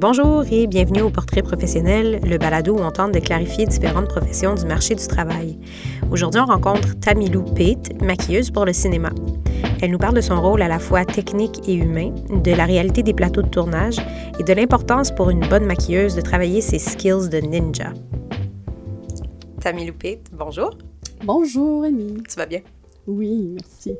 Bonjour 0.00 0.44
et 0.52 0.68
bienvenue 0.68 1.02
au 1.02 1.10
Portrait 1.10 1.42
professionnel, 1.42 2.20
le 2.22 2.38
balado 2.38 2.76
où 2.76 2.80
on 2.80 2.92
tente 2.92 3.10
de 3.10 3.18
clarifier 3.18 3.66
différentes 3.66 4.06
professions 4.06 4.54
du 4.54 4.64
marché 4.64 4.94
du 4.94 5.04
travail. 5.04 5.58
Aujourd'hui, 6.12 6.40
on 6.40 6.46
rencontre 6.46 6.96
Tamilou 7.00 7.42
Pate, 7.42 8.00
maquilleuse 8.00 8.52
pour 8.52 8.64
le 8.64 8.72
cinéma. 8.72 9.10
Elle 9.82 9.90
nous 9.90 9.98
parle 9.98 10.14
de 10.14 10.20
son 10.20 10.40
rôle 10.40 10.62
à 10.62 10.68
la 10.68 10.78
fois 10.78 11.04
technique 11.04 11.68
et 11.68 11.74
humain, 11.74 12.14
de 12.30 12.52
la 12.52 12.64
réalité 12.64 13.02
des 13.02 13.12
plateaux 13.12 13.42
de 13.42 13.48
tournage 13.48 13.96
et 14.38 14.44
de 14.44 14.52
l'importance 14.52 15.10
pour 15.10 15.30
une 15.30 15.44
bonne 15.48 15.66
maquilleuse 15.66 16.14
de 16.14 16.20
travailler 16.20 16.60
ses 16.60 16.78
skills 16.78 17.28
de 17.28 17.38
ninja. 17.38 17.92
Tamilou 19.60 19.94
Pate, 19.94 20.30
bonjour. 20.30 20.78
Bonjour, 21.24 21.82
Amy. 21.82 22.22
Tu 22.22 22.36
vas 22.36 22.46
bien? 22.46 22.60
Oui, 23.08 23.48
merci. 23.52 23.96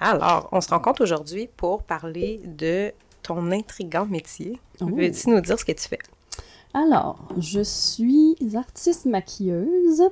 Alors, 0.00 0.48
on 0.52 0.62
se 0.62 0.70
rencontre 0.70 1.02
aujourd'hui 1.02 1.50
pour 1.58 1.82
parler 1.82 2.40
de 2.46 2.90
ton 3.26 3.50
intrigant 3.50 4.06
métier. 4.06 4.60
Oh. 4.80 4.86
Veux-tu 4.86 5.30
nous 5.30 5.40
dire 5.40 5.58
ce 5.58 5.64
que 5.64 5.72
tu 5.72 5.88
fais? 5.88 5.98
Alors, 6.72 7.26
je 7.38 7.60
suis 7.60 8.36
artiste 8.54 9.06
maquilleuse 9.06 10.02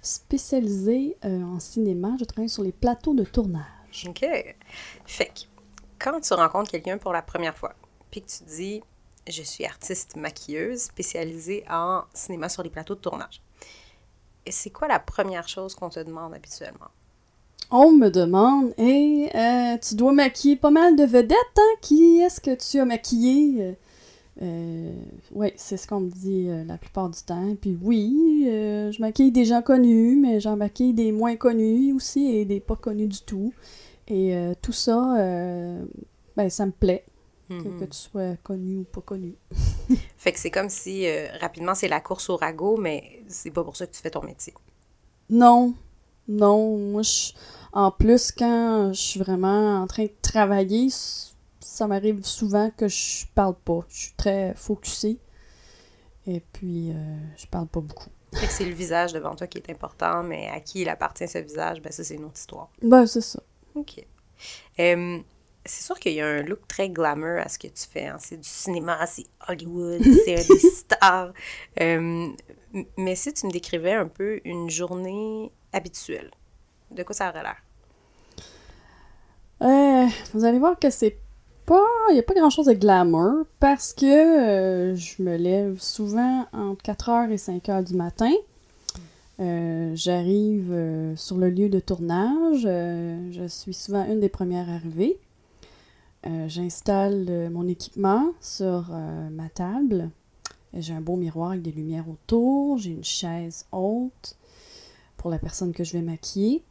spécialisée 0.00 1.16
euh, 1.24 1.42
en 1.42 1.60
cinéma. 1.60 2.16
Je 2.18 2.24
travaille 2.24 2.48
sur 2.48 2.62
les 2.62 2.72
plateaux 2.72 3.14
de 3.14 3.24
tournage. 3.24 4.06
OK. 4.06 4.24
Fait 5.04 5.26
que, 5.26 5.40
quand 5.98 6.20
tu 6.20 6.32
rencontres 6.34 6.70
quelqu'un 6.70 6.96
pour 6.96 7.12
la 7.12 7.22
première 7.22 7.56
fois, 7.56 7.74
puis 8.10 8.22
que 8.22 8.28
tu 8.28 8.44
dis 8.44 8.82
je 9.28 9.42
suis 9.42 9.64
artiste 9.64 10.16
maquilleuse 10.16 10.82
spécialisée 10.82 11.64
en 11.70 12.02
cinéma 12.12 12.48
sur 12.48 12.62
les 12.62 12.70
plateaux 12.70 12.94
de 12.94 13.00
tournage. 13.00 13.40
C'est 14.50 14.70
quoi 14.70 14.88
la 14.88 14.98
première 14.98 15.48
chose 15.48 15.74
qu'on 15.74 15.90
te 15.90 16.00
demande 16.00 16.34
habituellement? 16.34 16.88
On 17.70 17.92
me 17.92 18.10
demande, 18.10 18.74
et 18.76 19.28
tu 19.80 19.94
dois 19.94 20.12
maquiller 20.12 20.56
pas 20.56 20.70
mal 20.70 20.94
de 20.96 21.04
vedettes, 21.04 21.36
hein? 21.56 21.74
Qui 21.80 22.18
est-ce 22.18 22.40
que 22.40 22.54
tu 22.54 22.78
as 22.78 22.84
maquillé? 22.84 23.62
Euh, 23.62 23.72
euh, 24.42 24.92
oui, 25.34 25.52
c'est 25.56 25.76
ce 25.76 25.86
qu'on 25.86 26.00
me 26.00 26.10
dit 26.10 26.46
euh, 26.48 26.64
la 26.64 26.76
plupart 26.76 27.08
du 27.08 27.20
temps. 27.22 27.54
Puis 27.60 27.78
oui, 27.82 28.44
euh, 28.46 28.90
je 28.92 29.00
maquille 29.00 29.30
des 29.32 29.44
gens 29.46 29.62
connus, 29.62 30.16
mais 30.20 30.40
j'en 30.40 30.56
maquille 30.56 30.92
des 30.92 31.12
moins 31.12 31.36
connus 31.36 31.92
aussi 31.94 32.34
et 32.36 32.44
des 32.44 32.60
pas 32.60 32.76
connus 32.76 33.08
du 33.08 33.20
tout. 33.22 33.52
Et 34.08 34.34
euh, 34.36 34.52
tout 34.60 34.72
ça, 34.72 35.16
euh, 35.18 35.82
ben, 36.36 36.50
ça 36.50 36.66
me 36.66 36.72
plaît, 36.72 37.04
que, 37.48 37.54
Mhm. 37.54 37.80
que 37.80 37.84
tu 37.84 37.96
sois 37.98 38.36
connu 38.42 38.78
ou 38.80 38.84
pas 38.84 39.00
connu. 39.02 39.34
Fait 40.18 40.32
que 40.32 40.38
c'est 40.38 40.50
comme 40.50 40.68
si, 40.68 41.06
euh, 41.06 41.26
rapidement, 41.40 41.74
c'est 41.74 41.88
la 41.88 42.00
course 42.00 42.28
au 42.28 42.36
ragot, 42.36 42.76
mais 42.76 43.22
c'est 43.28 43.50
pas 43.50 43.64
pour 43.64 43.76
ça 43.76 43.86
que 43.86 43.92
tu 43.94 44.00
fais 44.02 44.10
ton 44.10 44.22
métier. 44.24 44.52
Non, 45.30 45.74
non, 46.28 46.76
moi, 46.78 47.02
je- 47.02 47.32
en 47.72 47.90
plus, 47.90 48.32
quand 48.32 48.92
je 48.92 49.00
suis 49.00 49.20
vraiment 49.20 49.80
en 49.82 49.86
train 49.86 50.04
de 50.04 50.12
travailler, 50.22 50.88
ça 51.60 51.86
m'arrive 51.86 52.24
souvent 52.24 52.70
que 52.76 52.86
je 52.88 53.26
parle 53.34 53.54
pas. 53.54 53.80
Je 53.88 53.96
suis 53.96 54.12
très 54.16 54.54
focusée. 54.54 55.18
Et 56.26 56.40
puis, 56.52 56.90
euh, 56.90 56.94
je 57.36 57.46
parle 57.46 57.66
pas 57.66 57.80
beaucoup. 57.80 58.10
Fait 58.34 58.46
que 58.46 58.52
c'est 58.52 58.64
le 58.64 58.72
visage 58.74 59.12
devant 59.12 59.34
toi 59.34 59.46
qui 59.46 59.58
est 59.58 59.70
important, 59.70 60.22
mais 60.22 60.48
à 60.48 60.60
qui 60.60 60.82
il 60.82 60.88
appartient 60.88 61.26
ce 61.28 61.38
visage, 61.38 61.82
ben 61.82 61.92
ça, 61.92 62.04
c'est 62.04 62.14
une 62.14 62.24
autre 62.24 62.38
histoire. 62.38 62.70
Ben, 62.82 63.06
c'est 63.06 63.20
ça. 63.20 63.42
OK. 63.74 64.06
Euh, 64.78 65.18
c'est 65.64 65.82
sûr 65.84 65.98
qu'il 65.98 66.12
y 66.14 66.20
a 66.20 66.26
un 66.26 66.42
look 66.42 66.66
très 66.66 66.88
glamour 66.88 67.38
à 67.40 67.48
ce 67.48 67.58
que 67.58 67.66
tu 67.68 67.86
fais. 67.90 68.06
hein. 68.06 68.16
C'est 68.18 68.36
du 68.38 68.48
cinéma, 68.48 69.04
c'est 69.06 69.26
Hollywood, 69.48 70.02
c'est 70.24 70.46
des 70.48 70.58
stars. 70.58 71.32
Euh, 71.80 72.28
mais 72.96 73.16
si 73.16 73.32
tu 73.34 73.46
me 73.46 73.52
décrivais 73.52 73.92
un 73.92 74.08
peu 74.08 74.40
une 74.44 74.70
journée 74.70 75.52
habituelle, 75.72 76.30
de 76.90 77.02
quoi 77.02 77.14
ça 77.14 77.30
aurait 77.30 77.42
l'air? 77.42 77.56
Euh, 79.62 80.06
vous 80.34 80.44
allez 80.44 80.58
voir 80.58 80.78
que 80.78 80.90
c'est 80.90 81.18
pas. 81.66 81.86
Il 82.10 82.14
n'y 82.14 82.18
a 82.18 82.24
pas 82.24 82.34
grand 82.34 82.50
chose 82.50 82.66
de 82.66 82.72
glamour 82.72 83.44
parce 83.60 83.92
que 83.92 84.06
euh, 84.06 84.96
je 84.96 85.22
me 85.22 85.36
lève 85.36 85.80
souvent 85.80 86.46
entre 86.52 86.82
4h 86.82 87.30
et 87.30 87.36
5h 87.36 87.84
du 87.84 87.94
matin. 87.94 88.32
Euh, 89.40 89.92
J'arrive 89.94 91.14
sur 91.16 91.36
le 91.36 91.48
lieu 91.48 91.68
de 91.68 91.78
tournage. 91.78 92.62
je 92.62 93.46
suis 93.48 93.74
souvent 93.74 94.04
une 94.06 94.20
des 94.20 94.28
premières 94.28 94.68
arrivées. 94.68 95.18
J'installe 96.46 97.50
mon 97.50 97.66
équipement 97.66 98.32
sur 98.40 98.90
ma 99.32 99.48
table. 99.48 100.10
J'ai 100.72 100.94
un 100.94 101.00
beau 101.00 101.16
miroir 101.16 101.50
avec 101.50 101.62
des 101.62 101.72
lumières 101.72 102.08
autour. 102.08 102.78
J'ai 102.78 102.90
une 102.90 103.04
chaise 103.04 103.66
haute 103.72 104.36
pour 105.22 105.30
la 105.30 105.38
personne 105.38 105.72
que 105.72 105.84
je 105.84 105.92
vais 105.92 106.02
maquiller. 106.02 106.64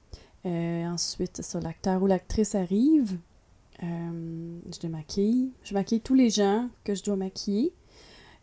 Euh, 0.45 0.85
ensuite, 0.85 1.41
ça, 1.41 1.61
l'acteur 1.61 2.03
ou 2.03 2.07
l'actrice 2.07 2.53
arrive. 2.53 3.17
Euh, 3.81 4.59
je 4.65 4.79
les 4.83 4.89
maquille. 4.89 5.51
Je 5.63 5.73
maquille 5.73 6.01
tous 6.01 6.15
les 6.15 6.29
gens 6.29 6.67
que 6.83 6.93
je 6.93 7.01
dois 7.01 7.15
maquiller. 7.15 7.71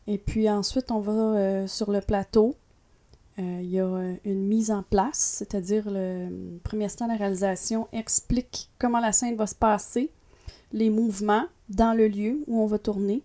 Et 0.06 0.16
puis 0.16 0.48
ensuite, 0.48 0.90
on 0.90 1.00
va 1.00 1.12
euh, 1.12 1.66
sur 1.66 1.92
le 1.92 2.00
plateau. 2.00 2.56
Il 3.36 3.70
y 3.70 3.78
a 3.78 4.16
une 4.24 4.48
mise 4.48 4.72
en 4.72 4.82
place, 4.82 5.36
c'est-à-dire 5.38 5.84
le 5.88 6.58
premier 6.64 6.86
instant 6.86 7.06
de 7.06 7.12
la 7.12 7.18
réalisation 7.18 7.86
explique 7.92 8.68
comment 8.80 8.98
la 8.98 9.12
scène 9.12 9.36
va 9.36 9.46
se 9.46 9.54
passer, 9.54 10.10
les 10.72 10.90
mouvements 10.90 11.44
dans 11.68 11.96
le 11.96 12.08
lieu 12.08 12.42
où 12.48 12.60
on 12.60 12.66
va 12.66 12.80
tourner. 12.80 13.22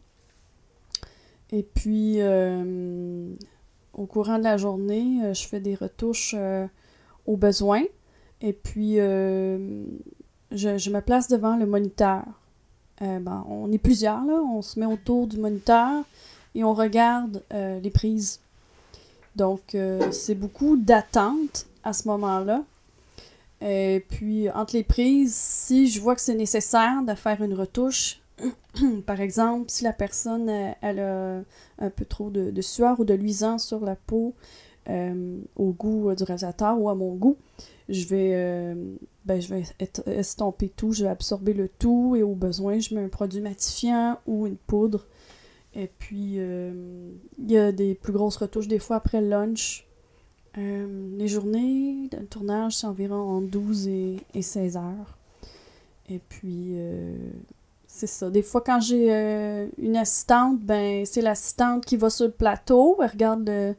Et 1.51 1.63
puis, 1.63 2.19
au 3.93 4.05
courant 4.05 4.37
de 4.37 4.43
la 4.43 4.57
journée, 4.57 5.19
euh, 5.23 5.33
je 5.33 5.47
fais 5.47 5.59
des 5.59 5.75
retouches 5.75 6.35
euh, 6.37 6.65
aux 7.25 7.37
besoins. 7.37 7.83
Et 8.41 8.53
puis, 8.53 8.99
euh, 8.99 9.85
je, 10.51 10.77
je 10.77 10.89
me 10.89 10.99
place 10.99 11.27
devant 11.27 11.55
le 11.55 11.65
moniteur. 11.65 12.23
Euh, 13.01 13.19
ben, 13.19 13.45
on 13.47 13.71
est 13.71 13.77
plusieurs, 13.77 14.23
là. 14.25 14.33
On 14.33 14.61
se 14.61 14.79
met 14.79 14.85
autour 14.85 15.27
du 15.27 15.37
moniteur 15.37 16.03
et 16.55 16.63
on 16.63 16.73
regarde 16.73 17.41
les 17.51 17.89
prises. 17.89 18.39
Donc, 19.35 19.75
c'est 20.11 20.35
beaucoup 20.35 20.77
d'attente 20.77 21.65
à 21.83 21.93
ce 21.93 22.07
moment-là. 22.09 22.61
Et 23.61 24.05
puis, 24.09 24.51
entre 24.51 24.75
les 24.75 24.83
prises, 24.83 25.33
si 25.33 25.87
je 25.87 25.99
vois 25.99 26.13
que 26.13 26.21
c'est 26.21 26.35
nécessaire 26.35 27.01
de 27.01 27.15
faire 27.15 27.41
une 27.41 27.55
retouche, 27.55 28.19
par 29.05 29.21
exemple, 29.21 29.65
si 29.69 29.83
la 29.83 29.93
personne 29.93 30.49
euh, 30.49 30.71
elle 30.81 30.99
a 30.99 31.41
un 31.79 31.89
peu 31.89 32.05
trop 32.05 32.29
de, 32.29 32.61
sueur 32.61 32.99
ou 32.99 33.05
de 33.05 33.13
luisant 33.13 33.57
sur 33.57 33.83
la 33.85 33.95
peau 33.95 34.33
euh, 34.89 35.39
au 35.55 35.71
goût 35.71 36.09
euh, 36.09 36.15
du 36.15 36.23
réalisateur 36.23 36.79
ou 36.79 36.89
à 36.89 36.95
mon 36.95 37.13
goût, 37.15 37.37
je 37.89 38.05
vais, 38.07 38.75
ben, 39.25 39.41
je 39.41 39.53
vais 39.53 39.63
est- 39.79 40.07
estomper 40.07 40.69
tout, 40.69 40.93
je 40.93 41.03
vais 41.03 41.09
absorber 41.09 41.53
le 41.53 41.67
tout 41.67 42.15
et 42.15 42.23
au 42.23 42.33
besoin, 42.33 42.79
je 42.79 42.95
mets 42.95 43.03
un 43.03 43.09
produit 43.09 43.41
matifiant 43.41 44.19
ou 44.25 44.47
une 44.47 44.55
poudre. 44.57 45.05
Et 45.75 45.87
puis, 45.87 46.37
il 46.37 47.51
y 47.51 47.57
a 47.57 47.71
des 47.73 47.93
plus 47.95 48.13
grosses 48.13 48.37
retouches 48.37 48.69
des 48.69 48.79
fois 48.79 48.97
après 48.97 49.19
le 49.19 49.27
lunch. 49.27 49.85
Les 50.55 51.27
journées 51.27 52.07
de 52.09 52.19
tournage, 52.19 52.77
c'est 52.77 52.87
environ 52.87 53.37
entre 53.37 53.47
12 53.47 53.87
et, 53.89 54.17
et 54.33 54.41
16 54.41 54.77
heures. 54.77 55.17
Et 56.09 56.19
puis, 56.19 56.75
c'est 57.95 58.07
ça. 58.07 58.31
Des 58.31 58.41
fois, 58.41 58.61
quand 58.61 58.79
j'ai 58.79 59.13
euh, 59.13 59.67
une 59.77 59.95
assistante, 59.97 60.59
ben 60.59 61.05
c'est 61.05 61.21
l'assistante 61.21 61.85
qui 61.85 61.95
va 61.95 62.09
sur 62.09 62.25
le 62.25 62.31
plateau, 62.31 62.97
elle 62.99 63.11
regarde 63.11 63.47
le, 63.47 63.75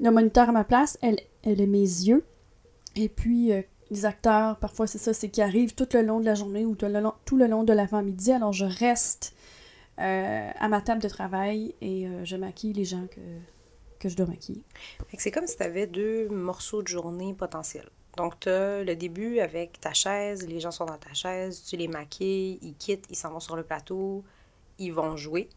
le 0.00 0.10
moniteur 0.10 0.48
à 0.48 0.52
ma 0.52 0.64
place, 0.64 0.98
elle, 1.00 1.20
elle 1.44 1.60
est 1.60 1.68
mes 1.68 1.78
yeux. 1.78 2.24
Et 2.96 3.08
puis, 3.08 3.52
euh, 3.52 3.62
les 3.92 4.04
acteurs, 4.04 4.56
parfois, 4.56 4.88
c'est 4.88 4.98
ça, 4.98 5.14
c'est 5.14 5.28
qu'ils 5.28 5.44
arrivent 5.44 5.76
tout 5.76 5.86
le 5.94 6.02
long 6.02 6.18
de 6.18 6.24
la 6.24 6.34
journée 6.34 6.66
ou 6.66 6.74
tout 6.74 6.86
le 6.86 7.00
long, 7.00 7.12
tout 7.24 7.36
le 7.36 7.46
long 7.46 7.62
de 7.62 7.72
l'avant-midi. 7.72 8.32
Alors, 8.32 8.52
je 8.52 8.64
reste 8.64 9.32
euh, 10.00 10.50
à 10.58 10.68
ma 10.68 10.80
table 10.80 11.00
de 11.00 11.08
travail 11.08 11.76
et 11.80 12.08
je 12.24 12.34
maquille 12.34 12.72
les 12.72 12.84
gens 12.84 13.06
que, 13.08 13.20
que 14.00 14.08
je 14.08 14.16
dois 14.16 14.26
maquiller. 14.26 14.64
C'est 15.18 15.30
comme 15.30 15.46
si 15.46 15.56
tu 15.56 15.62
avais 15.62 15.86
deux 15.86 16.28
morceaux 16.30 16.82
de 16.82 16.88
journée 16.88 17.32
potentiels. 17.32 17.90
Donc, 18.16 18.40
tu 18.40 18.48
as 18.48 18.82
le 18.82 18.96
début 18.96 19.40
avec 19.40 19.80
ta 19.80 19.92
chaise, 19.92 20.46
les 20.46 20.60
gens 20.60 20.70
sont 20.70 20.86
dans 20.86 20.96
ta 20.96 21.12
chaise, 21.12 21.62
tu 21.64 21.76
les 21.76 21.88
maquilles, 21.88 22.58
ils 22.62 22.74
quittent, 22.74 23.06
ils 23.10 23.16
s'en 23.16 23.30
vont 23.30 23.40
sur 23.40 23.56
le 23.56 23.62
plateau, 23.62 24.24
ils 24.78 24.92
vont 24.92 25.16
jouer. 25.16 25.48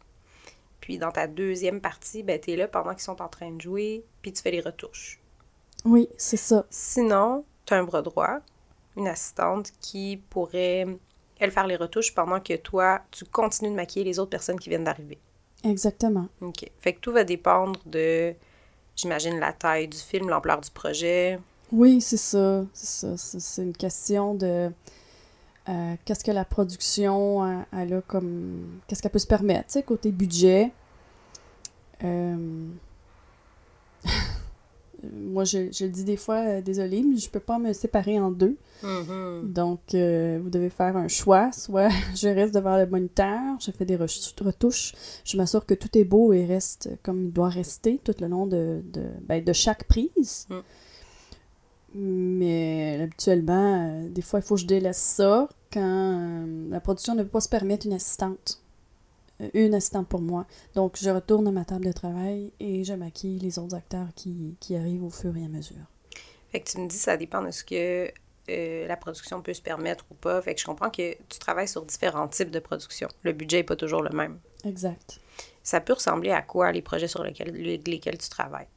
Puis, 0.82 0.98
dans 0.98 1.12
ta 1.12 1.28
deuxième 1.28 1.82
partie, 1.82 2.24
ben, 2.24 2.40
tu 2.40 2.52
es 2.52 2.56
là 2.56 2.68
pendant 2.68 2.92
qu'ils 2.92 3.04
sont 3.04 3.22
en 3.22 3.30
train 3.30 3.52
de 3.52 3.62
jouer, 3.62 4.04
puis 4.22 4.34
tu 4.34 4.42
fais 4.42 4.52
les 4.52 4.62
retouches. 4.62 5.20
Oui, 5.86 6.10
c'est 6.18 6.38
ça. 6.38 6.66
Sinon, 6.70 7.46
tu 7.66 7.74
as 7.74 7.78
un 7.78 7.84
bras 7.84 8.02
droit, 8.02 8.40
une 8.98 9.08
assistante 9.08 9.72
qui 9.80 10.22
pourrait, 10.30 10.86
elle, 11.40 11.52
faire 11.52 11.68
les 11.68 11.78
retouches 11.78 12.14
pendant 12.14 12.40
que 12.40 12.56
toi, 12.56 13.02
tu 13.12 13.26
continues 13.26 13.72
de 13.72 13.76
maquiller 13.76 14.04
les 14.04 14.20
autres 14.20 14.32
personnes 14.32 14.60
qui 14.60 14.70
viennent 14.70 14.84
d'arriver. 14.84 15.18
Exactement. 15.64 16.28
OK. 16.42 16.70
Fait 16.80 16.94
que 16.94 17.00
tout 17.00 17.12
va 17.12 17.24
dépendre 17.24 17.80
de, 17.86 18.34
j'imagine, 18.96 19.40
la 19.40 19.54
taille 19.54 19.88
du 19.88 19.98
film, 19.98 20.30
l'ampleur 20.30 20.60
du 20.60 20.72
projet. 20.72 21.40
Oui, 21.72 22.02
c'est 22.02 22.18
ça. 22.18 22.66
C'est 22.74 23.16
ça. 23.18 23.40
C'est 23.40 23.64
une 23.64 23.74
question 23.76 24.34
de 24.36 24.72
euh, 25.70 25.96
qu'est-ce 26.06 26.24
que 26.24 26.32
la 26.32 26.46
production 26.46 27.44
euh, 27.46 27.60
elle 27.78 27.94
a 27.94 28.02
comme. 28.02 28.80
Qu'est-ce 28.88 29.02
qu'elle 29.02 29.12
peut 29.12 29.20
se 29.20 29.28
permettre, 29.28 29.68
tu 29.68 29.74
sais, 29.74 29.84
côté 29.84 30.12
budget. 30.12 30.72
Euh, 32.04 32.68
Moi, 35.14 35.46
je, 35.46 35.72
je 35.72 35.86
le 35.86 35.92
dis 35.92 36.04
des 36.04 36.18
fois, 36.18 36.36
euh, 36.46 36.62
désolé, 36.62 37.02
mais 37.04 37.16
je 37.16 37.30
peux 37.30 37.40
pas 37.40 37.58
me 37.58 37.72
séparer 37.72 38.20
en 38.20 38.32
deux. 38.32 38.58
Mhm. 38.84 39.54
Donc, 39.54 39.80
vous 39.94 40.50
devez 40.50 40.70
faire 40.70 40.98
un 40.98 41.08
choix. 41.08 41.52
Soit 41.54 41.88
je 42.16 42.28
reste 42.28 42.54
devant 42.54 42.76
le 42.76 42.86
moniteur, 42.86 43.40
je 43.62 43.72
fais 43.72 43.86
des 43.86 43.96
re- 43.96 44.44
retouches, 44.44 44.94
je 45.24 45.38
m'assure 45.38 45.66
que 45.66 45.74
tout 45.74 45.98
est 45.98 46.04
beau 46.04 46.34
et 46.34 46.46
reste 46.46 46.90
comme 47.02 47.24
il 47.26 47.32
doit 47.32 47.48
rester 47.48 48.00
tout 48.04 48.14
le 48.20 48.28
long 48.28 48.46
de, 48.46 48.82
de, 48.92 49.04
ben, 49.22 49.42
de 49.44 49.54
chaque 49.54 49.86
prise. 49.86 50.48
Mm. 50.50 50.56
Mais 51.96 53.00
habituellement, 53.02 53.90
euh, 53.90 54.10
des 54.10 54.22
fois, 54.22 54.40
il 54.40 54.44
faut 54.44 54.56
que 54.56 54.62
je 54.62 54.68
délaisse 54.68 54.98
ça 54.98 55.50
quand 55.74 55.82
euh, 55.82 56.70
la 56.70 56.80
production 56.80 57.16
ne 57.16 57.24
peut 57.24 57.30
pas 57.30 57.42
se 57.42 57.50
permettre 57.50 57.86
une 57.86 57.94
assistante. 57.94 58.62
Euh, 59.42 59.50
Une 59.54 59.74
assistante 59.74 60.08
pour 60.08 60.22
moi. 60.22 60.46
Donc, 60.76 60.98
je 61.02 61.10
retourne 61.10 61.48
à 61.48 61.52
ma 61.52 61.66
table 61.66 61.86
de 61.86 61.92
travail 61.92 62.52
et 62.60 62.84
je 62.84 62.94
maquille 62.94 63.40
les 63.40 63.58
autres 63.58 63.76
acteurs 63.76 64.08
qui, 64.16 64.56
qui 64.60 64.76
arrivent 64.76 65.04
au 65.04 65.10
fur 65.10 65.36
et 65.38 65.44
à 65.44 65.48
mesure. 65.48 65.86
Fait 66.52 66.60
que 66.62 66.70
tu 66.70 66.80
me 66.80 66.88
dis, 66.88 66.98
ça 66.98 67.18
dépend 67.18 67.42
de 67.42 67.52
ce 67.52 67.64
que 67.64 68.12
euh, 68.50 68.88
la 68.88 68.98
production 68.98 69.42
peut 69.42 69.54
se 69.54 69.62
permettre 69.62 70.06
ou 70.12 70.16
pas. 70.16 70.42
Fait 70.42 70.56
que 70.56 70.62
je 70.62 70.66
comprends 70.66 70.90
que 70.90 71.16
tu 71.30 71.40
travailles 71.40 71.68
sur 71.68 71.86
différents 71.86 72.28
types 72.28 72.52
de 72.52 72.60
production. 72.60 73.08
Le 73.24 73.32
budget 73.32 73.58
n'est 73.58 73.64
pas 73.64 73.76
toujours 73.76 74.02
le 74.02 74.10
même. 74.10 74.40
Exact. 74.66 75.20
Ça 75.64 75.80
peut 75.80 75.94
ressembler 75.94 76.32
à 76.32 76.42
quoi 76.42 76.72
les 76.72 76.82
projets 76.82 77.08
sur 77.08 77.24
lesquels, 77.24 77.52
lesquels 77.52 78.18
tu 78.18 78.30
travailles? 78.30 78.68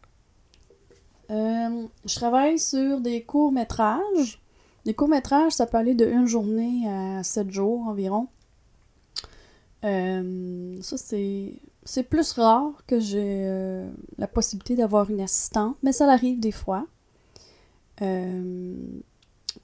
Euh, 1.33 1.87
je 2.05 2.15
travaille 2.15 2.59
sur 2.59 3.01
des 3.01 3.23
courts-métrages. 3.23 4.41
Des 4.85 4.95
courts-métrages, 4.95 5.53
ça 5.53 5.67
peut 5.67 5.79
aller 5.79 5.95
de 5.95 6.07
une 6.07 6.27
journée 6.27 6.89
à 6.89 7.23
sept 7.23 7.51
jours 7.51 7.87
environ. 7.87 8.29
Euh, 9.85 10.77
ça, 10.83 10.97
c'est, 10.99 11.55
c'est 11.85 12.03
plus 12.03 12.33
rare 12.33 12.85
que 12.87 13.01
j'ai 13.01 13.45
euh, 13.47 13.91
la 14.19 14.29
possibilité 14.29 14.77
d'avoir 14.77 15.11
une 15.11 15.21
assistante, 15.21 15.77
mais 15.83 15.93
ça 15.93 16.11
arrive 16.11 16.41
des 16.41 16.53
fois. 16.53 16.87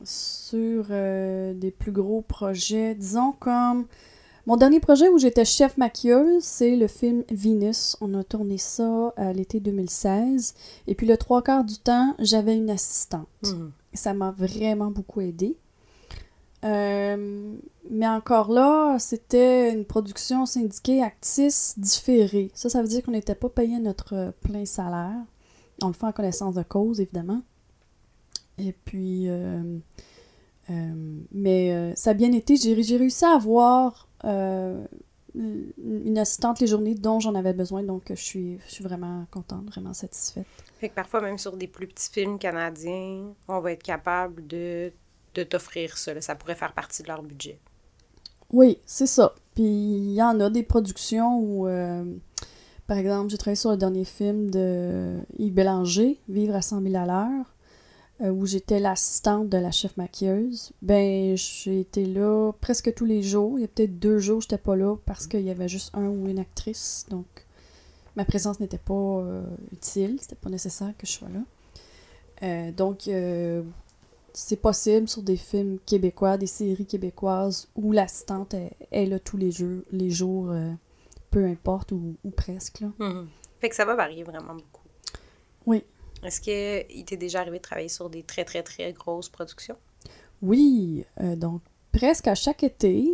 Sur 0.05 0.85
des 0.85 1.75
plus 1.77 1.91
gros 1.91 2.23
projets, 2.23 2.95
disons 2.95 3.33
comme 3.33 3.87
mon 4.49 4.57
dernier 4.57 4.81
projet 4.81 5.11
où 5.11 5.19
j'étais 5.19 5.45
chef 5.45 5.77
maquilleuse, 5.77 6.43
c'est 6.43 6.75
le 6.75 6.87
film 6.87 7.23
Venus. 7.31 7.99
On 8.01 8.15
a 8.15 8.25
tourné 8.25 8.57
ça 8.57 9.13
à 9.19 9.35
l'été 9.35 9.61
2016. 9.61 10.55
Et 10.87 10.95
puis 10.95 11.07
le 11.07 11.19
trois 11.19 11.43
quarts 11.43 11.65
du 11.65 11.77
temps, 11.77 12.15
j'avais 12.19 12.57
une 12.57 12.71
assistante. 12.71 13.29
Mhm. 13.45 13.73
Ça 13.93 14.15
m'a 14.15 14.31
vraiment 14.31 14.91
beaucoup 14.91 15.21
aidé. 15.21 15.59
Euh, 16.65 17.57
mais 17.91 18.09
encore 18.09 18.51
là, 18.51 18.99
c'était 18.99 19.71
une 19.71 19.85
production 19.85 20.47
syndiquée 20.47 21.03
Actis 21.03 21.75
différée. 21.77 22.51
Ça, 22.55 22.71
ça 22.71 22.81
veut 22.81 22.89
dire 22.89 23.03
qu'on 23.03 23.13
n'était 23.13 23.35
pas 23.35 23.51
payé 23.51 23.79
notre 23.79 24.15
euh, 24.15 24.31
plein 24.41 24.65
salaire. 24.65 25.27
On 25.83 25.89
le 25.89 25.93
fait 25.93 26.07
en 26.07 26.13
connaissance 26.13 26.55
de 26.55 26.63
cause, 26.63 27.03
évidemment. 27.03 27.43
Et 28.57 28.73
puis, 28.73 29.29
euh, 29.29 29.79
euh, 30.71 31.21
mais 31.33 31.73
euh, 31.73 31.95
ça 31.97 32.11
a 32.11 32.15
bien 32.15 32.33
été. 32.33 32.57
J'ai 32.57 32.97
réussi 32.97 33.27
à 33.27 33.35
avoir 33.35 34.07
euh, 34.07 34.08
une 34.25 36.19
assistante 36.19 36.61
les 36.61 36.67
journées 36.67 36.95
dont 36.95 37.21
j'en 37.21 37.35
avais 37.35 37.53
besoin. 37.53 37.83
Donc, 37.83 38.05
je 38.09 38.15
suis, 38.15 38.59
je 38.67 38.73
suis 38.73 38.85
vraiment 38.85 39.27
contente, 39.31 39.67
vraiment 39.67 39.95
satisfaite. 39.95 40.47
Fait 40.81 40.89
que 40.89 40.95
parfois, 40.95 41.21
même 41.21 41.39
sur 41.39 41.57
des 41.57 41.69
plus 41.69 41.87
petits 41.87 42.11
films 42.11 42.39
canadiens, 42.39 43.35
on 43.49 43.61
va 43.61 43.73
être 43.73 43.83
capable 43.83 44.47
de, 44.47 44.93
de 45.35 45.43
t'offrir 45.43 45.97
ça. 45.99 46.15
là. 46.15 46.21
Ça 46.21 46.35
pourrait 46.35 46.55
faire 46.55 46.73
partie 46.73 47.03
de 47.03 47.09
leur 47.09 47.23
budget. 47.23 47.59
Oui, 48.53 48.79
c'est 48.87 49.07
ça. 49.07 49.35
Puis 49.55 49.65
il 49.65 50.13
y 50.13 50.23
en 50.23 50.41
a 50.41 50.51
des 50.51 50.63
productions 50.63 51.39
où, 51.39 51.67
euh, 51.67 52.05
par 52.87 52.97
exemple, 52.97 53.31
j'ai 53.31 53.39
travaillé 53.39 53.57
sur 53.57 53.71
le 53.71 53.77
dernier 53.77 54.05
film 54.05 54.51
de 54.51 55.19
Yves 55.39 55.53
Bélanger, 55.53 56.19
Vivre 56.29 56.55
à 56.55 56.63
100 56.63 56.83
000 56.83 56.97
à 56.97 57.07
l'heure, 57.07 57.45
euh, 57.45 57.58
où 58.21 58.47
j'étais 58.47 58.81
l'assistante 58.81 59.49
de 59.49 59.59
la 59.59 59.71
chef 59.71 59.97
maquilleuse. 59.97 60.73
Ben, 60.83 61.37
j'ai 61.37 61.81
été 61.81 62.05
là 62.05 62.53
presque 62.61 62.93
tous 62.95 63.05
les 63.05 63.23
jours. 63.23 63.59
Il 63.59 63.63
y 63.63 63.65
a 63.65 63.69
peut-être 63.69 63.99
deux 63.99 64.19
jours, 64.19 64.41
j'étais 64.41 64.59
pas 64.59 64.75
là 64.75 64.97
parce 65.07 65.27
qu'il 65.27 65.43
y 65.43 65.51
avait 65.51 65.69
juste 65.69 65.95
un 65.95 66.09
ou 66.09 66.29
une 66.29 66.41
actrice. 66.41 67.07
Donc, 67.11 67.27
ma 68.17 68.25
présence 68.25 68.59
n'était 68.59 68.79
pas 68.79 68.95
euh, 68.95 69.45
utile. 69.73 70.19
C'était 70.21 70.35
pas 70.35 70.51
nécessaire 70.51 70.93
que 70.99 71.07
je 71.07 71.13
sois 71.13 71.29
là. 71.29 71.41
Euh, 72.43 72.73
donc, 72.73 73.09
euh, 73.09 73.63
c'est 74.33 74.61
possible 74.61 75.09
sur 75.09 75.23
des 75.23 75.37
films 75.37 75.79
québécois, 75.85 76.37
des 76.37 76.47
séries 76.47 76.87
québécoises 76.87 77.69
où 77.75 77.93
l'assistante 77.93 78.55
est, 78.55 78.73
est 78.91 79.07
là 79.07 79.19
tous 79.19 79.37
les 79.37 79.51
jours, 79.51 79.83
les 79.91 80.11
jours 80.11 80.51
euh, 80.51 80.73
peu 81.31 81.45
importe, 81.45 81.93
ou, 81.93 82.17
ou 82.25 82.31
presque. 82.31 82.81
Là. 82.81 82.89
Mhm. 82.99 83.29
Fait 83.61 83.69
que 83.69 83.75
ça 83.75 83.85
va 83.85 83.95
varier 83.95 84.23
vraiment 84.23 84.55
beaucoup. 84.55 84.83
Oui. 85.67 85.85
Est-ce 86.25 86.41
qu'il 86.41 87.05
t'est 87.05 87.17
déjà 87.17 87.41
arrivé 87.41 87.59
de 87.59 87.63
travailler 87.63 87.89
sur 87.89 88.11
des 88.11 88.23
très, 88.23 88.45
très, 88.45 88.63
très 88.63 88.93
grosses 88.93 89.29
productions? 89.29 89.77
Oui, 90.43 91.05
euh, 91.21 91.37
donc 91.37 91.63
presque 91.93 92.29
à 92.29 92.35
chaque 92.35 92.63
été, 92.63 93.09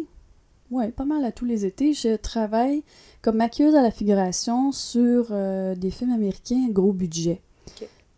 ouais, 0.71 0.91
pas 0.91 1.05
mal 1.05 1.25
à 1.25 1.33
tous 1.33 1.45
les 1.45 1.65
étés, 1.67 1.93
je 1.93 2.17
travaille 2.17 2.83
comme 3.23 3.37
maquilleuse 3.37 3.75
à 3.75 3.83
la 3.83 3.91
figuration 3.91 4.73
sur 4.73 5.29
euh, 5.31 5.75
des 5.75 5.91
films 5.91 6.13
américains 6.13 6.67
à 6.69 6.73
gros 6.73 6.93
budget. 6.93 7.41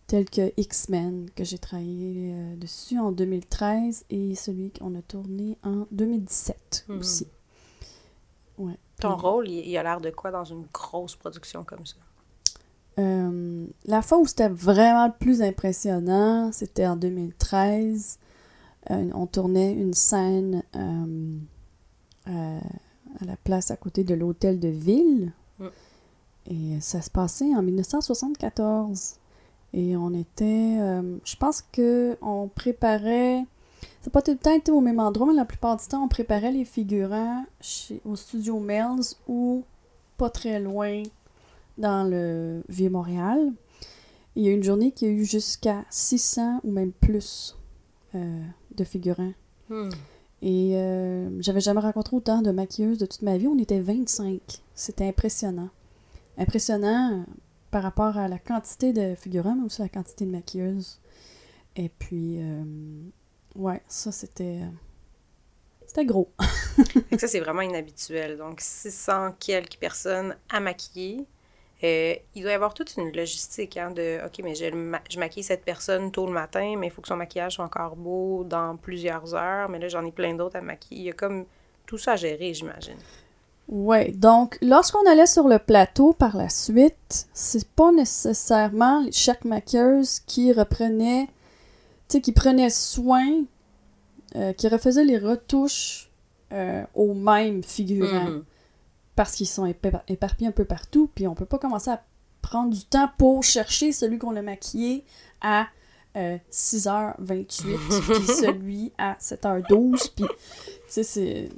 Tels 0.09 0.31
que 0.31 0.53
X-Men, 0.57 1.29
que 1.35 1.43
j'ai 1.43 1.59
travaillé 1.59 2.31
euh, 2.33 2.55
dessus 2.57 2.97
en 2.97 3.11
2013, 3.11 4.05
et 4.11 4.37
celui 4.37 4.71
qu'on 4.71 4.95
a 4.95 5.03
tourné 5.03 5.59
en 5.65 5.87
2017 5.91 6.85
Mhm. 6.89 6.99
aussi. 7.01 7.27
Ouais. 8.57 8.79
Ton 9.01 9.17
rôle, 9.17 9.49
il, 9.49 9.67
il 9.69 9.77
a 9.77 9.83
l'air 9.83 10.01
de 10.01 10.11
quoi 10.11 10.31
dans 10.31 10.45
une 10.45 10.65
grosse 10.73 11.17
production 11.17 11.65
comme 11.65 11.85
ça? 11.85 11.97
Euh, 12.99 13.67
la 13.85 14.03
fois 14.03 14.19
où 14.19 14.27
c'était 14.27 14.49
vraiment 14.49 15.07
le 15.07 15.13
plus 15.13 15.43
impressionnant, 15.43 16.51
c'était 16.53 16.87
en 16.87 16.97
2013. 16.97 18.19
Euh, 18.91 19.11
on 19.15 19.27
tournait 19.27 19.73
une 19.73 19.95
scène 19.95 20.63
euh, 20.75 21.39
à 22.27 23.25
la 23.25 23.37
place 23.37 23.71
à 23.71 23.77
côté 23.77 24.05
de 24.05 24.15
l'hôtel 24.15 24.61
de 24.61 24.69
ville. 24.69 25.33
Mm. 25.59 25.67
Et 26.49 26.81
ça 26.81 27.03
se 27.03 27.11
passait 27.11 27.55
en 27.55 27.63
1974. 27.63 29.17
Et 29.75 29.97
on 29.97 30.15
était. 30.15 30.79
je 31.25 31.37
pense 31.37 31.61
que 31.61 32.17
on 32.23 32.49
préparait. 32.49 33.45
Ça 34.01 34.09
n'a 34.09 34.13
pas 34.13 34.23
tout 34.23 34.31
le 34.31 34.39
temps 34.39 34.55
été 34.55 34.71
au 34.71 34.81
même 34.81 35.01
endroit, 35.01 35.27
mais 35.27 35.35
la 35.35 35.45
plupart 35.45 35.77
du 35.77 35.85
temps, 35.87 36.05
on 36.05 36.09
préparait 36.09 36.53
les 36.53 36.65
figurants 36.65 37.45
chez, 37.61 38.01
au 38.05 38.17
studio 38.17 38.59
Mel's 38.59 39.19
ou 39.27 39.65
pas 40.17 40.31
très 40.31 40.61
loin 40.61 41.03
dans 41.79 42.09
le 42.09 42.63
Vieux-Montréal. 42.69 43.53
Il 44.35 44.45
y 44.45 44.49
a 44.49 44.53
une 44.53 44.63
journée 44.63 44.93
qui 44.93 45.07
a 45.07 45.09
eu 45.09 45.25
jusqu'à 45.25 45.85
600 45.91 46.61
ou 46.65 46.71
même 46.71 46.93
plus 46.93 47.57
euh, 48.15 48.43
de 48.75 48.85
figurants. 48.85 49.33
Hmm. 49.69 49.91
Et 50.43 50.73
euh, 50.77 51.29
j'avais 51.41 51.61
jamais 51.61 51.81
rencontré 51.81 52.17
autant 52.17 52.43
de 52.43 52.51
maquilleuses 52.51 52.99
de 52.99 53.07
toute 53.07 53.23
ma 53.23 53.39
vie. 53.39 53.47
On 53.47 53.59
était 53.59 53.81
25. 53.81 54.41
C'était 54.75 55.09
impressionnant. 55.09 55.71
Impressionnant 56.39 57.13
euh, 57.13 57.23
par 57.71 57.83
rapport 57.83 58.19
à 58.19 58.29
la 58.29 58.39
quantité 58.39 58.93
de 58.93 59.15
figurants, 59.15 59.57
mais 59.57 59.65
aussi 59.65 59.81
la 59.81 59.89
quantité 59.89 60.27
de 60.27 60.31
maquilleuses. 60.31 61.01
Et 61.77 61.89
puis, 61.89 62.37
euh, 62.41 62.63
ouais, 63.55 63.83
ça 63.89 64.13
c'était. 64.13 64.61
C'était 65.87 66.05
gros. 66.05 66.31
Ça, 67.19 67.29
c'est 67.29 67.39
vraiment 67.39 67.63
inhabituel. 67.63 68.37
Donc, 68.37 68.61
600 68.61 69.37
quelques 69.39 69.79
personnes 69.79 70.37
à 70.51 70.59
maquiller. 70.59 71.25
Euh, 71.87 72.15
il 72.35 72.43
doit 72.43 72.51
y 72.53 72.55
avoir 72.55 72.75
toute 72.75 72.97
une 72.97 73.13
logistique 73.13 73.77
hein, 73.77 73.91
de 73.91 74.19
OK, 74.27 74.41
mais 74.43 74.55
je, 74.55 74.65
le 74.67 74.77
ma- 74.77 75.03
je 75.09 75.19
maquille 75.19 75.43
cette 75.45 75.65
personne 75.65 76.11
tôt 76.11 76.27
le 76.27 76.33
matin, 76.33 76.75
mais 76.79 76.89
il 76.89 76.91
faut 76.91 77.03
que 77.03 77.09
son 77.09 77.17
maquillage 77.17 77.55
soit 77.57 77.65
encore 77.65 77.97
beau 77.97 78.45
dans 78.45 78.77
plusieurs 78.77 79.35
heures. 79.35 79.69
Mais 79.69 79.79
là, 79.79 79.89
j'en 79.89 80.05
ai 80.05 80.13
plein 80.13 80.35
d'autres 80.35 80.57
à 80.57 80.61
maquiller. 80.63 81.01
Il 81.03 81.07
y 81.07 81.11
a 81.11 81.13
comme 81.13 81.45
tout 81.87 81.99
ça 81.99 82.13
à 82.13 82.17
gérer, 82.17 82.55
j'imagine. 82.55 82.99
Ouais, 83.69 84.13
donc 84.13 84.59
lorsqu'on 84.63 85.05
allait 85.11 85.27
sur 85.27 85.49
le 85.49 85.59
plateau 85.59 86.13
par 86.13 86.37
la 86.37 86.49
suite, 86.49 87.27
c'est 87.35 87.69
pas 87.71 87.91
nécessairement 87.93 89.05
chaque 89.11 89.45
maquilleuse 89.45 90.21
qui 90.21 90.53
reprenait, 90.53 91.27
tu 92.09 92.17
sais, 92.19 92.21
qui 92.21 92.33
prenait 92.33 92.71
soin, 92.71 93.27
euh, 94.37 94.53
qui 94.53 94.69
refaisait 94.69 95.05
les 95.05 95.19
retouches 95.19 96.11
euh, 96.53 96.85
aux 96.95 97.15
mêmes 97.15 97.63
figurants 97.65 98.31
Mhm. 98.31 98.45
Parce 99.17 99.35
qu'ils 99.35 99.49
sont 99.49 99.67
épar- 99.67 100.03
éparpillés 100.09 100.49
un 100.49 100.53
peu 100.53 100.65
partout, 100.65 101.11
puis 101.15 101.27
on 101.27 101.35
peut 101.35 101.47
pas 101.47 101.59
commencer 101.59 101.91
à 101.91 102.03
prendre 102.43 102.73
du 102.73 102.85
temps 102.85 103.11
pour 103.19 103.43
chercher 103.43 103.91
celui 103.91 104.19
qu'on 104.19 104.37
a 104.37 104.43
maquillé 104.43 105.05
à 105.41 105.67
euh, 106.17 106.39
6h28, 106.53 107.47
puis 107.57 108.27
celui 108.27 108.93
à 108.99 109.15
7h12, 109.21 110.13
puis 110.15 110.25
tu 110.25 110.29
sais, 110.87 111.03
c'est... 111.03 111.49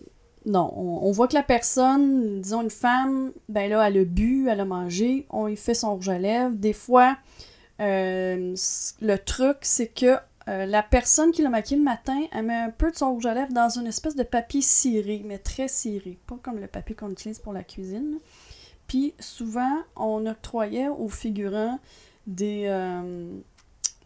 Non, 0.46 0.72
on, 0.74 1.06
on 1.06 1.10
voit 1.10 1.28
que 1.28 1.34
la 1.34 1.42
personne, 1.42 2.40
disons 2.40 2.62
une 2.62 2.70
femme, 2.70 3.32
ben 3.50 3.68
là, 3.68 3.86
elle 3.86 3.98
a 3.98 4.04
bu, 4.04 4.48
elle 4.48 4.60
a 4.60 4.64
mangé, 4.64 5.26
on 5.28 5.46
lui 5.46 5.56
fait 5.56 5.74
son 5.74 5.96
rouge 5.96 6.08
à 6.08 6.18
lèvres. 6.18 6.54
Des 6.54 6.72
fois, 6.72 7.18
euh, 7.80 8.54
le 9.02 9.16
truc, 9.16 9.58
c'est 9.62 9.88
que 9.88 10.16
euh, 10.48 10.66
la 10.66 10.82
personne 10.82 11.30
qui 11.30 11.42
l'a 11.42 11.50
maquillé 11.50 11.76
le 11.76 11.84
matin, 11.84 12.18
elle 12.32 12.46
met 12.46 12.54
un 12.56 12.70
peu 12.70 12.90
de 12.90 12.96
son 12.96 13.12
rouge 13.12 13.26
à 13.26 13.34
lèvres 13.34 13.52
dans 13.52 13.68
une 13.68 13.86
espèce 13.86 14.16
de 14.16 14.22
papier 14.22 14.62
ciré, 14.62 15.22
mais 15.24 15.38
très 15.38 15.68
ciré, 15.68 16.18
pas 16.26 16.38
comme 16.42 16.58
le 16.58 16.66
papier 16.66 16.94
qu'on 16.96 17.10
utilise 17.10 17.38
pour 17.38 17.52
la 17.52 17.62
cuisine. 17.62 18.18
Puis 18.86 19.14
souvent, 19.20 19.78
on 19.96 20.24
octroyait 20.26 20.88
aux 20.88 21.08
figurants 21.08 21.78
des, 22.26 22.64
euh, 22.66 23.38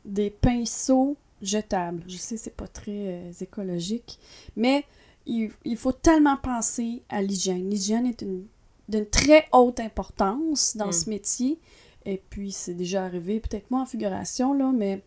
des 0.04 0.30
pinceaux 0.30 1.16
jetables. 1.40 2.02
Je 2.08 2.16
sais, 2.16 2.36
c'est 2.36 2.56
pas 2.56 2.68
très 2.68 2.90
euh, 2.90 3.32
écologique, 3.40 4.18
mais 4.56 4.84
il, 5.26 5.50
il 5.64 5.76
faut 5.76 5.92
tellement 5.92 6.36
penser 6.36 7.02
à 7.08 7.22
l'hygiène. 7.22 7.70
L'hygiène 7.70 8.06
est 8.06 8.22
une 8.22 8.46
d'une 8.88 9.06
très 9.06 9.46
haute 9.52 9.80
importance 9.80 10.76
dans 10.76 10.88
Mm. 10.88 10.92
ce 10.92 11.10
métier. 11.10 11.58
Et 12.04 12.20
puis, 12.30 12.50
c'est 12.50 12.74
déjà 12.74 13.04
arrivé, 13.04 13.38
peut-être 13.40 13.70
moins 13.70 13.82
en 13.82 13.86
figuration, 13.86 14.52
là, 14.52 14.72
mais 14.74 15.02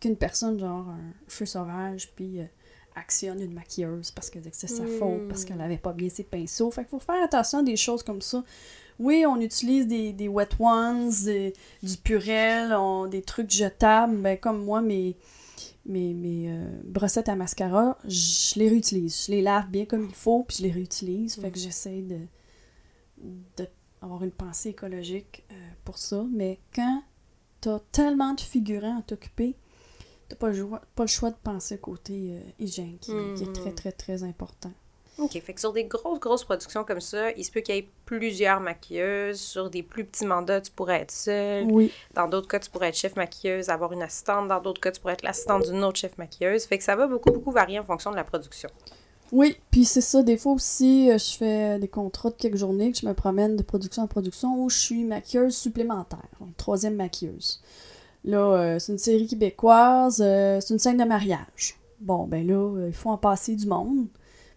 qu'une 0.00 0.16
personne, 0.16 0.58
genre 0.58 0.88
un 0.88 1.12
feu 1.26 1.46
sauvage, 1.46 2.10
puis 2.14 2.40
euh, 2.40 2.44
actionne 2.94 3.40
une 3.40 3.52
maquilleuse 3.54 4.10
parce 4.10 4.28
que 4.30 4.38
c'est 4.52 4.66
sa 4.68 4.82
Mm. 4.84 4.88
faute, 4.98 5.28
parce 5.28 5.44
qu'elle 5.44 5.60
avait 5.60 5.78
pas 5.78 5.92
bien 5.92 6.08
ses 6.08 6.24
pinceaux. 6.24 6.70
Fait 6.70 6.82
qu'il 6.82 6.90
faut 6.90 6.98
faire 6.98 7.22
attention 7.22 7.58
à 7.60 7.62
des 7.62 7.76
choses 7.76 8.02
comme 8.02 8.20
ça. 8.22 8.42
Oui, 8.98 9.24
on 9.26 9.40
utilise 9.40 9.86
des, 9.86 10.12
des 10.12 10.26
wet 10.26 10.48
ones, 10.58 11.10
des- 11.24 11.52
du 11.82 11.96
purel, 11.96 12.72
on- 12.74 13.06
des 13.06 13.22
trucs 13.22 13.50
jetables. 13.50 14.16
Ben, 14.16 14.36
comme 14.36 14.64
moi, 14.64 14.80
mes, 14.82 15.16
mes, 15.86 16.12
mes 16.14 16.50
euh, 16.50 16.64
brossettes 16.84 17.28
à 17.28 17.36
mascara, 17.36 17.96
je 18.04 18.58
les 18.58 18.68
réutilise. 18.68 19.26
Je 19.26 19.30
les 19.30 19.42
lave 19.42 19.68
bien 19.70 19.84
comme 19.84 20.04
il 20.06 20.14
faut, 20.14 20.42
puis 20.42 20.56
je 20.58 20.62
les 20.64 20.72
réutilise. 20.72 21.36
Fait 21.36 21.52
que 21.52 21.58
j'essaie 21.58 22.02
de, 22.02 22.18
de 23.56 23.68
avoir 24.02 24.22
une 24.24 24.30
pensée 24.32 24.70
écologique 24.70 25.44
euh, 25.52 25.54
pour 25.84 25.98
ça. 25.98 26.24
Mais 26.32 26.58
quand 26.74 27.02
t'as 27.60 27.78
tellement 27.92 28.34
de 28.34 28.40
figurants 28.40 28.98
à 28.98 29.02
t'occuper, 29.02 29.54
t'as 30.28 30.36
pas, 30.36 30.48
le 30.48 30.54
choix- 30.56 30.82
pas 30.94 31.02
le 31.04 31.08
choix 31.08 31.30
de 31.30 31.36
penser 31.42 31.78
côté 31.78 32.30
euh, 32.32 32.40
hygiène 32.58 32.96
qui, 33.00 33.12
qui 33.36 33.42
est 33.44 33.52
très, 33.52 33.70
Mhm. 33.70 33.74
très, 33.74 33.92
très 33.92 34.22
important. 34.22 34.70
OK. 35.18 35.32
Fait 35.40 35.52
que 35.52 35.58
sur 35.58 35.72
des 35.72 35.82
grosses, 35.84 36.20
grosses 36.20 36.44
productions 36.44 36.84
comme 36.84 37.00
ça, 37.00 37.32
il 37.32 37.44
se 37.44 37.50
peut 37.50 37.60
qu'il 37.60 37.74
y 37.74 37.78
ait 37.78 37.88
plusieurs 38.04 38.60
maquilleuses. 38.60 39.40
Sur 39.40 39.68
des 39.68 39.82
plus 39.82 40.04
petits 40.04 40.24
mandats, 40.26 40.60
tu 40.60 40.70
pourrais 40.70 41.00
être 41.00 41.10
seule. 41.10 41.64
Oui. 41.68 41.90
Dans 42.14 42.28
d'autres 42.28 42.46
cas, 42.46 42.60
tu 42.60 42.70
pourrais 42.70 42.90
être 42.90 42.96
chef 42.96 43.16
maquilleuse, 43.16 43.68
avoir 43.68 43.92
une 43.92 44.02
assistante. 44.02 44.46
Dans 44.46 44.60
d'autres 44.60 44.80
cas, 44.80 44.92
tu 44.92 45.00
pourrais 45.00 45.14
être 45.14 45.24
l'assistante 45.24 45.64
d'une 45.64 45.82
autre 45.82 45.98
chef 45.98 46.16
maquilleuse. 46.18 46.64
Fait 46.66 46.78
que 46.78 46.84
ça 46.84 46.94
va 46.94 47.08
beaucoup, 47.08 47.32
beaucoup 47.32 47.50
varier 47.50 47.80
en 47.80 47.84
fonction 47.84 48.12
de 48.12 48.16
la 48.16 48.22
production. 48.22 48.68
Oui, 49.32 49.56
puis 49.72 49.84
c'est 49.84 50.00
ça, 50.00 50.22
des 50.22 50.36
fois 50.38 50.52
aussi, 50.52 51.10
euh, 51.10 51.18
je 51.18 51.36
fais 51.36 51.78
des 51.80 51.88
contrats 51.88 52.30
de 52.30 52.36
quelques 52.36 52.56
journées 52.56 52.92
que 52.92 52.98
je 52.98 53.04
me 53.04 53.12
promène 53.12 53.56
de 53.56 53.62
production 53.64 54.04
en 54.04 54.06
production 54.06 54.54
où 54.62 54.70
je 54.70 54.78
suis 54.78 55.04
maquilleuse 55.04 55.54
supplémentaire, 55.56 56.22
donc 56.40 56.56
troisième 56.56 56.94
maquilleuse. 56.94 57.60
Là, 58.28 58.38
euh, 58.38 58.78
c'est 58.78 58.92
une 58.92 58.98
série 58.98 59.26
québécoise, 59.26 60.20
euh, 60.22 60.60
c'est 60.60 60.74
une 60.74 60.78
scène 60.78 60.98
de 60.98 61.04
mariage. 61.04 61.76
Bon, 62.00 62.26
ben 62.26 62.46
là, 62.46 62.54
euh, 62.54 62.88
il 62.88 62.92
faut 62.94 63.08
en 63.10 63.16
passer 63.16 63.56
du 63.56 63.66
monde. 63.66 64.06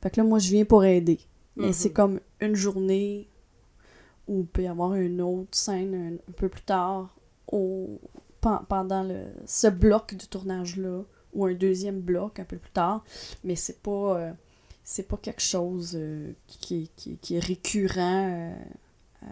Fait 0.01 0.09
que 0.09 0.17
là, 0.19 0.27
moi, 0.27 0.39
je 0.39 0.49
viens 0.49 0.65
pour 0.65 0.83
aider. 0.83 1.19
Mais 1.55 1.67
Mhm. 1.67 1.73
c'est 1.73 1.91
comme 1.91 2.19
une 2.41 2.55
journée 2.55 3.27
où 4.27 4.41
il 4.41 4.45
peut 4.45 4.63
y 4.63 4.67
avoir 4.67 4.93
une 4.95 5.21
autre 5.21 5.49
scène 5.57 5.95
un, 5.95 6.13
un 6.29 6.33
peu 6.35 6.49
plus 6.49 6.63
tard 6.63 7.09
au, 7.51 7.99
pen- 8.41 8.61
pendant 8.67 9.03
le, 9.03 9.23
ce 9.45 9.67
bloc 9.67 10.15
du 10.15 10.27
tournage-là 10.27 11.03
ou 11.33 11.45
un 11.45 11.53
deuxième 11.53 12.01
bloc 12.01 12.39
un 12.39 12.45
peu 12.45 12.57
plus 12.57 12.71
tard. 12.71 13.03
Mais 13.45 13.55
c'est 13.55 13.81
pas, 13.81 14.17
euh, 14.19 14.31
c'est 14.83 15.07
pas 15.07 15.17
quelque 15.17 15.41
chose 15.41 15.93
euh, 15.95 16.33
qui, 16.47 16.89
qui, 16.97 17.17
qui 17.17 17.35
est 17.35 17.39
récurrent, 17.39 18.51
euh, 19.23 19.27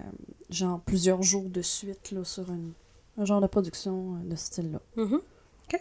genre 0.50 0.80
plusieurs 0.82 1.24
jours 1.24 1.50
de 1.50 1.62
suite 1.62 2.12
là, 2.12 2.24
sur 2.24 2.50
une- 2.52 2.72
un 3.20 3.26
genre 3.26 3.42
de 3.42 3.48
production 3.48 4.16
euh, 4.16 4.30
de 4.30 4.36
ce 4.36 4.46
style-là. 4.46 4.80
Mhm. 4.96 5.16
OK. 5.16 5.80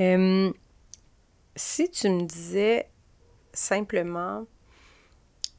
Euh, 0.00 0.52
si 1.56 1.90
tu 1.90 2.08
me 2.08 2.22
disais 2.22 2.88
simplement, 3.52 4.46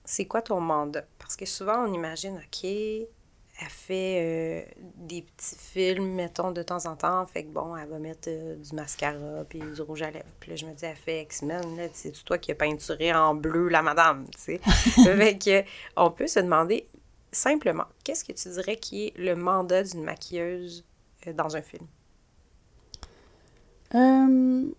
c'est 0.03 0.25
quoi 0.25 0.41
ton 0.41 0.59
mandat? 0.59 1.05
Parce 1.19 1.35
que 1.35 1.45
souvent, 1.45 1.85
on 1.85 1.93
imagine, 1.93 2.37
OK, 2.37 2.63
elle 3.61 3.69
fait 3.69 4.19
euh, 4.19 4.81
des 4.97 5.21
petits 5.21 5.55
films, 5.57 6.13
mettons, 6.13 6.51
de 6.51 6.61
temps 6.61 6.85
en 6.85 6.95
temps. 6.95 7.25
Fait 7.25 7.43
que 7.43 7.49
bon, 7.49 7.75
elle 7.75 7.87
va 7.87 7.99
mettre 7.99 8.27
euh, 8.27 8.55
du 8.55 8.75
mascara 8.75 9.45
puis 9.47 9.59
du 9.59 9.81
rouge 9.81 10.01
à 10.01 10.11
lèvres. 10.11 10.25
Puis 10.39 10.49
là, 10.51 10.55
je 10.57 10.65
me 10.65 10.73
dis, 10.73 10.85
elle 10.85 10.95
fait 10.95 11.21
X-Men, 11.23 11.77
là, 11.77 11.87
c'est 11.93 12.11
toi 12.23 12.37
qui 12.37 12.51
as 12.51 12.55
peinturé 12.55 13.13
en 13.13 13.33
bleu 13.33 13.69
la 13.69 13.81
madame, 13.81 14.25
tu 14.35 14.41
sais? 14.41 14.59
fait 15.03 15.37
que, 15.37 15.63
on 15.95 16.11
peut 16.11 16.27
se 16.27 16.39
demander 16.39 16.87
simplement, 17.35 17.85
qu'est-ce 18.03 18.23
que 18.23 18.31
tu 18.31 18.49
dirais 18.49 18.77
qui 18.77 19.05
est 19.05 19.17
le 19.17 19.35
mandat 19.35 19.83
d'une 19.83 20.03
maquilleuse 20.03 20.85
euh, 21.27 21.33
dans 21.33 21.55
un 21.55 21.61
film? 21.61 21.85
Euh, 23.93 24.71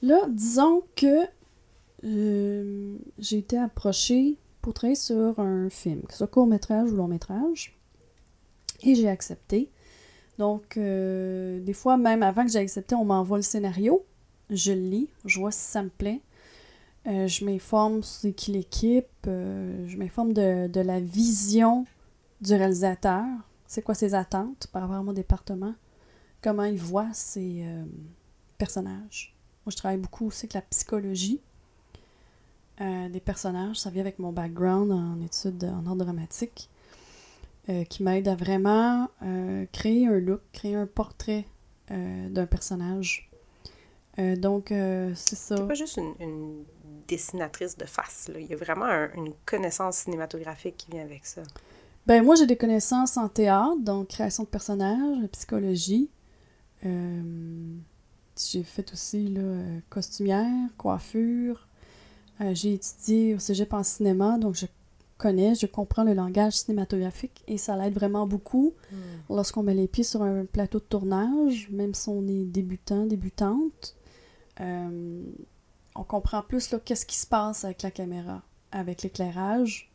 Là, 0.00 0.26
disons 0.28 0.84
que 0.94 1.26
euh, 2.04 2.96
j'ai 3.18 3.38
été 3.38 3.58
approchée 3.58 4.36
pour 4.62 4.72
travailler 4.72 4.94
sur 4.94 5.40
un 5.40 5.68
film, 5.70 6.02
que 6.02 6.12
ce 6.12 6.18
soit 6.18 6.28
court-métrage 6.28 6.92
ou 6.92 6.96
long-métrage, 6.96 7.76
et 8.82 8.94
j'ai 8.94 9.08
accepté. 9.08 9.70
Donc, 10.38 10.78
des 10.78 11.72
fois, 11.74 11.96
même 11.96 12.22
avant 12.22 12.44
que 12.44 12.52
j'ai 12.52 12.60
accepté, 12.60 12.94
on 12.94 13.04
m'envoie 13.04 13.38
le 13.38 13.42
scénario, 13.42 14.06
je 14.50 14.70
le 14.70 14.80
lis, 14.80 15.08
je 15.24 15.40
vois 15.40 15.50
si 15.50 15.60
ça 15.60 15.82
me 15.82 15.88
plaît. 15.88 16.20
Euh, 17.08 17.26
je 17.26 17.44
m'informe 17.46 18.02
c'est 18.02 18.32
qui 18.32 18.52
l'équipe, 18.52 19.06
euh, 19.26 19.86
je 19.88 19.96
m'informe 19.96 20.34
de, 20.34 20.66
de 20.66 20.80
la 20.80 21.00
vision 21.00 21.86
du 22.42 22.52
réalisateur, 22.52 23.24
c'est 23.66 23.80
quoi 23.80 23.94
ses 23.94 24.14
attentes 24.14 24.66
par 24.72 24.82
rapport 24.82 24.96
à 24.96 25.02
mon 25.02 25.14
département, 25.14 25.74
comment 26.42 26.64
il 26.64 26.76
voit 26.76 27.08
ses 27.14 27.62
euh, 27.64 27.84
personnages? 28.58 29.34
Moi, 29.64 29.70
je 29.70 29.76
travaille 29.76 29.96
beaucoup 29.96 30.26
aussi 30.26 30.44
avec 30.44 30.52
la 30.52 30.60
psychologie 30.60 31.40
euh, 32.82 33.08
des 33.08 33.20
personnages. 33.20 33.76
Ça 33.76 33.88
vient 33.88 34.02
avec 34.02 34.18
mon 34.18 34.32
background 34.32 34.92
en 34.92 35.20
études 35.22 35.64
en 35.64 35.86
art 35.86 35.96
dramatique, 35.96 36.68
qui 37.90 38.02
m'aide 38.02 38.28
à 38.28 38.34
vraiment 38.34 39.08
créer 39.72 40.06
un 40.06 40.18
look, 40.18 40.40
créer 40.52 40.74
un 40.74 40.86
portrait 40.86 41.44
d'un 41.90 42.46
personnage. 42.46 43.28
Donc, 44.16 44.68
c'est 44.68 45.36
ça. 45.36 45.56
C'est 45.58 45.66
pas 45.66 45.74
juste 45.74 45.98
une 46.18 46.64
dessinatrice 47.08 47.76
de 47.76 47.84
face, 47.86 48.28
là. 48.28 48.38
Il 48.40 48.46
y 48.46 48.52
a 48.52 48.56
vraiment 48.56 48.84
un- 48.86 49.10
une 49.14 49.32
connaissance 49.46 49.96
cinématographique 49.98 50.76
qui 50.76 50.90
vient 50.90 51.02
avec 51.02 51.24
ça. 51.26 51.42
Ben, 52.06 52.24
moi, 52.24 52.34
j'ai 52.36 52.46
des 52.46 52.56
connaissances 52.56 53.16
en 53.16 53.28
théâtre, 53.28 53.78
donc 53.80 54.08
création 54.08 54.44
de 54.44 54.48
personnages, 54.48 55.26
psychologie. 55.32 56.08
Euh, 56.86 57.74
j'ai 58.50 58.62
fait 58.62 58.92
aussi 58.92 59.28
là, 59.28 59.42
costumière, 59.90 60.68
coiffure. 60.76 61.66
Euh, 62.40 62.54
j'ai 62.54 62.74
étudié 62.74 63.34
au 63.34 63.38
cégep 63.38 63.72
en 63.74 63.82
cinéma, 63.82 64.38
donc 64.38 64.54
je 64.54 64.66
connais, 65.18 65.56
je 65.56 65.66
comprends 65.66 66.04
le 66.04 66.14
langage 66.14 66.52
cinématographique 66.52 67.42
et 67.48 67.58
ça 67.58 67.76
l'aide 67.76 67.92
vraiment 67.94 68.26
beaucoup 68.28 68.74
lorsqu'on 69.28 69.64
met 69.64 69.74
les 69.74 69.88
pieds 69.88 70.04
sur 70.04 70.22
un 70.22 70.44
plateau 70.44 70.78
de 70.78 70.84
tournage, 70.84 71.68
même 71.72 71.92
si 71.94 72.08
on 72.08 72.24
est 72.28 72.44
débutant, 72.44 73.04
débutante. 73.06 73.96
euh, 74.60 75.22
on 75.98 76.04
comprend 76.04 76.42
plus 76.42 76.74
qu'est-ce 76.84 77.04
qui 77.04 77.16
se 77.16 77.26
passe 77.26 77.64
avec 77.64 77.82
la 77.82 77.90
caméra, 77.90 78.42
avec 78.70 79.02
l'éclairage. 79.02 79.90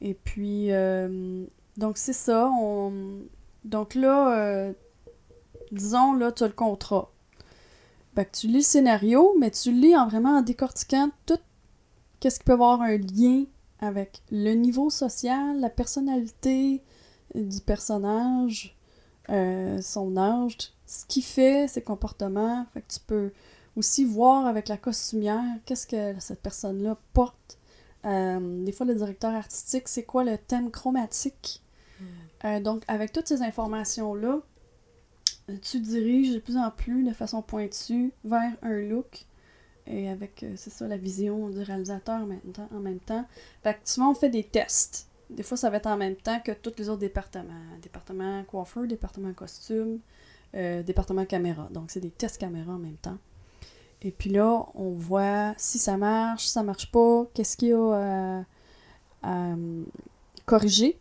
Et 0.00 0.14
puis, 0.14 0.70
euh, 0.70 1.46
donc 1.78 1.96
c'est 1.96 2.12
ça. 2.12 2.50
On... 2.60 3.22
Donc 3.64 3.94
là, 3.94 4.36
euh, 4.36 4.72
disons, 5.72 6.12
là, 6.12 6.30
tu 6.30 6.44
as 6.44 6.48
le 6.48 6.52
contrat. 6.52 7.10
Ben, 8.14 8.26
tu 8.30 8.48
lis 8.48 8.54
le 8.54 8.60
scénario, 8.60 9.34
mais 9.38 9.50
tu 9.50 9.72
lis 9.72 9.96
en 9.96 10.08
vraiment 10.08 10.38
en 10.38 10.42
décortiquant 10.42 11.10
tout 11.24 11.38
qu'est-ce 12.20 12.38
qui 12.40 12.44
peut 12.44 12.52
avoir 12.52 12.82
un 12.82 12.98
lien 12.98 13.44
avec 13.80 14.22
le 14.30 14.52
niveau 14.54 14.90
social, 14.90 15.58
la 15.58 15.70
personnalité 15.70 16.82
du 17.34 17.60
personnage, 17.60 18.76
euh, 19.30 19.80
son 19.80 20.16
âge, 20.16 20.56
ce 20.86 21.06
qu'il 21.06 21.22
fait, 21.22 21.68
ses 21.68 21.82
comportements. 21.82 22.66
Fait 22.74 22.82
que 22.82 22.92
tu 22.92 23.00
peux 23.00 23.32
aussi 23.78 24.04
voir 24.04 24.46
avec 24.46 24.68
la 24.68 24.76
costumière 24.76 25.44
qu'est-ce 25.64 25.86
que 25.86 26.18
cette 26.20 26.42
personne-là 26.42 26.98
porte. 27.12 27.58
Euh, 28.04 28.64
des 28.64 28.72
fois, 28.72 28.84
le 28.86 28.94
directeur 28.94 29.32
artistique, 29.32 29.88
c'est 29.88 30.02
quoi 30.02 30.24
le 30.24 30.36
thème 30.36 30.70
chromatique? 30.70 31.62
Euh, 32.44 32.60
donc, 32.60 32.84
avec 32.88 33.12
toutes 33.12 33.26
ces 33.26 33.42
informations-là, 33.42 34.40
tu 35.62 35.80
diriges 35.80 36.34
de 36.34 36.38
plus 36.38 36.56
en 36.56 36.70
plus 36.70 37.02
de 37.04 37.12
façon 37.12 37.42
pointue 37.42 38.12
vers 38.24 38.52
un 38.62 38.80
look 38.80 39.26
et 39.88 40.08
avec, 40.08 40.42
euh, 40.42 40.52
c'est 40.56 40.70
ça, 40.70 40.86
la 40.86 40.98
vision 40.98 41.48
du 41.48 41.62
réalisateur 41.62 42.20
en 42.20 42.26
même 42.26 42.40
temps. 42.52 42.68
En 42.74 42.80
même 42.80 43.00
temps. 43.00 43.24
Fait 43.62 43.74
que 43.74 43.80
souvent, 43.84 44.10
on 44.10 44.14
fait 44.14 44.28
des 44.28 44.44
tests. 44.44 45.08
Des 45.30 45.42
fois, 45.42 45.56
ça 45.56 45.70
va 45.70 45.78
être 45.78 45.86
en 45.86 45.96
même 45.96 46.16
temps 46.16 46.40
que 46.40 46.52
tous 46.52 46.74
les 46.78 46.88
autres 46.88 47.00
départements. 47.00 47.52
Département 47.82 48.44
coiffeur, 48.44 48.86
département 48.86 49.32
costume, 49.32 50.00
euh, 50.54 50.82
département 50.82 51.24
caméra. 51.24 51.68
Donc, 51.70 51.90
c'est 51.90 52.00
des 52.00 52.10
tests 52.10 52.38
caméra 52.38 52.72
en 52.72 52.78
même 52.78 52.96
temps. 52.96 53.18
Et 54.02 54.12
puis 54.12 54.30
là, 54.30 54.66
on 54.74 54.90
voit 54.90 55.54
si 55.56 55.78
ça 55.78 55.96
marche, 55.96 56.44
si 56.44 56.50
ça 56.50 56.62
marche 56.62 56.90
pas, 56.90 57.26
qu'est-ce 57.34 57.56
qu'il 57.56 57.68
y 57.68 57.72
a 57.72 57.92
à, 57.92 58.44
à, 59.22 59.52
euh, 59.52 59.84
corriger. 60.46 60.98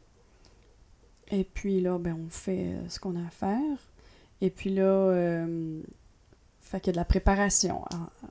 Et 1.30 1.44
puis 1.44 1.82
là, 1.82 2.00
ben, 2.00 2.18
on 2.26 2.30
fait 2.30 2.74
euh, 2.74 2.90
ce 2.90 3.00
qu'on 3.00 3.16
a 3.16 3.28
à 3.28 3.30
faire. 3.30 3.78
Et 4.42 4.50
puis 4.50 4.74
là, 4.74 4.84
euh, 4.84 5.82
fait 6.62 6.80
qu'il 6.80 6.88
y 6.88 6.92
a 6.92 6.94
de 6.94 6.98
la 6.98 7.06
préparation. 7.06 7.84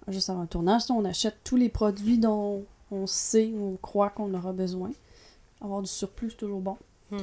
Juste 0.09 0.31
avant 0.31 0.43
le 0.43 0.49
tournage, 0.49 0.83
on 0.91 1.05
achète 1.05 1.39
tous 1.43 1.57
les 1.57 1.69
produits 1.69 2.19
dont 2.19 2.65
on 2.91 3.07
sait 3.07 3.53
ou 3.55 3.75
on 3.75 3.77
croit 3.77 4.11
qu'on 4.11 4.33
aura 4.35 4.53
besoin. 4.53 4.91
Avoir 5.61 5.83
du 5.83 5.89
surplus, 5.89 6.31
c'est 6.31 6.37
toujours 6.37 6.61
bon. 6.61 6.77
Hmm. 7.11 7.17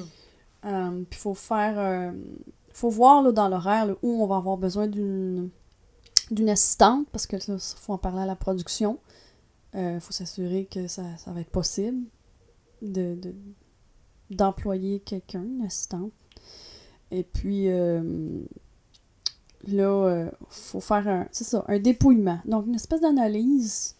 Euh, 0.65 0.89
puis 1.09 1.19
il 1.19 1.21
faut 1.21 1.33
faire, 1.33 1.75
euh, 1.77 2.11
faut 2.71 2.89
voir 2.89 3.21
là, 3.21 3.31
dans 3.31 3.47
l'horaire 3.47 3.95
où 4.01 4.23
on 4.23 4.27
va 4.27 4.37
avoir 4.37 4.57
besoin 4.57 4.87
d'une 4.87 5.49
d'une 6.31 6.49
assistante, 6.49 7.07
parce 7.11 7.27
que 7.27 7.35
il 7.35 7.59
faut 7.59 7.93
en 7.93 7.97
parler 7.97 8.21
à 8.21 8.25
la 8.25 8.35
production. 8.35 8.97
Il 9.75 9.99
faut 9.99 10.13
s'assurer 10.13 10.67
que 10.69 10.87
ça, 10.87 11.03
ça 11.17 11.31
va 11.31 11.41
être 11.41 11.49
possible 11.49 12.03
de, 12.83 13.15
de- 13.15 13.33
d'employer 14.29 14.99
quelqu'un, 14.99 15.41
une 15.43 15.65
assistante. 15.65 16.11
Et 17.09 17.23
puis, 17.23 17.69
euh, 17.69 18.43
là, 19.67 20.25
il 20.25 20.31
faut 20.49 20.79
faire 20.79 21.07
un, 21.07 21.27
c'est 21.31 21.43
ça, 21.43 21.65
un 21.67 21.79
dépouillement. 21.79 22.39
Donc, 22.45 22.67
une 22.67 22.75
espèce 22.75 23.01
d'analyse 23.01 23.95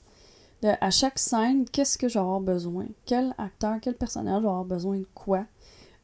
de, 0.61 0.69
à 0.79 0.91
chaque 0.91 1.17
scène, 1.17 1.65
qu'est-ce 1.65 1.97
que 1.97 2.07
avoir 2.17 2.39
besoin? 2.39 2.85
Quel 3.05 3.33
acteur, 3.39 3.77
quel 3.81 3.95
personnage 3.95 4.37
avoir 4.37 4.65
besoin 4.65 4.99
de 4.99 5.07
quoi? 5.15 5.45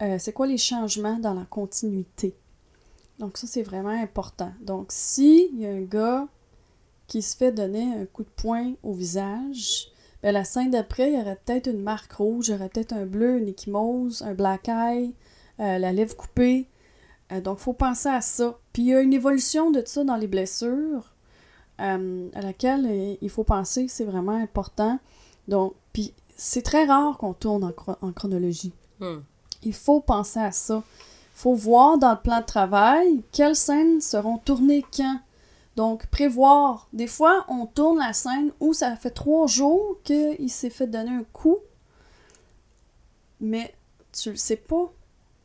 Euh, 0.01 0.17
c'est 0.17 0.33
quoi 0.33 0.47
les 0.47 0.57
changements 0.57 1.19
dans 1.19 1.35
la 1.35 1.45
continuité? 1.45 2.35
Donc, 3.19 3.37
ça, 3.37 3.47
c'est 3.47 3.63
vraiment 3.63 3.89
important. 3.89 4.51
Donc, 4.61 4.87
si 4.89 5.49
il 5.53 5.59
y 5.59 5.65
a 5.65 5.69
un 5.69 5.81
gars 5.81 6.27
qui 7.07 7.21
se 7.21 7.35
fait 7.35 7.51
donner 7.51 7.93
un 7.93 8.05
coup 8.05 8.23
de 8.23 8.29
poing 8.29 8.73
au 8.83 8.93
visage, 8.93 9.89
ben, 10.23 10.31
la 10.31 10.43
scène 10.43 10.71
d'après, 10.71 11.11
il 11.11 11.17
y 11.17 11.21
aurait 11.21 11.39
peut-être 11.45 11.67
une 11.67 11.81
marque 11.81 12.13
rouge, 12.13 12.47
il 12.47 12.51
y 12.51 12.53
aurait 12.55 12.69
peut-être 12.69 12.93
un 12.93 13.05
bleu, 13.05 13.37
une 13.39 13.47
échymose, 13.47 14.21
un 14.21 14.33
black 14.33 14.67
eye, 14.69 15.13
euh, 15.59 15.77
la 15.77 15.91
lèvre 15.91 16.15
coupée. 16.15 16.67
Euh, 17.31 17.41
donc, 17.41 17.57
il 17.59 17.63
faut 17.63 17.73
penser 17.73 18.09
à 18.09 18.21
ça. 18.21 18.57
Puis, 18.73 18.83
il 18.83 18.87
y 18.87 18.95
a 18.95 19.01
une 19.01 19.13
évolution 19.13 19.71
de 19.71 19.83
ça 19.85 20.03
dans 20.03 20.15
les 20.15 20.27
blessures 20.27 21.13
euh, 21.79 22.29
à 22.33 22.41
laquelle 22.41 22.85
euh, 22.85 23.15
il 23.21 23.29
faut 23.29 23.43
penser, 23.43 23.87
c'est 23.87 24.05
vraiment 24.05 24.35
important. 24.35 24.99
Donc, 25.47 25.73
puis, 25.93 26.13
c'est 26.35 26.61
très 26.61 26.85
rare 26.85 27.17
qu'on 27.17 27.33
tourne 27.33 27.73
en 28.01 28.11
chronologie. 28.11 28.73
Hmm. 28.99 29.19
Il 29.63 29.73
faut 29.73 29.99
penser 29.99 30.39
à 30.39 30.51
ça. 30.51 30.83
Il 31.39 31.43
faut 31.43 31.53
voir 31.53 31.97
dans 31.97 32.11
le 32.11 32.19
plan 32.19 32.41
de 32.41 32.45
travail 32.45 33.23
quelles 33.31 33.55
scènes 33.55 34.01
seront 34.01 34.39
tournées 34.39 34.83
quand. 34.93 35.21
Donc, 35.77 36.07
prévoir. 36.07 36.89
Des 36.91 37.07
fois, 37.07 37.45
on 37.47 37.65
tourne 37.65 37.99
la 37.99 38.11
scène 38.11 38.51
où 38.59 38.73
ça 38.73 38.93
fait 38.97 39.11
trois 39.11 39.47
jours 39.47 40.01
qu'il 40.03 40.49
s'est 40.49 40.69
fait 40.69 40.87
donner 40.87 41.11
un 41.11 41.23
coup, 41.31 41.59
mais 43.39 43.73
tu 44.11 44.31
ne 44.31 44.35
sais 44.35 44.57
pas 44.57 44.91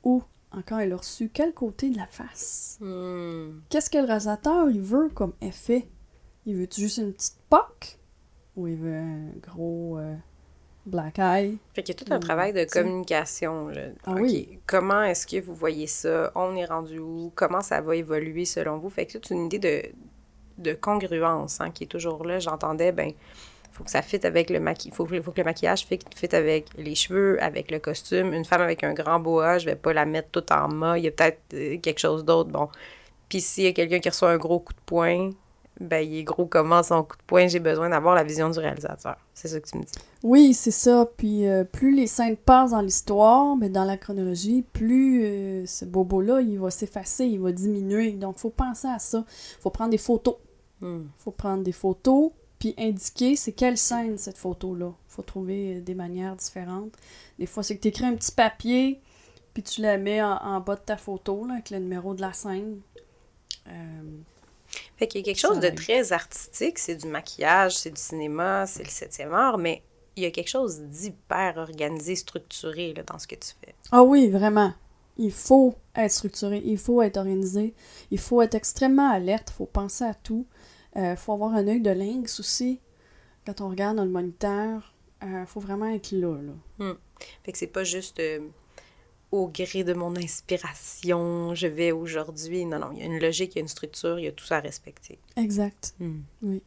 où 0.02 0.24
encore 0.50 0.80
il 0.80 0.92
a 0.92 0.96
reçu, 0.96 1.30
quel 1.32 1.54
côté 1.54 1.90
de 1.90 1.96
la 1.96 2.08
face? 2.08 2.76
Hmm. 2.80 3.60
Qu'est-ce 3.68 3.88
que 3.88 3.98
le 3.98 4.04
réalisateur 4.04 4.68
il 4.70 4.80
veut 4.80 5.10
comme 5.10 5.34
effet? 5.40 5.88
Il 6.44 6.56
veut 6.56 6.68
juste 6.74 6.98
une 6.98 7.12
petite 7.12 7.38
poque? 7.48 8.00
Ou 8.56 8.66
il 8.66 8.76
veut 8.76 8.96
un 8.96 9.28
gros 9.40 9.98
euh, 9.98 10.16
black 10.86 11.18
eye? 11.18 11.56
Fait 11.74 11.82
qu'il 11.82 11.94
y 11.94 12.00
a 12.00 12.04
tout 12.04 12.12
un 12.12 12.18
travail 12.20 12.52
de 12.52 12.64
communication. 12.64 13.68
Là. 13.68 13.82
Ah 14.04 14.12
oui. 14.14 14.58
Comment 14.66 15.02
est-ce 15.02 15.26
que 15.26 15.40
vous 15.40 15.54
voyez 15.54 15.86
ça? 15.86 16.30
On 16.34 16.54
est 16.56 16.64
rendu 16.66 16.98
où? 16.98 17.32
Comment 17.34 17.60
ça 17.60 17.80
va 17.80 17.96
évoluer 17.96 18.44
selon 18.44 18.78
vous? 18.78 18.90
Fait 18.90 19.06
que 19.06 19.12
c'est 19.12 19.30
une 19.34 19.46
idée 19.46 19.58
de, 19.58 19.82
de 20.62 20.74
congruence 20.74 21.60
hein, 21.60 21.70
qui 21.70 21.84
est 21.84 21.88
toujours 21.88 22.24
là. 22.24 22.38
J'entendais, 22.38 22.92
ben, 22.92 23.12
faut 23.72 23.82
que 23.84 23.90
ça 23.90 24.02
fitte 24.02 24.24
avec 24.24 24.50
le 24.50 24.60
maquillage. 24.60 24.96
Faut, 24.96 25.04
que- 25.04 25.20
faut 25.20 25.32
que 25.32 25.40
le 25.40 25.44
maquillage 25.44 25.84
fitte 25.86 26.04
fitte 26.14 26.34
avec 26.34 26.66
les 26.78 26.94
cheveux, 26.94 27.42
avec 27.42 27.70
le 27.70 27.78
costume. 27.78 28.32
Une 28.32 28.44
femme 28.44 28.60
avec 28.60 28.84
un 28.84 28.92
grand 28.94 29.18
boa, 29.20 29.58
je 29.58 29.66
vais 29.66 29.76
pas 29.76 29.92
la 29.92 30.04
mettre 30.04 30.28
toute 30.30 30.52
en 30.52 30.68
mât. 30.68 30.98
Il 30.98 31.04
y 31.04 31.08
a 31.08 31.10
peut-être 31.10 31.40
euh, 31.54 31.78
quelque 31.78 31.98
chose 31.98 32.24
d'autre. 32.24 32.50
Bon. 32.50 32.68
Puis 33.28 33.40
s'il 33.40 33.64
y 33.64 33.66
a 33.68 33.72
quelqu'un 33.72 33.98
qui 33.98 34.08
reçoit 34.08 34.30
un 34.30 34.36
gros 34.36 34.60
coup 34.60 34.74
de 34.74 34.80
poing, 34.86 35.30
ben, 35.80 35.98
il 35.98 36.18
est 36.18 36.24
gros 36.24 36.46
comment 36.46 36.82
son 36.82 37.02
coup 37.02 37.16
de 37.16 37.22
poing? 37.26 37.48
J'ai 37.48 37.58
besoin 37.58 37.88
d'avoir 37.88 38.14
la 38.14 38.22
vision 38.22 38.48
du 38.48 38.58
réalisateur. 38.58 39.16
C'est 39.34 39.48
ça 39.48 39.60
que 39.60 39.68
tu 39.68 39.76
me 39.76 39.82
dis. 39.82 39.92
Oui, 40.22 40.54
c'est 40.54 40.70
ça. 40.70 41.08
Puis 41.16 41.46
euh, 41.48 41.64
plus 41.64 41.94
les 41.94 42.06
scènes 42.06 42.36
passent 42.36 42.70
dans 42.70 42.80
l'histoire, 42.80 43.56
mais 43.56 43.68
dans 43.68 43.84
la 43.84 43.96
chronologie, 43.96 44.62
plus 44.72 45.24
euh, 45.24 45.66
ce 45.66 45.84
bobo-là, 45.84 46.40
il 46.42 46.58
va 46.60 46.70
s'effacer, 46.70 47.26
il 47.26 47.40
va 47.40 47.50
diminuer. 47.50 48.12
Donc, 48.12 48.38
faut 48.38 48.50
penser 48.50 48.88
à 48.88 48.98
ça. 48.98 49.24
faut 49.60 49.70
prendre 49.70 49.90
des 49.90 49.98
photos. 49.98 50.36
Hmm. 50.80 51.04
faut 51.18 51.30
prendre 51.30 51.62
des 51.62 51.72
photos, 51.72 52.32
puis 52.58 52.74
indiquer 52.76 53.36
c'est 53.36 53.52
quelle 53.52 53.78
scène 53.78 54.18
cette 54.18 54.36
photo-là. 54.36 54.92
faut 55.08 55.22
trouver 55.22 55.76
euh, 55.76 55.80
des 55.80 55.94
manières 55.94 56.36
différentes. 56.36 56.92
Des 57.38 57.46
fois, 57.46 57.62
c'est 57.62 57.76
que 57.76 57.82
tu 57.82 57.88
écris 57.88 58.04
un 58.04 58.14
petit 58.14 58.32
papier, 58.32 59.00
puis 59.54 59.62
tu 59.62 59.80
la 59.82 59.98
mets 59.98 60.22
en, 60.22 60.36
en 60.36 60.60
bas 60.60 60.74
de 60.76 60.80
ta 60.80 60.96
photo, 60.96 61.46
là, 61.46 61.54
avec 61.54 61.70
le 61.70 61.78
numéro 61.78 62.14
de 62.14 62.20
la 62.20 62.32
scène. 62.32 62.80
Euh, 63.68 64.02
Fait 64.96 65.06
qu'il 65.06 65.20
y 65.20 65.24
a 65.24 65.24
quelque 65.24 65.40
chose 65.40 65.60
de 65.60 65.68
très 65.68 66.12
artistique, 66.12 66.78
c'est 66.78 66.96
du 66.96 67.06
maquillage, 67.06 67.76
c'est 67.76 67.90
du 67.90 68.00
cinéma, 68.00 68.66
c'est 68.66 68.84
le 68.84 68.90
septième 68.90 69.32
art, 69.32 69.58
mais 69.58 69.82
il 70.16 70.22
y 70.22 70.26
a 70.26 70.30
quelque 70.30 70.48
chose 70.48 70.80
d'hyper 70.82 71.56
organisé, 71.56 72.14
structuré 72.16 72.94
là, 72.94 73.02
dans 73.02 73.18
ce 73.18 73.26
que 73.26 73.34
tu 73.34 73.50
fais. 73.60 73.74
Ah 73.90 74.02
oui, 74.02 74.28
vraiment. 74.28 74.72
Il 75.16 75.32
faut 75.32 75.74
être 75.94 76.10
structuré, 76.10 76.62
il 76.64 76.78
faut 76.78 77.02
être 77.02 77.16
organisé, 77.16 77.74
il 78.10 78.18
faut 78.18 78.42
être 78.42 78.54
extrêmement 78.54 79.10
alerte, 79.10 79.50
il 79.52 79.54
faut 79.54 79.66
penser 79.66 80.04
à 80.04 80.14
tout. 80.14 80.46
Il 80.96 81.16
faut 81.16 81.32
avoir 81.32 81.54
un 81.54 81.66
œil 81.66 81.80
de 81.80 81.90
lynx 81.90 82.38
aussi. 82.38 82.80
Quand 83.46 83.60
on 83.60 83.68
regarde 83.68 83.96
dans 83.96 84.04
le 84.04 84.10
moniteur, 84.10 84.94
il 85.22 85.44
faut 85.46 85.60
vraiment 85.60 85.86
être 85.86 86.12
là. 86.12 86.36
là. 86.40 86.94
Fait 87.42 87.52
que 87.52 87.58
c'est 87.58 87.66
pas 87.66 87.84
juste 87.84 88.20
euh, 88.20 88.40
au 89.34 89.48
gré 89.48 89.82
de 89.82 89.94
mon 89.94 90.14
inspiration, 90.16 91.56
je 91.56 91.66
vais 91.66 91.90
aujourd'hui. 91.90 92.64
Non, 92.64 92.78
non, 92.78 92.92
il 92.92 93.00
y 93.00 93.02
a 93.02 93.06
une 93.06 93.18
logique, 93.18 93.54
il 93.54 93.56
y 93.56 93.58
a 93.58 93.62
une 93.62 93.68
structure, 93.68 94.16
il 94.20 94.26
y 94.26 94.28
a 94.28 94.32
tout 94.32 94.44
ça 94.44 94.58
à 94.58 94.60
respecter. 94.60 95.18
Exact. 95.36 95.94
Hmm. 95.98 96.20
Oui. 96.42 96.62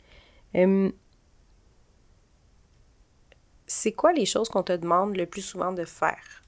C'est 3.67 3.93
quoi 3.93 4.11
les 4.11 4.25
choses 4.25 4.49
qu'on 4.49 4.63
te 4.63 4.73
demande 4.73 5.15
le 5.15 5.25
plus 5.25 5.41
souvent 5.41 5.71
de 5.71 5.85
faire? 5.85 6.43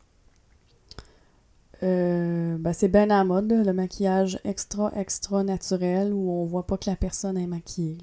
Euh, 1.83 2.57
ben, 2.59 2.73
c'est 2.73 2.89
ben 2.89 3.09
à 3.11 3.19
la 3.19 3.23
mode, 3.23 3.51
le 3.51 3.71
maquillage 3.71 4.39
extra, 4.43 4.91
extra 4.97 5.43
naturel 5.43 6.11
où 6.11 6.31
on 6.31 6.45
voit 6.45 6.67
pas 6.67 6.77
que 6.77 6.89
la 6.89 6.97
personne 6.97 7.37
est 7.37 7.47
maquillée. 7.47 7.97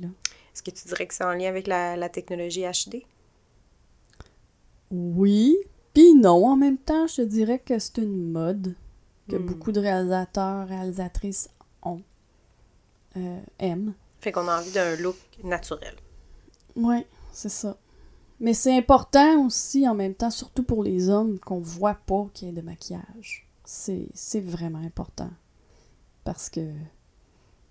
Est-ce 0.55 0.63
que 0.63 0.71
tu 0.71 0.89
dirais 0.89 1.07
que 1.07 1.13
c'est 1.13 1.25
en 1.25 1.33
lien 1.33 1.51
avec 1.51 1.67
la, 1.67 1.97
la 1.97 2.09
technologie 2.09 2.63
HD? 2.63 3.03
Oui, 4.91 5.59
puis 5.97 6.15
non. 6.15 6.47
En 6.47 6.57
même 6.57 6.77
temps, 6.77 7.07
je 7.07 7.17
te 7.17 7.23
dirais 7.23 7.59
que 7.59 7.79
c'est 7.79 7.97
une 7.97 8.31
mode 8.31 8.75
que 9.31 9.37
Hmm. 9.37 9.47
beaucoup 9.47 9.73
de 9.73 9.81
réalisateurs, 9.81 10.69
réalisatrices 10.69 11.49
ont, 11.83 12.03
euh, 13.17 13.41
aiment. 13.59 13.95
Fait 14.21 14.31
qu'on 14.31 14.47
a 14.47 14.61
envie 14.61 14.73
d'un 14.73 14.95
look 14.97 15.17
naturel. 15.43 15.95
Oui, 16.77 17.07
c'est 17.33 17.49
ça. 17.49 17.79
Mais 18.41 18.53
c'est 18.53 18.77
important 18.77 19.47
aussi, 19.47 19.89
en 19.89 19.95
même 19.95 20.15
temps, 20.15 20.29
surtout 20.29 20.65
pour 20.65 20.85
les 20.85 21.09
hommes, 21.09 21.39
qu'on 21.39 21.61
voit 21.61 21.95
pas 21.95 22.27
qu'il 22.35 22.49
y 22.49 22.51
ait 22.51 22.55
de 22.55 22.61
maquillage. 22.61 23.49
C'est 23.65 24.09
c'est 24.13 24.41
vraiment 24.41 24.81
important. 24.85 25.31
Parce 26.25 26.51
que 26.51 26.61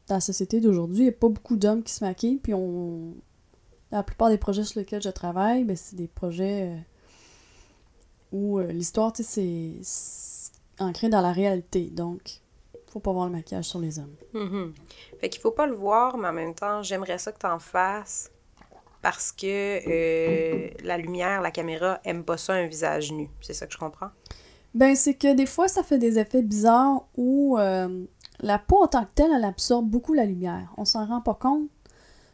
dans 0.07 0.15
la 0.15 0.19
société 0.19 0.61
d'aujourd'hui, 0.61 1.01
il 1.01 1.03
n'y 1.03 1.09
a 1.09 1.11
pas 1.11 1.29
beaucoup 1.29 1.57
d'hommes 1.57 1.83
qui 1.83 1.93
se 1.93 2.03
maquillent, 2.03 2.39
puis 2.41 2.55
on... 2.55 3.13
La 3.91 4.01
plupart 4.01 4.29
des 4.29 4.39
projets 4.39 4.63
sur 4.63 4.79
lesquels 4.79 5.03
je 5.03 5.11
travaille, 5.11 5.63
ben, 5.63 5.75
c'est 5.75 5.95
des 5.95 6.07
projets 6.07 6.73
euh, 6.73 6.79
où 8.35 8.59
euh, 8.59 8.67
l'histoire, 8.67 9.13
tu 9.13 9.23
sais, 9.23 9.71
c'est- 9.81 10.51
ancré 10.79 11.07
dans 11.09 11.21
la 11.21 11.31
réalité. 11.31 11.89
Donc, 11.89 12.41
faut 12.91 12.99
pas 12.99 13.11
voir 13.13 13.25
le 13.27 13.31
maquillage 13.31 13.65
sur 13.65 13.79
les 13.79 13.97
hommes. 13.99 14.15
Mhm. 14.33 14.73
Fait 15.19 15.29
qu'il 15.29 15.41
faut 15.41 15.51
pas 15.51 15.67
le 15.67 15.73
voir, 15.75 16.17
mais 16.17 16.27
en 16.27 16.33
même 16.33 16.53
temps, 16.53 16.83
j'aimerais 16.83 17.17
ça 17.17 17.31
que 17.31 17.39
tu 17.39 17.45
en 17.45 17.59
fasses 17.59 18.29
parce 19.01 19.31
que 19.31 19.45
euh, 19.87 20.69
la 20.83 20.97
lumière, 20.97 21.41
la 21.41 21.51
caméra 21.51 21.99
aime 22.03 22.23
pas 22.23 22.37
ça 22.37 22.53
un 22.53 22.67
visage 22.67 23.11
nu. 23.13 23.29
C'est 23.41 23.53
ça 23.53 23.67
que 23.67 23.73
je 23.73 23.77
comprends? 23.77 24.09
Ben, 24.73 24.95
c'est 24.95 25.13
que 25.13 25.33
des 25.33 25.45
fois, 25.45 25.67
ça 25.69 25.83
fait 25.83 25.97
des 25.97 26.19
effets 26.19 26.41
bizarres 26.41 27.05
où 27.15 27.57
euh, 27.57 28.03
la 28.41 28.59
peau 28.59 28.83
en 28.83 28.87
tant 28.87 29.03
que 29.05 29.11
telle, 29.15 29.31
elle 29.33 29.45
absorbe 29.45 29.87
beaucoup 29.89 30.13
la 30.13 30.25
lumière. 30.25 30.73
On 30.77 30.83
s'en 30.83 31.05
rend 31.05 31.21
pas 31.21 31.35
compte 31.35 31.69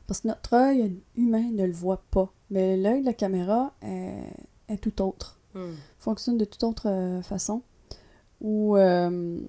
parce 0.07 0.21
que 0.21 0.29
notre 0.29 0.53
œil 0.55 0.99
humain 1.15 1.49
ne 1.51 1.65
le 1.67 1.73
voit 1.73 2.01
pas. 2.09 2.31
Mais 2.49 2.75
l'œil 2.77 3.01
de 3.01 3.05
la 3.05 3.13
caméra 3.13 3.73
est, 3.83 4.23
est 4.69 4.77
tout 4.77 4.99
autre. 5.03 5.37
Hmm. 5.53 5.73
Fonctionne 6.01 6.39
de 6.39 6.45
toute 6.45 6.63
autre 6.63 6.89
euh, 6.89 7.21
façon. 7.21 7.61
Où 8.41 8.75
euh, 8.75 9.39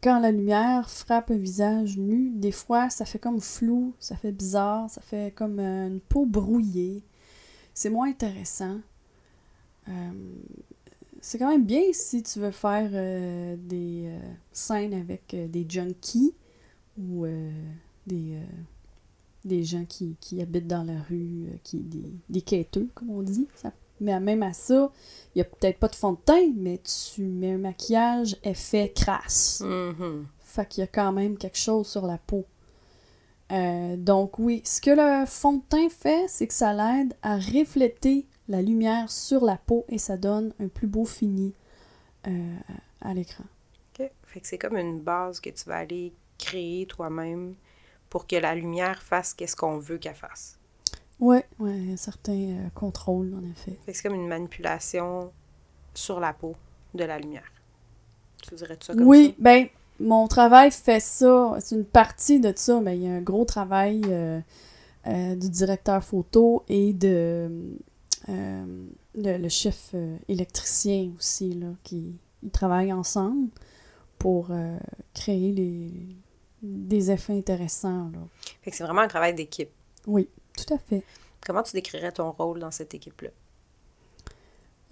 quand 0.00 0.20
la 0.20 0.30
lumière 0.30 0.88
frappe 0.88 1.32
un 1.32 1.36
visage 1.36 1.98
nu, 1.98 2.30
des 2.30 2.52
fois, 2.52 2.88
ça 2.88 3.04
fait 3.04 3.18
comme 3.18 3.40
flou, 3.40 3.92
ça 3.98 4.14
fait 4.14 4.30
bizarre, 4.30 4.88
ça 4.88 5.00
fait 5.00 5.34
comme 5.34 5.58
euh, 5.58 5.88
une 5.88 5.98
peau 5.98 6.24
brouillée. 6.24 7.02
C'est 7.74 7.90
moins 7.90 8.08
intéressant. 8.08 8.78
C'est 11.20 11.38
quand 11.38 11.50
même 11.50 11.64
bien 11.64 11.82
si 11.92 12.22
tu 12.22 12.38
veux 12.38 12.52
faire 12.52 12.90
des 13.58 14.14
scènes 14.52 14.94
avec 14.94 15.34
des 15.50 15.66
junkies 15.68 16.34
ou 16.96 17.26
des, 18.06 19.64
gens 19.64 19.84
qui, 19.84 20.16
qui 20.20 20.40
habitent 20.40 20.68
dans 20.68 20.84
la 20.84 21.00
rue, 21.02 21.48
qui 21.64 21.80
des, 21.80 22.12
des 22.28 22.42
quêteux, 22.42 22.88
comme 22.94 23.10
on 23.10 23.22
dit. 23.22 23.48
Mais 24.02 24.18
même 24.20 24.42
à 24.42 24.52
ça, 24.52 24.90
il 25.34 25.38
n'y 25.38 25.42
a 25.42 25.44
peut-être 25.44 25.78
pas 25.78 25.88
de 25.88 25.94
fond 25.94 26.12
de 26.12 26.18
teint, 26.18 26.52
mais 26.54 26.78
tu 26.78 27.22
mets 27.22 27.52
un 27.52 27.58
maquillage 27.58 28.36
effet 28.42 28.92
crasse. 28.94 29.62
Mhm. 29.64 30.26
Fait 30.40 30.68
qu'il 30.68 30.82
y 30.82 30.84
a 30.84 30.88
quand 30.88 31.12
même 31.12 31.38
quelque 31.38 31.58
chose 31.58 31.86
sur 31.86 32.06
la 32.06 32.18
peau. 32.18 32.44
Euh, 33.52 33.96
donc 33.96 34.38
oui, 34.38 34.62
ce 34.64 34.80
que 34.80 34.90
le 34.90 35.26
fond 35.26 35.54
de 35.54 35.62
teint 35.68 35.88
fait, 35.88 36.26
c'est 36.28 36.46
que 36.46 36.54
ça 36.54 36.72
l'aide 36.72 37.14
à 37.22 37.36
refléter 37.36 38.26
la 38.48 38.62
lumière 38.62 39.10
sur 39.10 39.44
la 39.44 39.56
peau 39.56 39.84
et 39.88 39.98
ça 39.98 40.16
donne 40.16 40.52
un 40.60 40.68
plus 40.68 40.86
beau 40.86 41.04
fini 41.04 41.54
euh, 42.26 42.56
à 43.00 43.14
l'écran. 43.14 43.44
OK. 43.98 44.10
Fait 44.24 44.40
que 44.40 44.46
c'est 44.46 44.58
comme 44.58 44.76
une 44.76 45.00
base 45.00 45.40
que 45.40 45.50
tu 45.50 45.64
vas 45.64 45.76
aller 45.76 46.12
créer 46.38 46.86
toi-même 46.86 47.54
pour 48.08 48.26
que 48.26 48.36
la 48.36 48.54
lumière 48.54 49.02
fasse 49.02 49.32
qu'est-ce 49.32 49.56
qu'on 49.56 49.78
veut 49.78 49.98
qu'elle 49.98 50.14
fasse. 50.14 50.58
Ouais, 51.22 51.46
ouais, 51.60 51.92
un 51.92 51.96
certain 51.96 52.32
euh, 52.32 52.68
contrôle, 52.74 53.32
en 53.32 53.48
effet. 53.48 53.78
C'est 53.86 54.02
comme 54.02 54.16
une 54.16 54.26
manipulation 54.26 55.30
sur 55.94 56.18
la 56.18 56.32
peau 56.32 56.56
de 56.94 57.04
la 57.04 57.16
lumière. 57.16 57.48
Tu 58.42 58.56
dirais 58.56 58.76
ça 58.80 58.92
comme 58.92 59.06
Oui, 59.06 59.36
ben, 59.38 59.68
mon 60.00 60.26
travail 60.26 60.72
fait 60.72 60.98
ça. 60.98 61.56
C'est 61.60 61.76
une 61.76 61.84
partie 61.84 62.40
de 62.40 62.52
ça, 62.56 62.80
mais 62.80 62.96
il 62.96 63.04
y 63.04 63.06
a 63.06 63.12
un 63.12 63.20
gros 63.20 63.44
travail 63.44 64.02
euh, 64.08 64.40
euh, 65.06 65.36
du 65.36 65.48
directeur 65.48 66.02
photo 66.02 66.64
et 66.68 66.92
de 66.92 67.48
euh, 68.28 68.86
le, 69.14 69.38
le 69.38 69.48
chef 69.48 69.94
électricien 70.26 71.12
aussi, 71.16 71.54
là, 71.54 71.68
qui 71.84 72.16
ils 72.42 72.50
travaillent 72.50 72.92
ensemble 72.92 73.48
pour 74.18 74.50
créer 75.14 75.52
les, 75.52 75.92
des 76.62 77.12
effets 77.12 77.38
intéressants. 77.38 78.10
Là. 78.12 78.18
ça? 78.18 78.52
Fait 78.62 78.70
que 78.72 78.76
c'est 78.76 78.82
vraiment 78.82 79.02
un 79.02 79.08
travail 79.08 79.34
d'équipe. 79.34 79.70
Oui, 80.08 80.28
tout 80.56 80.74
à 80.74 80.78
fait. 80.78 81.04
Comment 81.44 81.62
tu 81.62 81.72
décrirais 81.72 82.12
ton 82.12 82.30
rôle 82.30 82.60
dans 82.60 82.70
cette 82.70 82.94
équipe-là? 82.94 83.30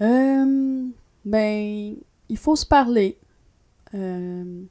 Euh, 0.01 0.87
ben, 1.25 1.96
il 2.29 2.38
faut 2.38 2.57
se 2.57 2.66
parler. 2.66 3.18
Euh, 3.94 4.62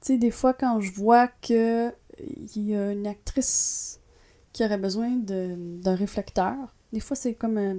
tu 0.00 0.06
sais, 0.06 0.18
des 0.18 0.30
fois, 0.30 0.54
quand 0.54 0.80
je 0.80 0.92
vois 0.92 1.28
que 1.28 1.92
il 2.18 2.62
y 2.62 2.74
a 2.74 2.92
une 2.92 3.06
actrice 3.06 4.00
qui 4.52 4.64
aurait 4.64 4.78
besoin 4.78 5.10
de- 5.10 5.54
d'un 5.82 5.94
réflecteur, 5.94 6.54
des 6.92 7.00
fois, 7.00 7.16
c'est 7.16 7.34
comme 7.34 7.58
un, 7.58 7.76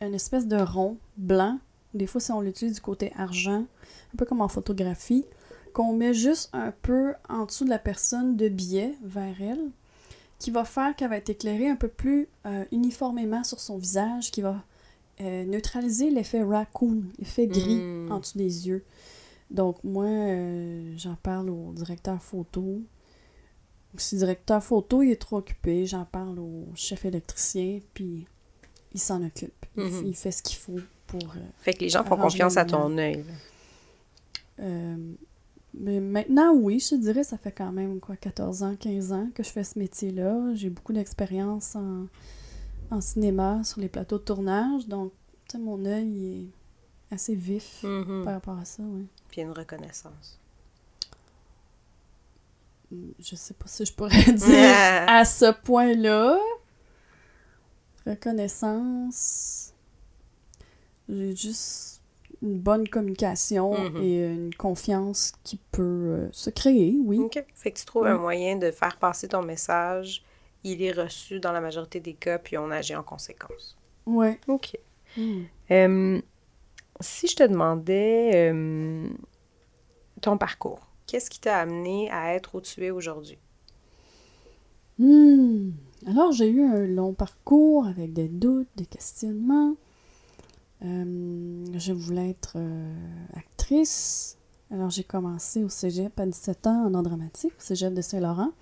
une 0.00 0.14
espèce 0.14 0.46
de 0.46 0.56
rond 0.56 0.98
blanc. 1.16 1.58
Des 1.94 2.06
fois, 2.06 2.20
si 2.20 2.30
on 2.32 2.40
l'utilise 2.40 2.74
du 2.74 2.80
côté 2.80 3.12
argent, 3.16 3.66
un 4.14 4.16
peu 4.16 4.24
comme 4.24 4.40
en 4.40 4.48
photographie, 4.48 5.26
qu'on 5.72 5.92
met 5.94 6.14
juste 6.14 6.50
un 6.52 6.70
peu 6.70 7.14
en 7.28 7.46
dessous 7.46 7.64
de 7.64 7.70
la 7.70 7.78
personne 7.78 8.36
de 8.36 8.48
biais 8.48 8.94
vers 9.02 9.42
elle, 9.42 9.70
qui 10.42 10.50
va 10.50 10.64
faire 10.64 10.96
qu'elle 10.96 11.10
va 11.10 11.18
être 11.18 11.30
éclairée 11.30 11.68
un 11.68 11.76
peu 11.76 11.86
plus 11.88 12.26
euh, 12.46 12.64
uniformément 12.72 13.44
sur 13.44 13.60
son 13.60 13.78
visage, 13.78 14.32
qui 14.32 14.42
va 14.42 14.62
euh, 15.20 15.44
neutraliser 15.44 16.10
l'effet 16.10 16.42
raccoon, 16.42 17.04
l'effet 17.20 17.46
gris 17.46 17.76
Mm. 17.80 18.10
en 18.10 18.18
dessous 18.18 18.38
des 18.38 18.66
yeux. 18.66 18.84
Donc 19.50 19.76
moi, 19.84 20.06
euh, 20.06 20.92
j'en 20.96 21.14
parle 21.14 21.48
au 21.48 21.72
directeur 21.74 22.20
photo. 22.20 22.80
Si 23.96 24.16
le 24.16 24.20
directeur 24.20 24.62
photo 24.64 25.02
il 25.02 25.10
est 25.12 25.16
trop 25.20 25.36
occupé, 25.36 25.86
j'en 25.86 26.04
parle 26.06 26.40
au 26.40 26.64
chef 26.74 27.04
électricien, 27.04 27.78
puis 27.94 28.26
il 28.94 29.00
s'en 29.00 29.22
occupe. 29.24 29.64
Il, 29.76 29.84
Mhm. 29.84 30.06
il 30.06 30.16
fait 30.16 30.32
ce 30.32 30.42
qu'il 30.42 30.56
faut 30.56 30.80
pour... 31.06 31.22
Fait 31.58 31.72
que 31.74 31.80
les 31.80 31.88
gens 31.88 32.02
font 32.02 32.16
confiance 32.16 32.56
à 32.56 32.64
ton 32.64 32.98
œil. 32.98 33.22
Mais 35.74 36.00
maintenant, 36.00 36.52
oui, 36.54 36.78
je 36.78 36.90
te 36.90 36.94
dirais, 36.96 37.24
ça 37.24 37.38
fait 37.38 37.52
quand 37.52 37.72
même 37.72 37.98
quoi, 38.00 38.16
14 38.16 38.62
ans, 38.62 38.76
15 38.76 39.12
ans 39.12 39.28
que 39.34 39.42
je 39.42 39.48
fais 39.50 39.64
ce 39.64 39.78
métier-là. 39.78 40.54
J'ai 40.54 40.70
beaucoup 40.70 40.92
d'expérience 40.92 41.74
en, 41.76 42.06
en 42.90 43.00
cinéma, 43.00 43.62
sur 43.64 43.80
les 43.80 43.88
plateaux 43.88 44.18
de 44.18 44.24
tournage, 44.24 44.86
donc 44.86 45.12
tu 45.48 45.52
sais, 45.56 45.58
mon 45.58 45.84
œil 45.86 46.50
est 47.10 47.14
assez 47.14 47.34
vif 47.34 47.82
Mhm. 47.84 48.24
par 48.24 48.34
rapport 48.34 48.58
à 48.58 48.64
ça, 48.64 48.82
oui. 48.82 49.06
Puis 49.28 49.40
il 49.40 49.40
y 49.40 49.42
a 49.44 49.46
une 49.46 49.56
reconnaissance. 49.56 50.38
Je 53.20 53.36
sais 53.36 53.54
pas 53.54 53.66
si 53.66 53.86
je 53.86 53.92
pourrais 53.94 54.10
dire 54.32 54.74
à 55.08 55.24
ce 55.24 55.50
point-là. 55.62 56.38
Reconnaissance. 58.06 59.72
J'ai 61.08 61.34
juste 61.34 62.01
une 62.42 62.58
bonne 62.58 62.88
communication 62.88 63.72
Mhm. 63.72 64.02
et 64.02 64.18
une 64.26 64.54
confiance 64.54 65.32
qui 65.44 65.58
peut 65.70 65.82
euh, 65.82 66.28
se 66.32 66.50
créer, 66.50 66.96
oui. 67.04 67.18
OK. 67.20 67.42
Fait 67.54 67.70
que 67.70 67.78
tu 67.78 67.84
trouves 67.86 68.06
un 68.06 68.18
moyen 68.18 68.56
de 68.56 68.70
faire 68.70 68.96
passer 68.98 69.28
ton 69.28 69.42
message. 69.42 70.24
Il 70.64 70.82
est 70.82 70.92
reçu 70.92 71.40
dans 71.40 71.52
la 71.52 71.60
majorité 71.60 72.00
des 72.00 72.14
cas, 72.14 72.38
puis 72.38 72.58
on 72.58 72.70
agit 72.70 72.94
en 72.96 73.02
conséquence. 73.02 73.76
Ouais. 74.06 74.38
OK. 74.48 74.76
Mm. 75.16 75.40
Euh, 75.70 76.20
si 77.00 77.26
je 77.28 77.36
te 77.36 77.42
demandais 77.44 78.30
euh, 78.52 79.08
ton 80.20 80.36
parcours, 80.38 80.80
qu'est-ce 81.06 81.30
qui 81.30 81.40
t'a 81.40 81.58
amené 81.58 82.10
à 82.10 82.34
être 82.34 82.54
où 82.54 82.60
tu 82.60 82.84
es 82.84 82.90
aujourd'hui? 82.90 83.38
Hmm. 84.98 85.70
Alors, 86.06 86.32
j'ai 86.32 86.48
eu 86.48 86.62
un 86.62 86.86
long 86.86 87.12
parcours 87.12 87.86
avec 87.86 88.12
des 88.12 88.28
doutes, 88.28 88.68
des 88.76 88.86
questionnements. 88.86 89.74
Euh, 90.84 91.64
je 91.74 91.92
voulais 91.92 92.30
être 92.30 92.54
euh, 92.56 92.94
actrice. 93.34 94.36
Alors, 94.70 94.90
j'ai 94.90 95.04
commencé 95.04 95.62
au 95.62 95.68
cégep 95.68 96.18
à 96.18 96.26
17 96.26 96.66
ans 96.66 96.86
en 96.86 96.94
art 96.94 97.02
dramatique, 97.02 97.52
au 97.58 97.60
cégep 97.60 97.92
de 97.92 98.00
Saint-Laurent, 98.00 98.52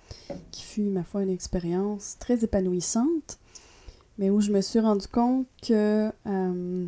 qui 0.51 0.61
fut, 0.63 0.89
ma 0.89 1.03
foi, 1.03 1.23
une 1.23 1.29
expérience 1.29 2.17
très 2.19 2.43
épanouissante, 2.43 3.39
mais 4.17 4.29
où 4.29 4.41
je 4.41 4.51
me 4.51 4.61
suis 4.61 4.79
rendu 4.79 5.07
compte 5.07 5.47
que 5.65 6.11
euh, 6.27 6.87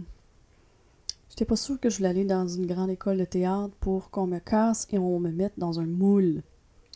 j'étais 1.29 1.45
pas 1.45 1.55
sûre 1.55 1.79
que 1.79 1.89
je 1.89 1.97
voulais 1.97 2.09
aller 2.09 2.25
dans 2.25 2.47
une 2.47 2.67
grande 2.67 2.89
école 2.89 3.17
de 3.17 3.25
théâtre 3.25 3.73
pour 3.79 4.09
qu'on 4.09 4.27
me 4.27 4.39
casse 4.39 4.87
et 4.91 4.97
on 4.97 5.19
me 5.19 5.31
mette 5.31 5.53
dans 5.57 5.79
un 5.79 5.87
moule. 5.87 6.43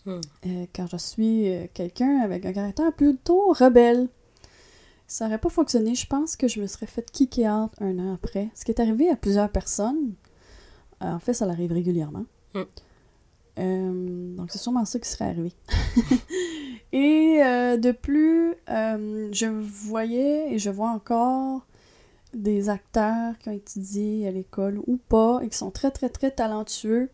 Hmm. 0.06 0.19
Euh, 0.45 0.65
car 0.73 0.88
je 0.88 0.97
suis 0.97 1.50
quelqu'un 1.73 2.19
avec 2.19 2.45
un 2.45 2.52
caractère 2.52 2.91
plutôt 2.91 3.54
rebelle. 3.54 4.10
Ça 5.08 5.26
n'aurait 5.26 5.39
pas 5.39 5.50
fonctionné. 5.50 5.96
Je 5.96 6.06
pense 6.06 6.36
que 6.36 6.48
je 6.48 6.60
me 6.60 6.67
serais 6.67 6.86
fait 6.86 7.10
kicker 7.10 7.50
out 7.50 7.72
un 7.80 7.98
an 7.98 8.13
après. 8.13 8.50
Ce 8.54 8.65
qui 8.65 8.72
est 8.72 8.82
arrivé 8.82 9.10
à 9.10 9.15
plusieurs 9.15 9.50
personnes. 9.50 10.13
Euh, 11.02 11.13
en 11.13 11.20
fait, 11.20 11.34
ça 11.34 11.46
l'arrive 11.46 11.72
régulièrement. 11.72 12.26
Hmm. 12.54 12.63
Euh, 13.60 14.36
donc, 14.36 14.52
c'est 14.52 14.58
sûrement 14.58 14.84
ça 14.86 15.00
qui 15.00 15.10
serait 15.10 15.26
arrivé. 15.26 15.54
et 16.91 17.41
euh, 17.43 17.78
de 17.78 17.91
plus, 17.91 18.56
je 18.67 19.48
voyais 19.48 20.54
et 20.54 20.60
je 20.60 20.70
vois 20.70 20.89
encore 20.89 21.65
des 22.34 22.70
acteurs 22.70 23.38
qui 23.39 23.50
ont 23.50 23.54
étudié 23.54 24.28
à 24.28 24.32
l'école 24.32 24.80
ou 24.86 24.98
pas 24.98 25.39
et 25.41 25.48
qui 25.48 25.58
sont 25.58 25.72
très, 25.72 25.89
très, 25.89 26.10
très 26.10 26.32
talentueux 26.32 27.10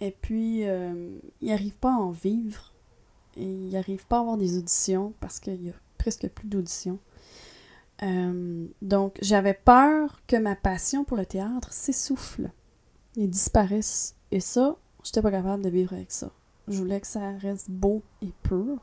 et 0.00 0.10
puis, 0.10 0.62
ils 0.62 1.48
n'arrivent 1.48 1.76
pas 1.76 1.92
à 1.92 1.98
en 1.98 2.10
vivre. 2.10 2.72
Et 3.36 3.44
ils 3.44 3.70
n'arrivent 3.70 4.06
pas 4.06 4.16
à 4.16 4.20
avoir 4.20 4.36
des 4.36 4.58
auditions 4.58 5.12
parce 5.20 5.38
qu'il 5.38 5.64
y 5.64 5.70
a 5.70 5.74
presque 5.96 6.28
plus 6.28 6.48
d'auditions. 6.48 6.98
Euh, 8.02 8.66
donc, 8.80 9.18
j'avais 9.22 9.54
peur 9.54 10.20
que 10.26 10.36
ma 10.36 10.56
passion 10.56 11.04
pour 11.04 11.16
le 11.16 11.26
théâtre 11.26 11.72
s'essouffle 11.72 12.50
et 13.16 13.26
disparaisse. 13.26 14.16
Et 14.30 14.40
ça, 14.40 14.76
j'étais 15.04 15.22
pas 15.22 15.30
capable 15.30 15.62
de 15.62 15.70
vivre 15.70 15.92
avec 15.92 16.10
ça. 16.10 16.30
Je 16.68 16.78
voulais 16.78 17.00
que 17.00 17.06
ça 17.06 17.32
reste 17.38 17.70
beau 17.70 18.02
et 18.22 18.32
pur 18.42 18.78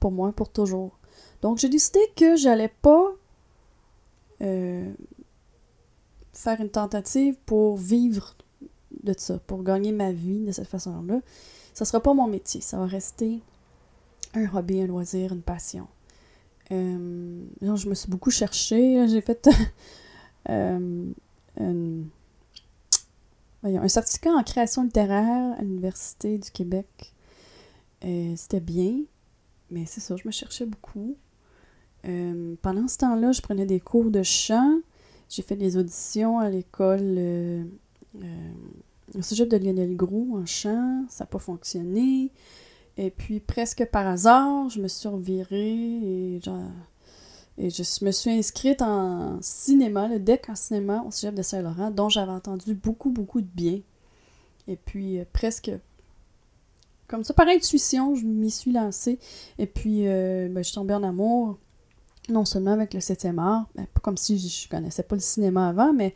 pour 0.00 0.12
moi, 0.12 0.32
pour 0.32 0.50
toujours. 0.50 0.98
Donc, 1.42 1.58
j'ai 1.58 1.68
décidé 1.68 2.00
que 2.16 2.36
j'allais 2.36 2.72
pas 2.82 3.12
euh, 4.40 4.92
faire 6.32 6.60
une 6.60 6.70
tentative 6.70 7.36
pour 7.46 7.76
vivre 7.76 8.36
de 9.02 9.14
ça, 9.16 9.38
pour 9.46 9.62
gagner 9.62 9.92
ma 9.92 10.12
vie 10.12 10.44
de 10.44 10.52
cette 10.52 10.68
façon-là. 10.68 11.20
Ça 11.74 11.84
sera 11.84 12.00
pas 12.00 12.14
mon 12.14 12.26
métier, 12.26 12.60
ça 12.60 12.78
va 12.78 12.86
rester 12.86 13.40
un 14.34 14.48
hobby, 14.54 14.80
un 14.80 14.86
loisir, 14.86 15.32
une 15.32 15.42
passion. 15.42 15.86
Euh, 16.72 17.44
donc, 17.62 17.76
je 17.78 17.88
me 17.88 17.94
suis 17.94 18.10
beaucoup 18.10 18.30
cherchée, 18.30 19.06
j'ai 19.08 19.20
fait 19.20 19.48
euh, 20.50 21.04
un, 21.60 21.74
voyons, 23.62 23.82
un 23.82 23.88
certificat 23.88 24.30
en 24.32 24.42
création 24.42 24.84
littéraire 24.84 25.54
à 25.58 25.62
l'Université 25.62 26.38
du 26.38 26.50
Québec. 26.50 27.14
Euh, 28.04 28.34
C'était 28.36 28.60
bien, 28.60 29.00
mais 29.70 29.84
c'est 29.86 30.00
ça, 30.00 30.16
je 30.16 30.26
me 30.26 30.32
cherchais 30.32 30.66
beaucoup. 30.66 31.16
Euh, 32.06 32.54
pendant 32.62 32.88
ce 32.88 32.98
temps-là, 32.98 33.32
je 33.32 33.40
prenais 33.40 33.66
des 33.66 33.80
cours 33.80 34.10
de 34.10 34.22
chant. 34.22 34.78
J'ai 35.28 35.42
fait 35.42 35.56
des 35.56 35.76
auditions 35.76 36.38
à 36.38 36.48
l'école 36.48 37.00
euh, 37.02 37.64
euh, 38.22 38.52
au 39.16 39.22
cégep 39.22 39.48
de 39.48 39.56
Lionel 39.56 39.96
Groux 39.96 40.38
en 40.40 40.46
chant. 40.46 41.04
Ça 41.08 41.24
n'a 41.24 41.28
pas 41.28 41.38
fonctionné. 41.38 42.30
Et 42.98 43.10
puis, 43.10 43.38
presque 43.38 43.86
par 43.86 44.06
hasard, 44.08 44.68
je 44.68 44.80
me 44.80 44.88
suis 44.88 45.08
revirée 45.08 45.56
et, 45.56 46.40
genre, 46.42 46.64
et 47.56 47.70
je 47.70 48.04
me 48.04 48.10
suis 48.10 48.30
inscrite 48.32 48.82
en 48.82 49.38
cinéma, 49.40 50.08
le 50.08 50.18
DEC 50.18 50.48
en 50.48 50.56
cinéma 50.56 51.04
au 51.06 51.12
cégep 51.12 51.34
de 51.34 51.42
Saint-Laurent, 51.42 51.92
dont 51.92 52.08
j'avais 52.08 52.32
entendu 52.32 52.74
beaucoup, 52.74 53.10
beaucoup 53.10 53.40
de 53.40 53.46
bien. 53.46 53.80
Et 54.66 54.74
puis, 54.76 55.20
euh, 55.20 55.24
presque 55.32 55.70
comme 57.06 57.24
ça, 57.24 57.32
par 57.32 57.48
intuition, 57.48 58.16
je 58.16 58.26
m'y 58.26 58.50
suis 58.50 58.72
lancée. 58.72 59.18
Et 59.58 59.66
puis, 59.66 60.06
euh, 60.06 60.48
ben, 60.50 60.62
je 60.62 60.68
suis 60.68 60.74
tombée 60.74 60.92
en 60.92 61.02
amour, 61.02 61.56
non 62.28 62.44
seulement 62.44 62.72
avec 62.72 62.92
le 62.92 63.00
7e 63.00 63.38
art, 63.38 63.66
ben, 63.76 63.86
pas 63.86 64.00
comme 64.00 64.18
si 64.18 64.38
je 64.38 64.68
connaissais 64.68 65.04
pas 65.04 65.14
le 65.14 65.22
cinéma 65.22 65.68
avant, 65.68 65.92
mais 65.92 66.14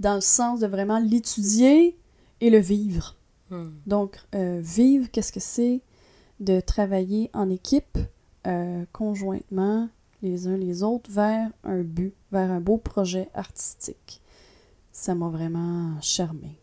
dans 0.00 0.16
le 0.16 0.20
sens 0.20 0.60
de 0.60 0.66
vraiment 0.66 0.98
l'étudier 0.98 1.96
et 2.40 2.50
le 2.50 2.58
vivre. 2.58 3.16
Hmm. 3.50 3.68
Donc, 3.86 4.18
euh, 4.34 4.60
vivre, 4.62 5.08
qu'est-ce 5.12 5.32
que 5.32 5.40
c'est? 5.40 5.82
De 6.42 6.60
travailler 6.60 7.30
en 7.32 7.48
équipe, 7.48 7.98
euh, 8.46 8.84
conjointement, 8.92 9.88
les 10.22 10.48
uns 10.48 10.56
les 10.56 10.82
autres, 10.82 11.10
vers 11.10 11.50
un 11.64 11.82
but, 11.82 12.14
vers 12.30 12.50
un 12.50 12.60
beau 12.60 12.76
projet 12.76 13.28
artistique. 13.34 14.20
Ça 14.92 15.14
m'a 15.14 15.28
vraiment 15.28 16.00
charmé. 16.00 16.58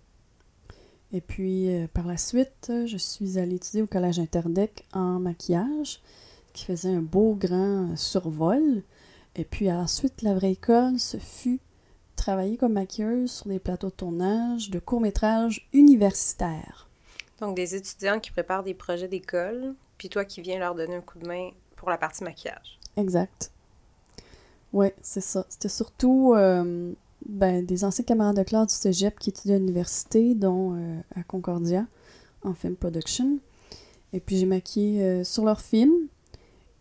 Et 1.11 1.21
puis, 1.21 1.69
euh, 1.69 1.87
par 1.91 2.05
la 2.05 2.17
suite, 2.17 2.71
je 2.85 2.97
suis 2.97 3.39
allée 3.39 3.55
étudier 3.55 3.81
au 3.81 3.87
Collège 3.87 4.19
Interdec 4.19 4.85
en 4.93 5.19
maquillage, 5.19 6.01
qui 6.53 6.65
faisait 6.65 6.93
un 6.93 7.01
beau 7.01 7.33
grand 7.33 7.95
survol. 7.95 8.83
Et 9.35 9.45
puis 9.45 9.71
ensuite, 9.71 10.21
la 10.21 10.33
vraie 10.33 10.51
école, 10.51 10.99
ce 10.99 11.17
fut 11.17 11.61
travailler 12.15 12.57
comme 12.57 12.73
maquilleuse 12.73 13.31
sur 13.31 13.47
des 13.47 13.59
plateaux 13.59 13.89
de 13.89 13.95
tournage 13.95 14.69
de 14.69 14.79
courts-métrages 14.79 15.69
universitaires. 15.71 16.88
Donc, 17.41 17.55
des 17.55 17.75
étudiants 17.75 18.19
qui 18.19 18.31
préparent 18.31 18.63
des 18.63 18.73
projets 18.73 19.07
d'école, 19.07 19.73
puis 19.97 20.09
toi 20.09 20.25
qui 20.25 20.41
viens 20.41 20.59
leur 20.59 20.75
donner 20.75 20.95
un 20.95 21.01
coup 21.01 21.19
de 21.19 21.27
main 21.27 21.51
pour 21.75 21.89
la 21.89 21.97
partie 21.97 22.23
maquillage. 22.23 22.79
Exact. 22.97 23.51
Oui, 24.73 24.87
c'est 25.01 25.21
ça. 25.21 25.45
C'était 25.49 25.69
surtout 25.69 26.33
euh, 26.35 26.91
ben, 27.25 27.65
des 27.65 27.83
anciens 27.83 28.03
camarades 28.03 28.37
de 28.37 28.43
classe 28.43 28.67
du 28.67 28.75
cégep 28.75 29.17
qui 29.17 29.29
étudiaient 29.29 29.55
à 29.55 29.59
l'université, 29.59 30.35
dont 30.35 30.75
euh, 30.75 30.99
à 31.15 31.23
Concordia, 31.23 31.85
en 32.43 32.53
film 32.53 32.75
production. 32.75 33.39
Et 34.13 34.19
puis 34.19 34.37
j'ai 34.37 34.45
maquillé 34.45 35.03
euh, 35.03 35.23
sur 35.23 35.45
leur 35.45 35.61
film 35.61 35.91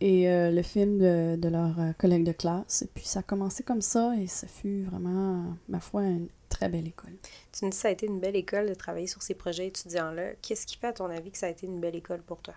et 0.01 0.27
le 0.29 0.63
film 0.63 0.99
de, 0.99 1.37
de 1.37 1.49
leurs 1.49 1.77
collègues 1.99 2.25
de 2.25 2.33
classe. 2.33 2.83
Et 2.83 2.87
puis 2.87 3.05
ça 3.05 3.21
a 3.21 3.23
commencé 3.23 3.63
comme 3.63 3.83
ça 3.83 4.15
et 4.17 4.27
ça 4.27 4.47
fut 4.47 4.85
vraiment, 4.85 5.45
ma 5.69 5.81
foi, 5.81 6.03
une 6.05 6.29
très 6.49 6.69
belle 6.69 6.87
école. 6.87 7.13
Tu 7.53 7.65
me 7.65 7.71
dis 7.71 7.77
que 7.77 7.83
ça 7.83 7.89
a 7.89 7.91
été 7.91 8.07
une 8.07 8.21
belle 8.21 8.37
école 8.37 8.69
de 8.69 8.75
travailler 8.75 9.07
sur 9.07 9.23
ces 9.23 9.35
projets 9.35 9.67
étudiants-là. 9.67 10.35
Qu'est-ce 10.41 10.67
qui 10.67 10.77
fait, 10.77 10.87
à 10.87 10.93
ton 10.93 11.11
avis, 11.11 11.31
que 11.31 11.39
ça 11.39 11.47
a 11.47 11.51
été 11.51 11.67
une 11.67 11.81
belle 11.81 11.97
école 11.97 12.23
pour 12.23 12.41
toi? 12.41 12.55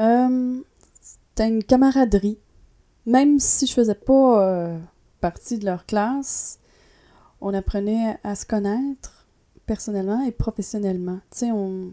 Euh, 0.00 0.60
c'était 1.00 1.48
une 1.48 1.62
camaraderie. 1.62 2.38
Même 3.06 3.38
si 3.38 3.66
je 3.66 3.72
faisais 3.72 3.94
pas 3.94 4.42
euh, 4.42 4.78
partie 5.20 5.58
de 5.58 5.64
leur 5.64 5.86
classe, 5.86 6.58
on 7.40 7.54
apprenait 7.54 8.18
à 8.24 8.34
se 8.34 8.44
connaître 8.46 9.26
personnellement 9.66 10.22
et 10.24 10.32
professionnellement. 10.32 11.20
Tu 11.30 11.38
sais, 11.38 11.50
on, 11.52 11.92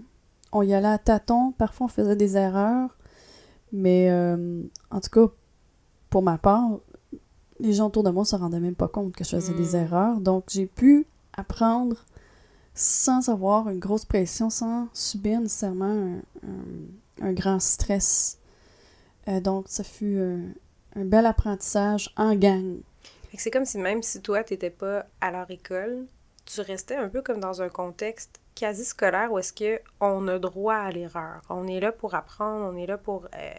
on 0.52 0.62
y 0.64 0.74
allait 0.74 0.88
à 0.88 0.98
tâtons, 0.98 1.52
parfois 1.52 1.86
on 1.86 1.90
faisait 1.90 2.16
des 2.16 2.36
erreurs, 2.36 2.97
mais 3.72 4.10
euh, 4.10 4.62
en 4.92 5.00
tout 5.00 5.10
cas, 5.10 5.34
pour 6.10 6.22
ma 6.22 6.38
part, 6.38 6.80
les 7.60 7.74
gens 7.74 7.88
autour 7.88 8.04
de 8.04 8.10
moi 8.10 8.24
ne 8.24 8.28
se 8.28 8.36
rendaient 8.36 8.60
même 8.60 8.76
pas 8.76 8.88
compte 8.88 9.14
que 9.14 9.24
je 9.24 9.32
faisais 9.32 9.54
des 9.54 9.74
hmm. 9.74 9.82
erreurs. 9.82 10.20
Donc, 10.20 10.46
j'ai 10.50 10.66
pu 10.66 11.08
apprendre 11.34 12.06
sans 12.74 13.30
avoir 13.30 13.70
une 13.70 13.80
grosse 13.80 14.06
pression, 14.06 14.50
sans 14.50 14.88
subir 14.94 15.42
nécessairement 15.42 16.20
un 17.22 17.34
grand 17.34 17.60
stress. 17.60 18.38
Euh, 19.28 19.40
donc, 19.42 19.66
ça 19.68 19.84
fut 19.84 20.20
un 20.96 21.06
bel 21.06 21.26
apprentissage 21.26 22.14
en 22.18 22.36
gang. 22.36 22.78
C'est 23.38 23.52
comme 23.52 23.66
si 23.66 23.78
même 23.78 24.02
si 24.02 24.22
toi, 24.22 24.44
tu 24.44 24.54
n'étais 24.54 24.70
pas 24.70 25.06
à 25.22 25.32
leur 25.32 25.50
école, 25.52 26.06
tu 26.46 26.62
restais 26.62 26.96
un 26.96 27.10
peu 27.10 27.22
comme 27.22 27.40
dans 27.40 27.62
un 27.62 27.70
contexte 27.70 28.40
quasi 28.58 28.84
scolaire 28.84 29.32
où 29.32 29.38
est-ce 29.38 29.54
qu'on 30.00 30.28
a 30.28 30.40
droit 30.40 30.74
à 30.74 30.92
l'erreur. 30.92 31.42
On 31.50 31.68
est 31.68 31.80
là 31.80 31.92
pour 31.92 32.16
apprendre, 32.16 32.66
on 32.66 32.76
est 32.76 32.88
là 32.88 32.98
pour 32.98 33.26
euh, 33.26 33.52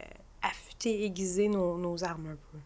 affûter, 0.42 1.04
aiguiser 1.04 1.48
nos, 1.48 1.78
nos, 1.78 2.02
armes 2.02 2.26
un 2.26 2.38
peu. 2.50 2.58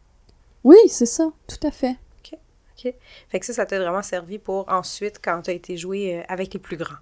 Oui, 0.65 0.79
c'est 0.89 1.07
ça, 1.07 1.31
tout 1.47 1.67
à 1.67 1.71
fait. 1.71 1.99
OK, 2.19 2.39
OK. 2.79 2.95
Fait 3.29 3.41
que 3.41 3.45
ça, 3.45 3.53
ça 3.53 3.67
t'a 3.67 3.79
vraiment 3.79 4.03
servi 4.03 4.39
pour 4.39 4.67
ensuite, 4.73 5.21
quand 5.23 5.43
tu 5.43 5.51
as 5.51 5.53
été 5.53 5.77
joué 5.77 6.21
euh, 6.21 6.23
avec 6.29 6.55
les 6.55 6.61
plus 6.61 6.79
grands? 6.79 6.97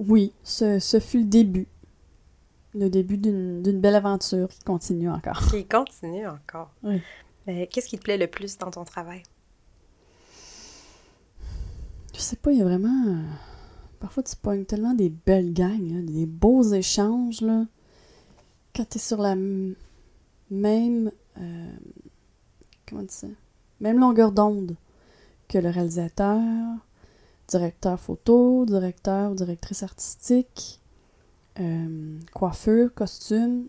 Oui, 0.00 0.32
ce, 0.42 0.80
ce 0.80 0.98
fut 0.98 1.18
le 1.18 1.24
début 1.24 1.68
le 2.74 2.90
début 2.90 3.16
d'une 3.16 3.80
belle 3.80 3.96
aventure 3.96 4.48
qui 4.48 4.60
continue 4.60 5.10
encore. 5.10 5.40
Qui 5.50 5.66
continue 5.66 6.28
encore. 6.28 6.70
Oui. 6.82 7.00
Qu'est-ce 7.46 7.88
qui 7.88 7.98
te 7.98 8.04
plaît 8.04 8.18
le 8.18 8.26
plus 8.26 8.58
dans 8.58 8.70
ton 8.70 8.84
travail? 8.84 9.22
Je 12.14 12.20
sais 12.20 12.36
pas, 12.36 12.52
il 12.52 12.58
y 12.58 12.60
a 12.60 12.64
vraiment. 12.64 13.24
Parfois, 14.00 14.22
tu 14.22 14.36
pognes 14.36 14.64
tellement 14.64 14.94
des 14.94 15.08
belles 15.08 15.52
gangs, 15.52 16.04
des 16.04 16.26
beaux 16.26 16.62
échanges. 16.62 17.40
Là. 17.40 17.66
Quand 18.74 18.88
tu 18.88 18.98
sur 18.98 19.20
la 19.20 19.36
même. 20.50 21.10
Euh, 21.38 21.72
comment 22.88 23.04
longueur 23.80 24.32
d'onde 24.32 24.76
que 25.48 25.58
le 25.58 25.70
réalisateur, 25.70 26.40
directeur 27.48 27.98
photo, 27.98 28.66
directeur 28.66 29.34
directrice 29.34 29.82
artistique 29.82 30.80
euh, 31.60 32.18
coiffure, 32.34 32.94
costume. 32.94 33.66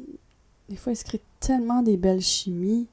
Des 0.70 0.76
fois, 0.76 0.92
il 0.92 0.96
se 0.96 1.04
crée 1.04 1.22
tellement 1.40 1.82
des 1.82 1.98
belles 1.98 2.22
chimies. 2.22 2.88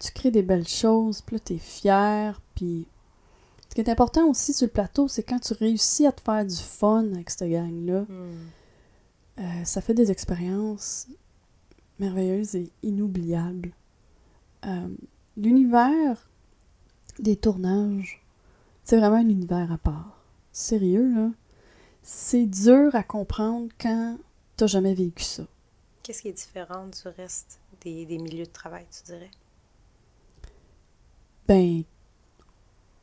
Tu 0.00 0.12
crées 0.12 0.30
des 0.30 0.42
belles 0.42 0.68
choses, 0.68 1.22
puis 1.22 1.36
là, 1.36 1.40
t'es 1.40 1.58
fier, 1.58 2.40
puis... 2.54 2.86
Ce 3.76 3.82
qui 3.82 3.90
est 3.90 3.92
important 3.92 4.26
aussi 4.26 4.54
sur 4.54 4.68
le 4.68 4.72
plateau, 4.72 5.06
c'est 5.06 5.22
quand 5.22 5.38
tu 5.38 5.52
réussis 5.52 6.06
à 6.06 6.12
te 6.12 6.22
faire 6.22 6.46
du 6.46 6.56
fun 6.56 7.12
avec 7.12 7.28
cette 7.28 7.50
gang-là. 7.50 8.06
Hmm. 8.08 8.48
Euh, 9.38 9.64
ça 9.64 9.82
fait 9.82 9.92
des 9.92 10.10
expériences 10.10 11.08
merveilleuses 11.98 12.56
et 12.56 12.72
inoubliables. 12.82 13.72
Euh, 14.64 14.88
l'univers 15.36 16.30
des 17.18 17.36
tournages, 17.36 18.24
c'est 18.82 18.96
vraiment 18.96 19.16
un 19.16 19.28
univers 19.28 19.70
à 19.70 19.76
part. 19.76 20.24
Sérieux, 20.52 21.14
là? 21.14 21.30
C'est 22.02 22.46
dur 22.46 22.94
à 22.94 23.02
comprendre 23.02 23.68
quand 23.78 24.16
t'as 24.56 24.68
jamais 24.68 24.94
vécu 24.94 25.22
ça. 25.22 25.46
Qu'est-ce 26.02 26.22
qui 26.22 26.28
est 26.28 26.32
différent 26.32 26.86
du 26.86 27.08
reste 27.14 27.60
des, 27.82 28.06
milieux 28.06 28.46
de 28.46 28.50
travail, 28.50 28.86
tu 28.90 29.12
dirais? 29.12 29.30
Ben, 31.46 31.84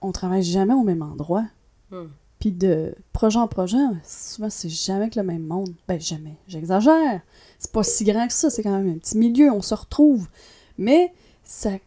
on 0.04 0.12
travaille 0.12 0.44
jamais 0.44 0.74
au 0.74 0.84
même 0.84 1.02
endroit. 1.02 1.46
Hmm. 1.92 2.08
Puis 2.40 2.52
de 2.52 2.94
projet 3.14 3.40
en 3.40 3.48
projet, 3.48 3.78
souvent 4.04 4.50
c'est 4.50 4.70
jamais 4.70 5.04
avec 5.04 5.16
le 5.16 5.24
même 5.24 5.44
monde. 5.44 5.74
Ben 5.88 6.00
jamais, 6.00 6.36
j'exagère. 6.48 7.22
C'est 7.58 7.72
pas 7.72 7.84
si 7.84 8.04
grand 8.04 8.28
que 8.28 8.34
ça, 8.34 8.50
c'est 8.50 8.64
quand 8.64 8.78
même 8.78 8.90
un 8.90 8.98
petit 8.98 9.18
milieu, 9.18 9.52
on 9.52 9.62
se 9.62 9.74
retrouve. 9.74 10.28
Mais 10.78 11.14
ça 11.44 11.72
n'a 11.72 11.80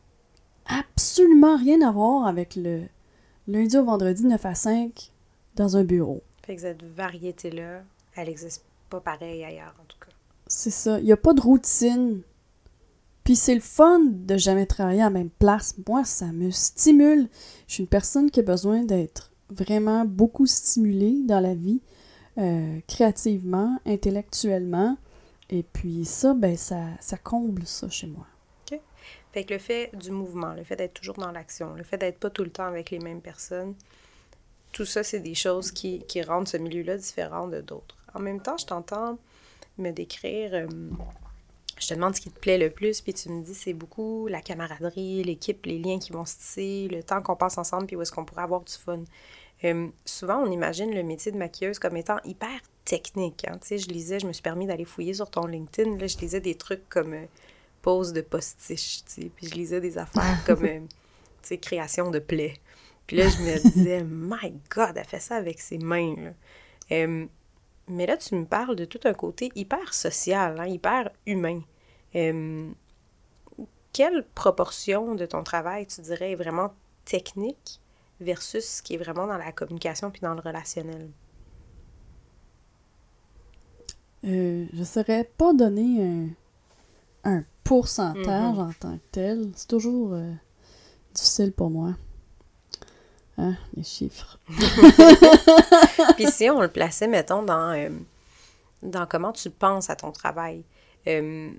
absolument 0.66 1.56
rien 1.56 1.86
à 1.86 1.92
voir 1.92 2.26
avec 2.26 2.56
le 2.56 2.82
lundi 3.48 3.76
au 3.76 3.84
vendredi 3.84 4.24
9 4.24 4.46
à 4.46 4.54
5 4.54 5.12
dans 5.56 5.76
un 5.76 5.84
bureau. 5.84 6.22
Fait 6.46 6.56
que 6.56 6.62
cette 6.62 6.82
variété-là, 6.82 7.82
elle 8.14 8.28
n'existe 8.28 8.64
pas 8.88 9.00
pareil 9.00 9.44
ailleurs, 9.44 9.74
en 9.80 9.84
tout 9.84 9.98
cas. 9.98 10.12
C'est 10.46 10.70
ça. 10.70 10.98
Il 11.00 11.04
n'y 11.04 11.12
a 11.12 11.16
pas 11.16 11.34
de 11.34 11.40
routine. 11.40 12.22
Puis 13.26 13.34
c'est 13.34 13.56
le 13.56 13.60
fun 13.60 13.98
de 14.04 14.36
jamais 14.36 14.66
travailler 14.66 15.00
à 15.00 15.06
la 15.06 15.10
même 15.10 15.30
place. 15.30 15.74
Moi, 15.88 16.04
ça 16.04 16.26
me 16.26 16.52
stimule. 16.52 17.28
Je 17.66 17.74
suis 17.74 17.82
une 17.82 17.88
personne 17.88 18.30
qui 18.30 18.38
a 18.38 18.44
besoin 18.44 18.84
d'être 18.84 19.32
vraiment 19.50 20.04
beaucoup 20.04 20.46
stimulée 20.46 21.22
dans 21.24 21.40
la 21.40 21.56
vie, 21.56 21.82
euh, 22.38 22.78
créativement, 22.86 23.80
intellectuellement. 23.84 24.96
Et 25.50 25.64
puis 25.64 26.04
ça, 26.04 26.34
ben 26.34 26.56
ça, 26.56 26.84
ça 27.00 27.16
comble 27.16 27.66
ça 27.66 27.90
chez 27.90 28.06
moi. 28.06 28.28
OK. 28.70 28.78
Fait 29.32 29.42
que 29.42 29.54
le 29.54 29.58
fait 29.58 29.90
du 29.96 30.12
mouvement, 30.12 30.54
le 30.54 30.62
fait 30.62 30.76
d'être 30.76 30.94
toujours 30.94 31.16
dans 31.16 31.32
l'action, 31.32 31.74
le 31.74 31.82
fait 31.82 31.98
d'être 31.98 32.20
pas 32.20 32.30
tout 32.30 32.44
le 32.44 32.50
temps 32.50 32.66
avec 32.66 32.92
les 32.92 33.00
mêmes 33.00 33.20
personnes, 33.20 33.74
tout 34.70 34.84
ça, 34.84 35.02
c'est 35.02 35.18
des 35.18 35.34
choses 35.34 35.72
qui, 35.72 36.04
rendent 36.22 36.46
ce 36.46 36.58
milieu-là 36.58 36.96
différent 36.96 37.48
de 37.48 37.60
d'autres. 37.60 37.96
En 38.14 38.20
même 38.20 38.40
temps, 38.40 38.56
je 38.56 38.66
t'entends 38.66 39.18
me 39.78 39.90
décrire, 39.90 40.54
euh, 40.54 40.68
je 41.78 41.88
te 41.88 41.94
demande 41.94 42.14
ce 42.14 42.20
qui 42.20 42.30
te 42.30 42.38
plaît 42.38 42.58
le 42.58 42.70
plus, 42.70 43.00
puis 43.00 43.12
tu 43.12 43.28
me 43.28 43.42
dis 43.42 43.54
c'est 43.54 43.74
beaucoup 43.74 44.26
la 44.28 44.40
camaraderie, 44.40 45.22
l'équipe, 45.22 45.66
les 45.66 45.78
liens 45.78 45.98
qui 45.98 46.12
vont 46.12 46.24
se 46.24 46.36
tisser, 46.36 46.88
le 46.90 47.02
temps 47.02 47.20
qu'on 47.22 47.36
passe 47.36 47.58
ensemble, 47.58 47.86
puis 47.86 47.96
où 47.96 48.02
est-ce 48.02 48.12
qu'on 48.12 48.24
pourrait 48.24 48.42
avoir 48.42 48.62
du 48.62 48.72
fun. 48.72 49.02
Euh, 49.64 49.88
souvent, 50.04 50.38
on 50.38 50.50
imagine 50.50 50.94
le 50.94 51.02
métier 51.02 51.32
de 51.32 51.36
maquilleuse 51.36 51.78
comme 51.78 51.96
étant 51.96 52.18
hyper 52.24 52.60
technique. 52.84 53.46
Hein. 53.48 53.58
Tu 53.60 53.68
sais, 53.68 53.78
je 53.78 53.88
lisais, 53.88 54.20
je 54.20 54.26
me 54.26 54.32
suis 54.32 54.42
permis 54.42 54.66
d'aller 54.66 54.84
fouiller 54.84 55.14
sur 55.14 55.30
ton 55.30 55.46
LinkedIn, 55.46 55.96
là, 55.98 56.06
je 56.06 56.16
lisais 56.18 56.40
des 56.40 56.54
trucs 56.54 56.88
comme 56.88 57.12
euh, 57.12 57.26
pose 57.82 58.12
de 58.12 58.22
postiche, 58.22 59.04
tu 59.04 59.22
sais, 59.22 59.30
puis 59.34 59.48
je 59.48 59.54
lisais 59.54 59.80
des 59.80 59.98
affaires 59.98 60.44
comme, 60.46 60.62
tu 60.62 60.88
sais, 61.42 61.58
création 61.58 62.10
de 62.10 62.18
plaies. 62.18 62.54
Puis 63.06 63.18
là, 63.18 63.28
je 63.28 63.38
me 63.38 63.70
disais, 63.70 64.02
My 64.08 64.54
God, 64.70 64.96
elle 64.96 65.04
fait 65.04 65.20
ça 65.20 65.36
avec 65.36 65.60
ses 65.60 65.78
mains. 65.78 66.14
Là. 66.16 66.30
Mais 67.88 68.06
là, 68.06 68.16
tu 68.16 68.34
me 68.34 68.44
parles 68.44 68.76
de 68.76 68.84
tout 68.84 69.00
un 69.04 69.14
côté 69.14 69.50
hyper 69.54 69.94
social, 69.94 70.58
hein, 70.60 70.66
hyper 70.66 71.10
humain. 71.26 71.62
quelle 73.92 74.24
proportion 74.34 75.14
de 75.14 75.26
ton 75.26 75.42
travail, 75.42 75.86
tu 75.86 76.00
dirais, 76.02 76.32
est 76.32 76.36
vraiment 76.36 76.74
technique 77.04 77.80
versus 78.20 78.64
ce 78.64 78.82
qui 78.82 78.94
est 78.94 78.98
vraiment 78.98 79.26
dans 79.26 79.38
la 79.38 79.52
communication 79.52 80.10
puis 80.10 80.20
dans 80.20 80.34
le 80.34 80.40
relationnel? 80.40 81.10
Euh, 84.24 84.66
je 84.72 84.78
ne 84.78 84.84
saurais 84.84 85.24
pas 85.24 85.52
donner 85.52 86.34
un, 87.24 87.44
pourcentage 87.62 88.56
mm-hmm. 88.56 88.68
en 88.68 88.72
tant 88.72 88.96
que 88.96 89.02
tel. 89.12 89.50
C'est 89.54 89.68
toujours 89.68 90.12
euh, 90.12 90.32
difficile 91.14 91.52
pour 91.52 91.70
moi. 91.70 91.94
Ah, 93.38 93.52
les 93.76 93.82
chiffres. 93.82 94.38
Puis 96.16 96.30
si 96.30 96.48
on 96.48 96.60
le 96.60 96.68
plaçait, 96.68 97.06
mettons, 97.06 97.42
dans, 97.42 97.72
euh, 97.76 97.90
dans 98.82 99.06
comment 99.06 99.32
tu 99.32 99.50
penses 99.50 99.90
à 99.90 99.96
ton 99.96 100.10
travail. 100.10 100.64
Euh, 101.06 101.50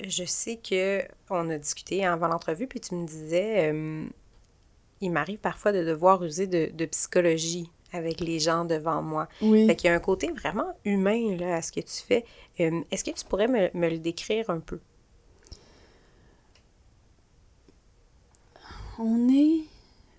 je 0.00 0.24
sais 0.24 0.56
que 0.56 1.02
on 1.28 1.50
a 1.50 1.58
discuté 1.58 2.04
avant 2.06 2.28
l'entrevue, 2.28 2.66
puis 2.66 2.80
tu 2.80 2.94
me 2.94 3.06
disais, 3.06 3.72
euh, 3.72 4.06
il 5.00 5.10
m'arrive 5.10 5.38
parfois 5.38 5.72
de 5.72 5.84
devoir 5.84 6.22
user 6.22 6.46
de, 6.46 6.70
de 6.72 6.84
psychologie 6.86 7.70
avec 7.92 8.20
les 8.20 8.38
gens 8.38 8.64
devant 8.64 9.02
moi. 9.02 9.28
Oui. 9.42 9.66
Fait 9.66 9.74
qu'il 9.74 9.88
y 9.88 9.92
a 9.92 9.96
un 9.96 10.00
côté 10.00 10.30
vraiment 10.30 10.76
humain 10.84 11.36
là, 11.36 11.56
à 11.56 11.62
ce 11.62 11.72
que 11.72 11.80
tu 11.80 12.02
fais. 12.06 12.24
Est-ce 12.58 13.04
que 13.04 13.10
tu 13.10 13.24
pourrais 13.24 13.48
me, 13.48 13.70
me 13.74 13.88
le 13.88 13.98
décrire 13.98 14.50
un 14.50 14.60
peu? 14.60 14.78
On 18.98 19.28
est 19.28 19.64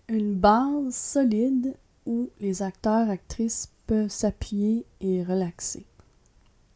une 0.10 0.36
base 0.36 0.96
solide 0.96 1.76
où 2.06 2.30
les 2.40 2.62
acteurs, 2.62 3.10
actrices 3.10 3.70
peuvent 3.88 4.10
s'appuyer 4.10 4.86
et 5.02 5.24
relaxer 5.24 5.86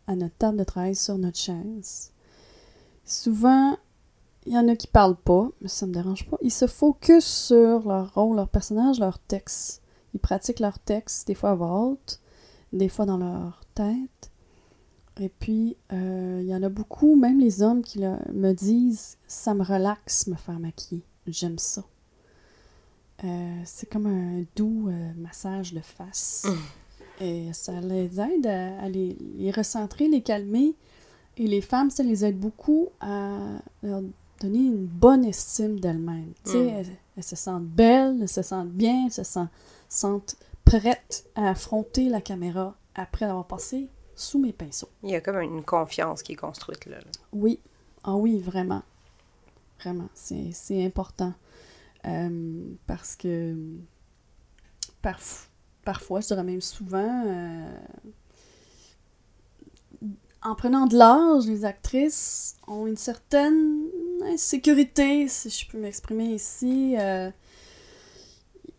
à 0.07 0.15
notre 0.15 0.35
table 0.35 0.57
de 0.57 0.63
travail 0.63 0.95
sur 0.95 1.17
notre 1.17 1.37
chaise. 1.37 2.11
Souvent, 3.05 3.77
il 4.45 4.53
y 4.53 4.57
en 4.57 4.67
a 4.67 4.75
qui 4.75 4.87
parlent 4.87 5.15
pas, 5.15 5.49
mais 5.61 5.67
ça 5.67 5.85
me 5.85 5.93
dérange 5.93 6.27
pas. 6.27 6.37
Ils 6.41 6.51
se 6.51 6.67
focus 6.67 7.25
sur 7.25 7.87
leur 7.87 8.13
rôle, 8.13 8.35
leur 8.35 8.49
personnage, 8.49 8.99
leur 8.99 9.19
texte. 9.19 9.81
Ils 10.13 10.19
pratiquent 10.19 10.59
leur 10.59 10.79
texte, 10.79 11.27
des 11.27 11.35
fois 11.35 11.51
à 11.51 11.55
voix 11.55 11.79
haute, 11.83 12.19
des 12.73 12.89
fois 12.89 13.05
dans 13.05 13.17
leur 13.17 13.63
tête. 13.75 14.31
Et 15.19 15.29
puis, 15.29 15.77
euh, 15.93 16.39
il 16.41 16.47
y 16.47 16.55
en 16.55 16.63
a 16.63 16.69
beaucoup, 16.69 17.15
même 17.15 17.39
les 17.39 17.61
hommes, 17.61 17.83
qui 17.83 17.99
me 17.99 18.53
disent 18.53 19.17
Ça 19.27 19.53
me 19.53 19.63
relaxe 19.63 20.27
me 20.27 20.35
faire 20.35 20.59
maquiller. 20.59 21.03
J'aime 21.27 21.59
ça. 21.59 21.83
Euh, 23.23 23.61
c'est 23.65 23.89
comme 23.89 24.07
un 24.07 24.43
doux 24.55 24.89
euh, 24.89 25.11
massage 25.17 25.73
de 25.73 25.79
face. 25.81 26.47
Et 27.19 27.53
ça 27.53 27.79
les 27.81 28.19
aide 28.19 28.47
à, 28.47 28.81
à 28.81 28.89
les, 28.89 29.15
les 29.37 29.51
recentrer, 29.51 30.07
les 30.07 30.21
calmer. 30.21 30.73
Et 31.37 31.45
les 31.47 31.61
femmes, 31.61 31.89
ça 31.91 32.03
les 32.03 32.25
aide 32.25 32.39
beaucoup 32.39 32.89
à 32.99 33.37
leur 33.83 34.01
donner 34.39 34.59
une 34.59 34.85
bonne 34.85 35.23
estime 35.23 35.79
d'elles-mêmes. 35.79 36.33
Tu 36.45 36.51
sais, 36.51 36.57
Mm. 36.63 36.69
elles, 36.69 36.87
elles 37.17 37.23
se 37.23 37.35
sentent 37.35 37.65
belles, 37.67 38.17
elles 38.21 38.27
se 38.29 38.41
sentent 38.41 38.71
bien, 38.71 39.05
elles 39.05 39.11
se 39.13 39.23
sent- 39.23 39.47
sentent 39.87 40.35
prêtes 40.65 41.25
à 41.35 41.49
affronter 41.49 42.09
la 42.09 42.21
caméra 42.21 42.75
après 42.95 43.25
avoir 43.25 43.45
passé 43.45 43.87
sous 44.15 44.39
mes 44.39 44.51
pinceaux. 44.51 44.89
Il 45.03 45.11
y 45.11 45.15
a 45.15 45.21
comme 45.21 45.39
une 45.41 45.63
confiance 45.63 46.23
qui 46.23 46.33
est 46.33 46.35
construite 46.37 46.85
là. 46.87 46.97
là. 46.97 47.05
Oui, 47.33 47.59
ah 48.03 48.15
oui, 48.15 48.39
vraiment. 48.39 48.81
Vraiment, 49.79 50.09
c'est 50.15 50.49
c'est 50.53 50.83
important. 50.85 51.33
Euh, 52.05 52.63
parce 52.87 53.15
que 53.15 53.55
parf- 55.03 55.47
parfois, 55.83 56.21
je 56.21 56.27
dirais 56.27 56.43
même 56.43 56.61
souvent, 56.61 57.23
euh, 57.27 57.77
en 60.43 60.55
prenant 60.55 60.87
de 60.87 60.97
l'âge, 60.97 61.45
les 61.45 61.65
actrices 61.65 62.55
ont 62.67 62.87
une 62.87 62.97
certaine 62.97 63.83
insécurité, 64.23 65.27
si 65.27 65.49
je 65.49 65.67
peux 65.69 65.77
m'exprimer 65.77 66.33
ici. 66.33 66.95
Euh, 66.97 67.29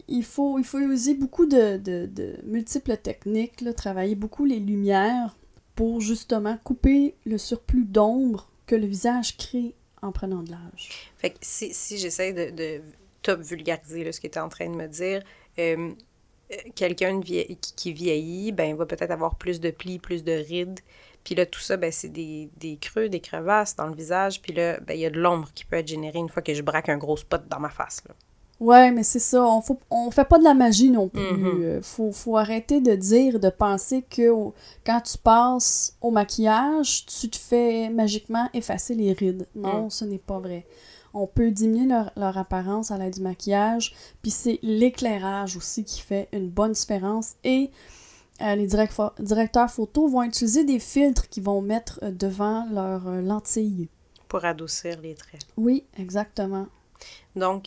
il, 0.08 0.24
faut, 0.24 0.58
il 0.58 0.64
faut 0.64 0.80
user 0.80 1.14
beaucoup 1.14 1.46
de, 1.46 1.76
de- 1.76 2.08
multiples 2.44 2.96
techniques, 2.96 3.64
travailler 3.76 4.16
beaucoup 4.16 4.44
les 4.44 4.58
lumières 4.58 5.36
pour 5.76 6.00
justement 6.00 6.58
couper 6.64 7.14
le 7.24 7.38
surplus 7.38 7.84
d'ombre 7.84 8.50
que 8.66 8.74
le 8.74 8.86
visage 8.86 9.36
crée 9.36 9.74
en 10.02 10.10
prenant 10.10 10.42
de 10.42 10.50
l'âge. 10.50 11.12
Fait 11.16 11.30
que 11.30 11.38
si, 11.40 11.72
si 11.72 11.96
j'essaie 11.96 12.32
de 12.32 12.80
top 13.22 13.40
vulgariser 13.40 14.04
là, 14.04 14.12
ce 14.12 14.20
que 14.20 14.26
tu 14.28 14.38
es 14.38 14.40
en 14.40 14.48
train 14.48 14.68
de 14.68 14.74
me 14.74 14.86
dire, 14.88 15.22
euh, 15.58 15.90
quelqu'un 16.74 17.20
vie- 17.20 17.56
qui, 17.76 17.92
vieillit, 17.92 18.52
ben, 18.52 18.74
va 18.76 18.86
peut-être 18.86 19.10
avoir 19.10 19.36
plus 19.36 19.60
de 19.60 19.70
plis, 19.70 19.98
plus 19.98 20.22
de 20.24 20.32
rides. 20.32 20.80
Puis 21.24 21.34
là, 21.34 21.46
tout 21.46 21.60
ça, 21.60 21.76
ben, 21.76 21.92
c'est 21.92 22.08
des, 22.08 22.50
des 22.58 22.76
creux, 22.76 23.08
des 23.08 23.20
crevasses 23.20 23.76
dans 23.76 23.86
le 23.86 23.94
visage. 23.94 24.42
Puis 24.42 24.52
là, 24.52 24.78
ben, 24.80 24.94
il 24.94 25.00
y 25.00 25.06
a 25.06 25.10
de 25.10 25.18
l'ombre 25.20 25.48
qui 25.54 25.64
peut 25.64 25.76
être 25.76 25.88
générée 25.88 26.18
une 26.18 26.28
fois 26.28 26.42
que 26.42 26.52
je 26.52 26.62
braque 26.62 26.88
un 26.88 26.98
gros 26.98 27.16
spot 27.16 27.42
dans 27.48 27.60
ma 27.60 27.70
face. 27.70 28.02
Là. 28.08 28.14
Ouais, 28.60 28.90
mais 28.92 29.02
c'est 29.02 29.18
ça. 29.18 29.42
On, 29.44 29.60
faut, 29.60 29.78
on 29.90 30.10
fait 30.10 30.24
pas 30.24 30.38
de 30.38 30.44
la 30.44 30.54
magie 30.54 30.90
non 30.90 31.08
plus. 31.08 31.20
Euh, 31.22 31.80
faut, 31.82 32.12
faut 32.12 32.36
arrêter 32.36 32.80
de 32.80 32.94
dire, 32.94 33.40
de 33.40 33.48
penser 33.50 34.02
que 34.08 34.28
au- 34.28 34.54
quand 34.84 35.00
tu 35.00 35.16
passes 35.18 35.96
au 36.00 36.10
maquillage, 36.10 37.06
tu 37.06 37.28
te 37.30 37.36
fais 37.38 37.88
magiquement 37.88 38.48
effacer 38.54 38.94
les 38.94 39.12
rides. 39.14 39.46
Non, 39.56 39.86
Mm. 39.86 39.90
ce 39.90 40.04
n'est 40.04 40.18
pas 40.18 40.38
vrai. 40.38 40.64
On 41.14 41.26
peut 41.26 41.50
diminuer 41.50 41.86
leur, 41.88 42.10
leur 42.16 42.38
apparence 42.38 42.90
à 42.90 42.98
l'aide 42.98 43.14
du 43.14 43.20
maquillage. 43.20 43.94
Puis 44.22 44.30
c'est 44.30 44.58
l'éclairage 44.62 45.56
aussi 45.56 45.84
qui 45.84 46.00
fait 46.00 46.28
une 46.32 46.48
bonne 46.48 46.72
différence. 46.72 47.34
Et 47.44 47.70
euh, 48.40 48.54
les 48.54 48.66
direct- 48.66 49.20
directeurs 49.20 49.70
photo 49.70 50.08
vont 50.08 50.22
utiliser 50.22 50.64
des 50.64 50.78
filtres 50.78 51.28
qu'ils 51.28 51.42
vont 51.44 51.60
mettre 51.60 52.00
euh, 52.02 52.10
devant 52.10 52.66
leurs 52.72 53.06
euh, 53.08 53.20
lentilles. 53.20 53.88
pour 54.28 54.44
adoucir 54.46 54.98
les 55.02 55.14
traits. 55.14 55.46
Oui, 55.58 55.84
exactement. 55.98 56.66
Donc, 57.36 57.66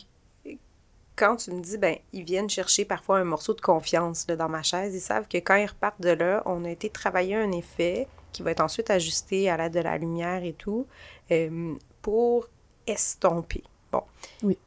quand 1.14 1.36
tu 1.36 1.52
me 1.52 1.60
dis, 1.60 1.78
ben, 1.78 1.96
ils 2.12 2.24
viennent 2.24 2.50
chercher 2.50 2.84
parfois 2.84 3.18
un 3.18 3.24
morceau 3.24 3.54
de 3.54 3.60
confiance 3.60 4.26
là, 4.28 4.34
dans 4.36 4.48
ma 4.48 4.62
chaise, 4.64 4.92
ils 4.94 5.00
savent 5.00 5.28
que 5.28 5.38
quand 5.38 5.54
ils 5.54 5.66
repartent 5.66 6.00
de 6.00 6.10
là, 6.10 6.42
on 6.44 6.64
a 6.64 6.70
été 6.70 6.90
travailler 6.90 7.36
un 7.36 7.52
effet 7.52 8.08
qui 8.32 8.42
va 8.42 8.50
être 8.50 8.60
ensuite 8.60 8.90
ajusté 8.90 9.48
à 9.48 9.56
l'aide 9.56 9.72
de 9.72 9.80
la 9.80 9.96
lumière 9.96 10.42
et 10.44 10.52
tout 10.52 10.86
euh, 11.30 11.74
pour 12.02 12.48
estomper. 12.86 13.62
Bon. 13.92 14.02
Oui. 14.42 14.58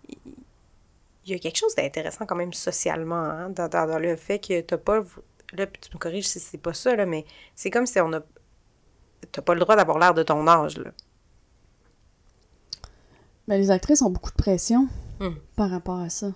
Il 1.25 1.31
y 1.33 1.35
a 1.35 1.39
quelque 1.39 1.57
chose 1.57 1.75
d'intéressant 1.75 2.25
quand 2.25 2.35
même 2.35 2.53
socialement 2.53 3.15
hein, 3.23 3.49
dans, 3.51 3.67
dans- 3.67 3.87
dans 3.87 3.99
le 3.99 4.15
fait 4.15 4.39
que 4.39 4.61
t'as 4.61 4.77
pas. 4.77 5.01
Là, 5.53 5.67
tu 5.67 5.89
me 5.93 5.99
corriges 5.99 6.27
si 6.27 6.39
c'est 6.39 6.57
pas 6.57 6.73
ça, 6.73 6.95
là, 6.95 7.05
mais 7.05 7.25
c'est 7.55 7.69
comme 7.69 7.85
si 7.85 7.99
on 7.99 8.11
a. 8.13 8.21
T'as 9.31 9.41
pas 9.41 9.53
le 9.53 9.59
droit 9.59 9.75
d'avoir 9.75 9.99
l'air 9.99 10.13
de 10.13 10.23
ton 10.23 10.47
âge, 10.47 10.77
là. 10.77 10.91
Ben, 13.47 13.57
les 13.59 13.71
actrices 13.71 14.01
ont 14.01 14.09
beaucoup 14.09 14.29
de 14.31 14.35
pression 14.35 14.87
Mm. 15.19 15.29
par 15.55 15.69
rapport 15.69 15.99
à 15.99 16.09
ça. 16.09 16.31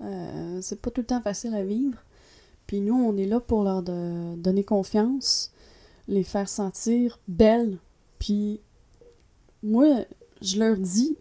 Euh, 0.00 0.60
c'est 0.62 0.80
pas 0.80 0.90
tout 0.90 1.00
le 1.02 1.06
temps 1.06 1.20
facile 1.20 1.54
à 1.54 1.62
vivre. 1.64 1.98
Puis 2.66 2.80
nous, 2.80 2.94
on 2.94 3.16
est 3.16 3.26
là 3.26 3.40
pour 3.40 3.64
leur 3.64 3.82
de- 3.82 4.34
donner 4.36 4.64
confiance, 4.64 5.52
les 6.06 6.22
faire 6.24 6.48
sentir 6.48 7.18
belles. 7.28 7.78
Puis 8.18 8.60
moi, 9.62 10.04
je 10.42 10.58
leur 10.58 10.76
dis, 10.76 11.16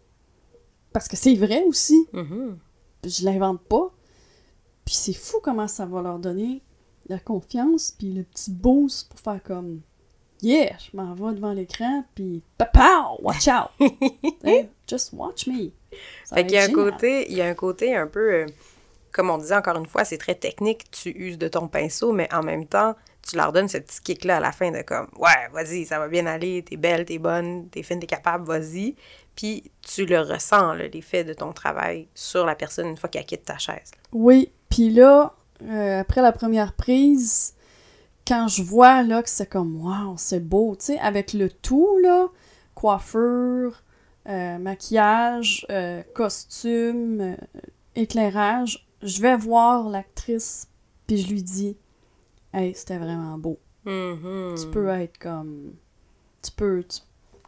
parce 0.94 1.08
que 1.08 1.16
c'est 1.18 1.36
vrai 1.36 1.64
aussi, 1.64 2.08
Mhm. 2.14 2.58
je 3.06 3.26
l'invente 3.26 3.62
pas. 3.62 3.92
Puis 4.86 4.96
c'est 4.96 5.14
fou 5.14 5.38
comment 5.44 5.68
ça 5.68 5.86
va 5.86 6.02
leur 6.02 6.20
donner 6.20 6.62
la 7.10 7.20
confiance, 7.20 7.94
puis 7.98 8.14
le 8.14 8.24
petit 8.24 8.52
boost 8.52 9.10
pour 9.10 9.20
faire 9.20 9.42
comme 9.44 9.82
Yeah, 10.44 10.78
je 10.78 10.96
m'en 10.96 11.16
vais 11.16 11.34
devant 11.34 11.52
l'écran, 11.52 12.04
puis 12.14 12.44
papa, 12.58 13.10
watch 13.22 13.48
out! 13.48 13.72
Hey, 14.44 14.70
just 14.88 15.12
watch 15.14 15.48
me! 15.48 15.72
Ça 16.26 16.36
Fait 16.36 16.46
qu'il 16.46 16.56
y 16.56 16.60
a 16.60 16.66
un 16.66 16.72
côté, 16.72 17.26
il 17.32 17.36
y 17.38 17.42
a 17.42 17.48
un 17.48 17.56
côté 17.56 17.96
un 17.96 18.06
peu, 18.08 18.34
euh, 18.34 18.46
comme 19.12 19.32
on 19.32 19.40
disait 19.40 19.56
encore 19.56 19.78
une 19.78 19.88
fois, 19.88 20.06
c'est 20.06 20.20
très 20.20 20.36
technique, 20.36 20.92
tu 20.92 21.10
uses 21.10 21.40
de 21.40 21.48
ton 21.48 21.68
pinceau, 21.68 22.12
mais 22.14 22.32
en 22.34 22.44
même 22.44 22.68
temps, 22.68 22.96
tu 23.28 23.36
leur 23.36 23.52
donnes 23.52 23.68
ce 23.68 23.78
petit 23.78 24.02
kick-là 24.02 24.38
à 24.38 24.40
la 24.40 24.52
fin 24.52 24.72
de 24.72 24.82
comme, 24.82 25.08
ouais, 25.18 25.50
vas-y, 25.52 25.86
ça 25.86 26.00
va 26.00 26.08
bien 26.08 26.26
aller, 26.26 26.64
t'es 26.64 26.78
belle, 26.78 27.06
t'es 27.06 27.18
bonne, 27.18 27.68
t'es 27.70 27.84
fine, 27.84 28.00
t'es 28.00 28.08
capable, 28.08 28.46
vas-y. 28.46 28.96
Puis 29.36 29.72
tu 29.82 30.06
le 30.06 30.20
ressens, 30.20 30.74
l'effet 30.74 31.24
de 31.24 31.34
ton 31.34 31.54
travail 31.54 32.08
sur 32.16 32.46
la 32.46 32.56
personne 32.56 32.88
une 32.88 32.98
fois 32.98 33.10
qu'elle 33.10 33.26
quitte 33.26 33.46
ta 33.46 33.58
chaise. 33.58 33.92
Oui, 34.12 34.52
puis 34.70 34.90
là, 34.90 35.34
euh, 35.64 36.00
après 36.00 36.22
la 36.22 36.32
première 36.32 36.74
prise, 36.74 37.54
quand 38.28 38.48
je 38.48 38.64
vois 38.64 39.04
là 39.04 39.22
que 39.22 39.30
c'est 39.30 39.50
comme 39.50 39.82
wow, 39.82 40.16
c'est 40.18 40.40
beau, 40.40 40.76
tu 40.78 40.86
sais, 40.86 41.00
avec 41.00 41.34
le 41.34 41.50
tout 41.50 41.98
là, 42.02 42.28
coiffure, 42.74 43.84
euh, 44.28 44.58
maquillage, 44.58 45.66
euh, 45.70 46.02
costume, 46.14 47.38
éclairage, 47.96 48.88
je 49.02 49.22
vais 49.22 49.36
voir 49.36 49.90
l'actrice 49.90 50.68
puis 51.08 51.18
je 51.18 51.30
lui 51.30 51.42
dis, 51.42 51.78
hey, 52.54 52.74
c'était 52.76 52.98
vraiment 52.98 53.38
beau. 53.38 53.58
Mhm. 53.86 54.56
Tu 54.60 54.68
peux 54.68 54.88
être 54.90 55.18
comme, 55.18 55.74
tu 56.44 56.52
peux, 56.52 56.84
tu- 56.84 57.02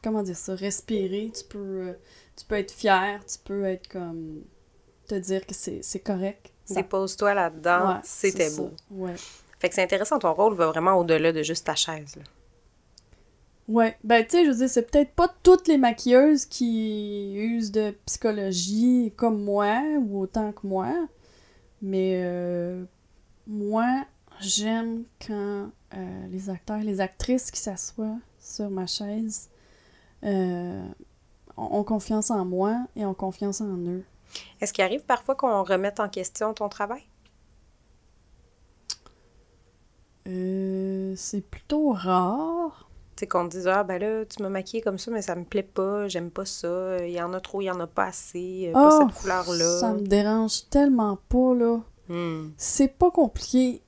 comment 0.03 0.23
dire 0.23 0.37
ça, 0.37 0.55
respirer, 0.55 1.31
tu 1.35 1.43
peux, 1.45 1.57
euh, 1.89 1.93
tu 2.37 2.45
peux 2.45 2.55
être 2.55 2.71
fier, 2.71 3.19
tu 3.25 3.37
peux 3.43 3.63
être 3.65 3.87
comme, 3.89 4.41
te 5.07 5.15
dire 5.15 5.45
que 5.45 5.53
c'est 5.53 5.99
correct. 5.99 6.51
Ça 6.65 6.75
Dépose-toi 6.75 7.33
là-dedans, 7.33 7.95
Ouais, 7.95 7.99
c'était 8.03 8.51
beau. 8.55 8.71
Ouais. 8.91 9.15
Fait 9.59 9.67
que 9.69 9.75
c'est 9.75 9.83
intéressant, 9.83 10.19
ton 10.19 10.33
rôle 10.33 10.53
va 10.53 10.67
vraiment 10.67 10.93
au-delà 10.95 11.31
de 11.33 11.41
juste 11.43 11.65
ta 11.65 11.75
chaise. 11.75 12.15
là. 12.15 12.23
Ouais. 13.67 13.97
Ben, 14.03 14.23
tu 14.23 14.31
sais, 14.31 14.45
je 14.45 14.49
veux 14.51 14.55
dire, 14.57 14.69
c'est 14.69 14.89
peut-être 14.89 15.11
pas 15.11 15.27
toutes 15.43 15.67
les 15.67 15.77
maquilleuses 15.77 16.45
qui 16.45 17.33
usent 17.35 17.71
de 17.71 17.91
psychologie 18.05 19.13
comme 19.15 19.43
moi 19.43 19.81
ou 19.99 20.21
autant 20.21 20.51
que 20.51 20.65
moi, 20.65 20.91
mais 21.81 22.21
euh, 22.23 22.83
moi, 23.45 24.05
j'aime 24.39 25.03
quand 25.25 25.69
euh, 25.95 26.27
les 26.29 26.49
acteurs 26.49 26.79
les 26.79 27.01
actrices 27.01 27.51
qui 27.51 27.59
s'assoient 27.59 28.17
sur 28.39 28.69
ma 28.69 28.87
chaise 28.87 29.49
euh, 30.23 30.87
ont 31.57 31.83
confiance 31.83 32.31
en 32.31 32.45
moi 32.45 32.77
et 32.95 33.05
ont 33.05 33.13
confiance 33.13 33.61
en 33.61 33.77
eux. 33.77 34.03
Est-ce 34.61 34.73
qu'il 34.73 34.83
arrive 34.83 35.03
parfois 35.03 35.35
qu'on 35.35 35.63
remette 35.63 35.99
en 35.99 36.09
question 36.09 36.53
ton 36.53 36.69
travail? 36.69 37.01
Euh, 40.27 41.13
c'est 41.15 41.41
plutôt 41.41 41.91
rare. 41.91 42.89
sais, 43.15 43.27
qu'on 43.27 43.49
te 43.49 43.57
dise, 43.57 43.67
ah, 43.67 43.83
ben 43.83 43.99
là, 43.99 44.25
tu 44.25 44.43
m'as 44.43 44.49
maquillé 44.49 44.81
comme 44.81 44.99
ça, 44.99 45.09
mais 45.11 45.21
ça 45.23 45.35
me 45.35 45.43
plaît 45.43 45.63
pas, 45.63 46.07
j'aime 46.07 46.29
pas 46.29 46.45
ça, 46.45 47.03
il 47.03 47.11
y 47.11 47.21
en 47.21 47.33
a 47.33 47.41
trop, 47.41 47.61
il 47.61 47.65
y 47.65 47.71
en 47.71 47.79
a 47.79 47.87
pas 47.87 48.05
assez, 48.05 48.69
pas 48.73 49.01
Oh, 49.01 49.07
cette 49.07 49.21
couleur-là. 49.21 49.79
Ça 49.79 49.93
me 49.93 50.01
dérange 50.01 50.69
tellement 50.69 51.17
pas, 51.29 51.55
là. 51.55 51.79
Hmm. 52.09 52.51
C'est 52.57 52.97
pas 52.97 53.11
compliqué. 53.11 53.81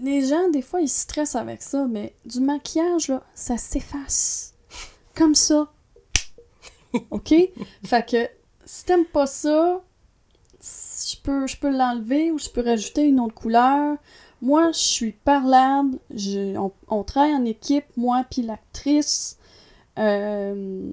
Les 0.00 0.26
gens, 0.26 0.48
des 0.50 0.62
fois, 0.62 0.80
ils 0.80 0.88
stressent 0.88 1.36
avec 1.36 1.62
ça, 1.62 1.86
mais 1.86 2.14
du 2.24 2.40
maquillage, 2.40 3.12
ça 3.34 3.56
s'efface. 3.56 4.54
Comme 5.14 5.34
ça. 5.34 5.70
OK? 7.10 7.34
fait 7.84 8.08
que, 8.08 8.28
si 8.64 8.84
t'aimes 8.84 9.04
pas 9.04 9.26
ça, 9.26 9.82
je 10.60 11.56
peux, 11.56 11.70
l'enlever 11.70 12.30
ou 12.30 12.38
je 12.38 12.48
peux 12.48 12.62
rajouter 12.62 13.04
une 13.04 13.20
autre 13.20 13.34
couleur. 13.34 13.96
Moi, 14.40 14.72
je 14.72 14.78
suis 14.78 15.12
parlable. 15.12 15.98
On, 16.88 17.02
travaille 17.02 17.34
en 17.34 17.44
équipe, 17.44 17.84
moi 17.96 18.24
puis 18.30 18.42
l'actrice. 18.42 19.38
Euh, 19.98 20.92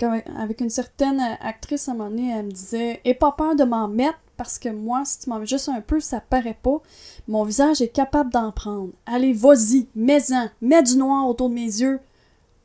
avec 0.00 0.60
une 0.60 0.70
certaine 0.70 1.20
actrice, 1.40 1.88
à 1.88 1.92
un 1.92 1.94
moment 1.94 2.10
donné, 2.10 2.30
elle 2.30 2.46
me 2.46 2.50
disait 2.50 3.00
«Aie 3.04 3.14
pas 3.14 3.32
peur 3.32 3.56
de 3.56 3.64
m'en 3.64 3.88
mettre, 3.88 4.20
parce 4.38 4.58
que 4.58 4.70
moi, 4.70 5.02
si 5.04 5.18
tu 5.18 5.28
m'en 5.28 5.38
mets 5.38 5.46
juste 5.46 5.68
un 5.68 5.82
peu, 5.82 6.00
ça 6.00 6.20
paraît 6.20 6.58
pas. 6.62 6.80
Mon 7.26 7.44
visage 7.44 7.82
est 7.82 7.88
capable 7.88 8.32
d'en 8.32 8.52
prendre. 8.52 8.92
Allez, 9.04 9.34
vas-y, 9.34 9.88
mets-en. 9.94 10.48
Mets 10.62 10.84
du 10.84 10.96
noir 10.96 11.28
autour 11.28 11.50
de 11.50 11.54
mes 11.54 11.60
yeux. 11.60 12.00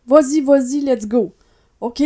Vas-y, 0.06 0.40
vas-y, 0.40 0.82
let's 0.82 1.08
go. 1.08 1.34
OK. 1.82 2.02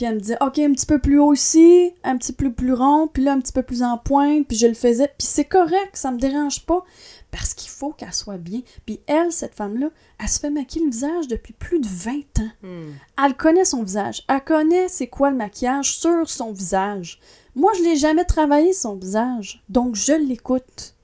Puis 0.00 0.06
elle 0.06 0.14
me 0.14 0.20
disait, 0.20 0.38
OK, 0.40 0.58
un 0.58 0.72
petit 0.72 0.86
peu 0.86 0.98
plus 0.98 1.18
haut 1.18 1.34
ici, 1.34 1.92
un 2.04 2.16
petit 2.16 2.32
peu 2.32 2.50
plus 2.50 2.72
rond, 2.72 3.06
puis 3.06 3.22
là, 3.22 3.34
un 3.34 3.38
petit 3.38 3.52
peu 3.52 3.62
plus 3.62 3.82
en 3.82 3.98
pointe, 3.98 4.48
puis 4.48 4.56
je 4.56 4.66
le 4.66 4.72
faisais. 4.72 5.08
Puis 5.18 5.26
c'est 5.26 5.44
correct, 5.44 5.90
ça 5.92 6.10
me 6.10 6.16
dérange 6.16 6.64
pas, 6.64 6.82
parce 7.30 7.52
qu'il 7.52 7.68
faut 7.68 7.92
qu'elle 7.92 8.14
soit 8.14 8.38
bien. 8.38 8.62
Puis 8.86 9.00
elle, 9.06 9.30
cette 9.30 9.54
femme-là, 9.54 9.90
elle 10.18 10.28
se 10.30 10.40
fait 10.40 10.48
maquiller 10.48 10.86
le 10.86 10.90
visage 10.90 11.28
depuis 11.28 11.52
plus 11.52 11.80
de 11.80 11.86
20 11.86 12.12
ans. 12.12 12.50
Hmm. 12.62 12.92
Elle 13.22 13.36
connaît 13.36 13.66
son 13.66 13.82
visage. 13.82 14.22
Elle 14.26 14.42
connaît 14.42 14.88
c'est 14.88 15.08
quoi 15.08 15.28
le 15.28 15.36
maquillage 15.36 15.94
sur 15.94 16.30
son 16.30 16.50
visage. 16.50 17.20
Moi, 17.54 17.70
je 17.76 17.82
l'ai 17.82 17.96
jamais 17.96 18.24
travaillé 18.24 18.72
son 18.72 18.94
visage, 18.94 19.62
donc 19.68 19.96
je 19.96 20.14
l'écoute. 20.14 20.94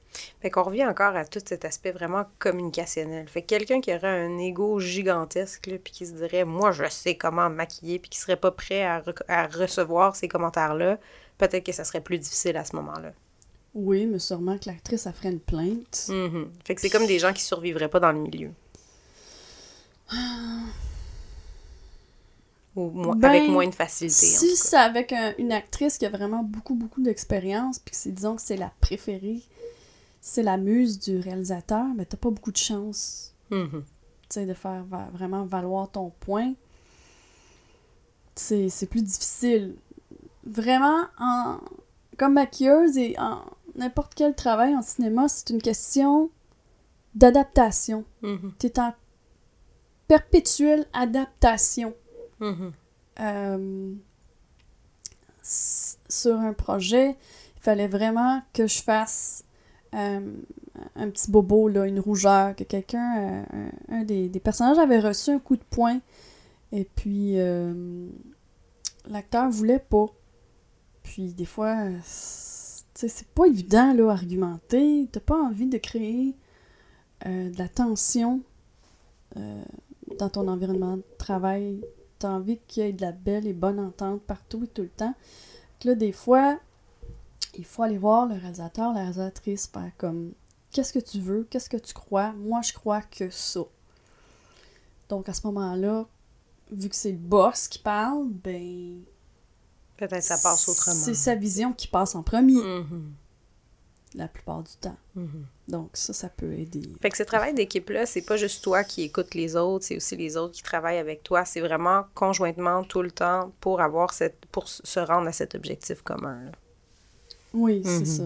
Fait 0.47 0.51
qu'on 0.53 0.63
revient 0.63 0.87
encore 0.87 1.17
à 1.17 1.25
tout 1.25 1.41
cet 1.45 1.65
aspect 1.65 1.91
vraiment 1.91 2.25
communicationnel. 2.39 3.27
Fait 3.29 3.43
que 3.43 3.49
quelqu'un 3.49 3.81
qui 3.81 3.93
aurait 3.93 4.07
un 4.27 4.39
ego 4.39 4.79
gigantesque, 4.79 5.67
là, 5.67 5.77
puis 5.83 5.93
qui 5.93 6.07
se 6.07 6.13
dirait, 6.13 6.45
moi, 6.45 6.71
je 6.71 6.89
sais 6.89 7.17
comment 7.17 7.51
me 7.51 7.57
maquiller, 7.57 7.99
puis 7.99 8.09
qui 8.11 8.21
serait 8.21 8.37
pas 8.37 8.53
prêt 8.53 8.85
à, 8.85 9.03
à 9.27 9.49
recevoir 9.49 10.15
ces 10.15 10.29
commentaires-là, 10.29 11.01
peut-être 11.37 11.65
que 11.67 11.73
ça 11.73 11.83
serait 11.83 12.01
plus 12.01 12.19
difficile 12.21 12.57
à 12.57 12.65
ce 12.65 12.77
moment-là. 12.77 13.11
Oui, 13.75 14.07
mais 14.07 14.21
sûrement 14.21 14.57
que 14.57 14.67
l'actrice 14.69 15.09
a 15.09 15.13
ferait 15.13 15.31
une 15.33 15.41
plainte. 15.41 16.07
Mhm. 16.11 16.49
Fait 16.65 16.77
que 16.77 16.81
c'est 16.81 16.91
comme 16.91 17.09
des 17.09 17.19
gens 17.19 17.33
qui 17.33 17.43
survivraient 17.43 17.89
pas 17.89 17.99
dans 17.99 18.13
le 18.13 18.21
milieu. 18.21 18.53
Ou 22.77 22.91
mo- 22.91 23.15
Ben, 23.17 23.31
avec 23.31 23.49
moins 23.49 23.67
de 23.67 23.75
facilité, 23.75 24.15
Si 24.27 24.55
c'est 24.57 24.77
avec 24.77 25.13
un- 25.13 25.35
une 25.39 25.51
actrice 25.51 25.99
qui 25.99 26.07
a 26.07 26.11
vraiment 26.11 26.45
beaucoup, 26.45 26.77
beaucoup 26.77 27.03
d'expérience, 27.03 27.81
puis 27.81 27.91
que 27.91 27.97
c'est, 27.97 28.13
disons 28.13 28.37
que 28.37 28.43
c'est 28.43 28.57
la 28.57 28.71
préférée, 28.81 29.41
c'est 30.29 30.43
la 30.43 30.57
muse 30.57 30.99
du 30.99 31.21
réalisateur, 31.21 31.85
mais 31.97 32.05
t'as 32.05 32.17
pas 32.17 32.31
beaucoup 32.31 32.51
de 32.51 32.57
chance, 32.57 33.33
sais, 34.29 34.45
de 34.45 34.55
faire 34.55 34.83
va- 34.85 35.09
vraiment 35.13 35.45
valoir 35.45 35.89
ton 35.89 36.11
point. 36.19 36.55
C'est, 38.35 38.69
c'est 38.69 38.87
plus 38.87 39.03
difficile. 39.03 39.77
Vraiment, 40.45 41.05
en, 41.21 41.59
comme 42.19 42.33
maquilleuse 42.35 42.99
et 42.99 43.15
en 43.21 43.45
n'importe 43.77 44.15
quel 44.17 44.35
travail 44.35 44.75
en 44.75 44.83
cinéma, 44.83 45.29
c'est 45.29 45.51
une 45.51 45.63
question 45.63 46.29
d'adaptation. 47.15 48.05
Mhm. 48.23 48.53
T'es 48.59 48.81
en 48.81 48.95
perpétuelle 50.09 50.87
adaptation. 50.93 51.95
Mhm. 52.41 52.73
euh, 53.21 53.95
sur 55.43 56.41
un 56.41 56.53
projet, 56.53 57.11
il 57.57 57.63
fallait 57.63 57.87
vraiment 57.87 58.43
que 58.53 58.67
je 58.67 58.83
fasse 58.83 59.45
un 59.97 61.11
petit 61.11 61.31
bobo, 61.31 61.69
là, 61.69 61.87
une 61.87 62.01
rougeur, 62.01 62.55
que 62.55 62.65
quelqu'un, 62.65 63.19
euh, 63.19 63.71
un, 63.89 64.05
des, 64.05 64.29
personnages 64.41 64.79
avait 64.79 65.01
reçu 65.01 65.31
un 65.31 65.39
coup 65.39 65.57
de 65.57 65.65
poing, 65.71 66.01
et 66.73 66.85
puis 66.85 67.39
euh, 67.39 68.09
l'acteur 69.09 69.51
voulait 69.51 69.79
pas. 69.79 70.07
Puis 71.03 71.33
des 71.33 71.45
fois, 71.45 71.77
euh, 71.87 71.99
c'est- 72.03 73.27
pas 73.35 73.47
évident, 73.47 73.95
là, 73.95 74.11
argumenter. 74.11 75.09
T'as 75.13 75.21
pas 75.21 75.41
envie 75.41 75.67
de 75.67 75.79
créer 75.79 76.35
euh, 77.27 77.51
de 77.51 77.59
la 77.59 77.69
tension 77.69 78.41
euh, 79.37 79.63
dans 80.19 80.29
ton 80.29 80.49
environnement 80.49 80.97
de 80.97 81.05
travail 81.19 81.81
t'as 82.19 82.31
envie 82.31 82.59
qu'il 82.67 82.85
y 82.85 82.87
ait 82.87 82.93
de 82.93 83.03
la 83.03 83.13
belle 83.13 83.47
et 83.47 83.53
bonne 83.53 83.79
entente 83.79 84.23
partout 84.23 84.65
et 84.65 84.69
tout 84.69 84.83
le 84.83 84.89
temps. 84.89 85.15
Là, 85.85 85.95
des 85.95 86.13
fois, 86.13 86.59
il 87.59 87.65
faut 87.65 87.83
aller 87.83 87.99
voir 87.99 88.27
le 88.27 88.35
réalisateur, 88.35 88.93
la 88.93 89.01
réalisatrice, 89.01 89.67
faire 89.67 89.91
comme 89.99 90.33
qu'est-ce 90.73 90.93
que 90.93 90.99
tu 90.99 91.21
veux, 91.21 91.47
qu'est-ce 91.51 91.71
que 91.71 91.77
tu 91.77 91.95
crois, 91.95 92.33
moi 92.33 92.61
je 92.63 92.73
crois 92.73 93.03
que 93.03 93.31
ça. 93.31 93.61
Donc 95.09 95.29
à 95.29 95.33
ce 95.33 95.47
moment-là, 95.47 96.07
vu 96.73 96.89
que 96.89 96.97
c'est 96.97 97.13
le 97.13 97.19
boss 97.19 97.69
qui 97.69 97.79
parle, 97.79 98.29
ben. 98.29 99.03
Peut-être 99.97 100.23
ça 100.23 100.37
passe 100.37 100.69
autrement. 100.69 100.95
C'est 100.97 101.15
sa 101.15 101.35
vision 101.35 101.73
qui 101.73 101.89
passe 101.89 102.15
en 102.15 102.23
premier, 102.23 102.61
Mhm. 102.63 103.13
la 104.15 104.29
plupart 104.29 104.63
du 104.63 104.73
temps. 104.77 104.97
Mhm. 105.15 105.47
Donc 105.69 105.91
ça, 105.95 106.13
ça 106.13 106.29
peut 106.29 106.53
aider. 106.53 106.83
Fait 107.01 107.09
que 107.11 107.17
ce 107.17 107.23
travail 107.23 107.55
d'équipe-là, 107.55 108.05
c'est 108.05 108.23
pas 108.23 108.37
juste 108.37 108.63
toi 108.63 108.85
qui 108.85 109.03
écoutes 109.03 109.35
les 109.35 109.57
autres, 109.57 109.85
c'est 109.87 109.97
aussi 109.97 110.17
les 110.17 110.37
autres 110.37 110.55
qui 110.55 110.63
travaillent 110.63 110.99
avec 110.99 111.23
toi. 111.23 111.45
C'est 111.47 111.61
vraiment 111.61 112.05
conjointement 112.15 112.85
tout 112.85 113.01
le 113.03 113.11
temps 113.11 113.53
pour 113.61 113.81
avoir 113.81 114.13
cette 114.13 114.45
pour 114.53 114.69
se 114.69 115.01
rendre 115.01 115.29
à 115.29 115.33
cet 115.33 115.55
objectif 115.55 116.03
commun. 116.03 116.45
là. 116.45 116.53
Oui, 117.57 117.83
c'est 117.85 118.01
Mhm. 118.01 118.05
ça. 118.07 118.23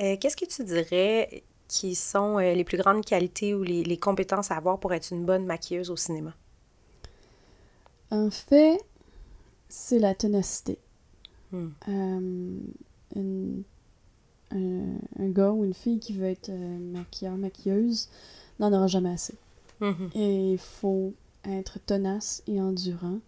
Euh, 0.00 0.16
Qu'est-ce 0.18 0.36
que 0.36 0.46
tu 0.46 0.64
dirais 0.64 1.42
qui 1.68 1.94
sont 1.94 2.38
euh, 2.38 2.54
les 2.54 2.64
plus 2.64 2.78
grandes 2.78 3.04
qualités 3.04 3.54
ou 3.54 3.62
les, 3.62 3.84
les 3.84 3.96
compétences 3.98 4.50
à 4.50 4.56
avoir 4.56 4.78
pour 4.80 4.92
être 4.94 5.10
une 5.12 5.24
bonne 5.24 5.44
maquilleuse 5.46 5.90
au 5.90 5.96
cinéma? 5.96 6.34
En 8.10 8.30
fait, 8.30 8.78
c'est 9.68 9.98
la 9.98 10.14
ténacité. 10.14 10.78
Hmm. 11.50 11.68
Euh, 11.88 12.58
une- 13.16 13.62
un, 14.50 14.98
un 15.18 15.28
gars 15.30 15.50
ou 15.52 15.64
une 15.64 15.72
fille 15.74 15.98
qui 15.98 16.12
veut 16.14 16.26
être 16.26 16.50
euh, 16.50 16.78
maquilleur, 16.78 17.36
maquilleuse, 17.36 18.08
n'en 18.58 18.72
aura 18.72 18.86
jamais 18.86 19.10
assez. 19.10 19.34
Mhm. 19.80 20.10
Et 20.14 20.52
il 20.52 20.58
faut 20.58 21.12
être 21.44 21.78
tenace 21.86 22.42
et 22.46 22.60
endurant 22.60 23.18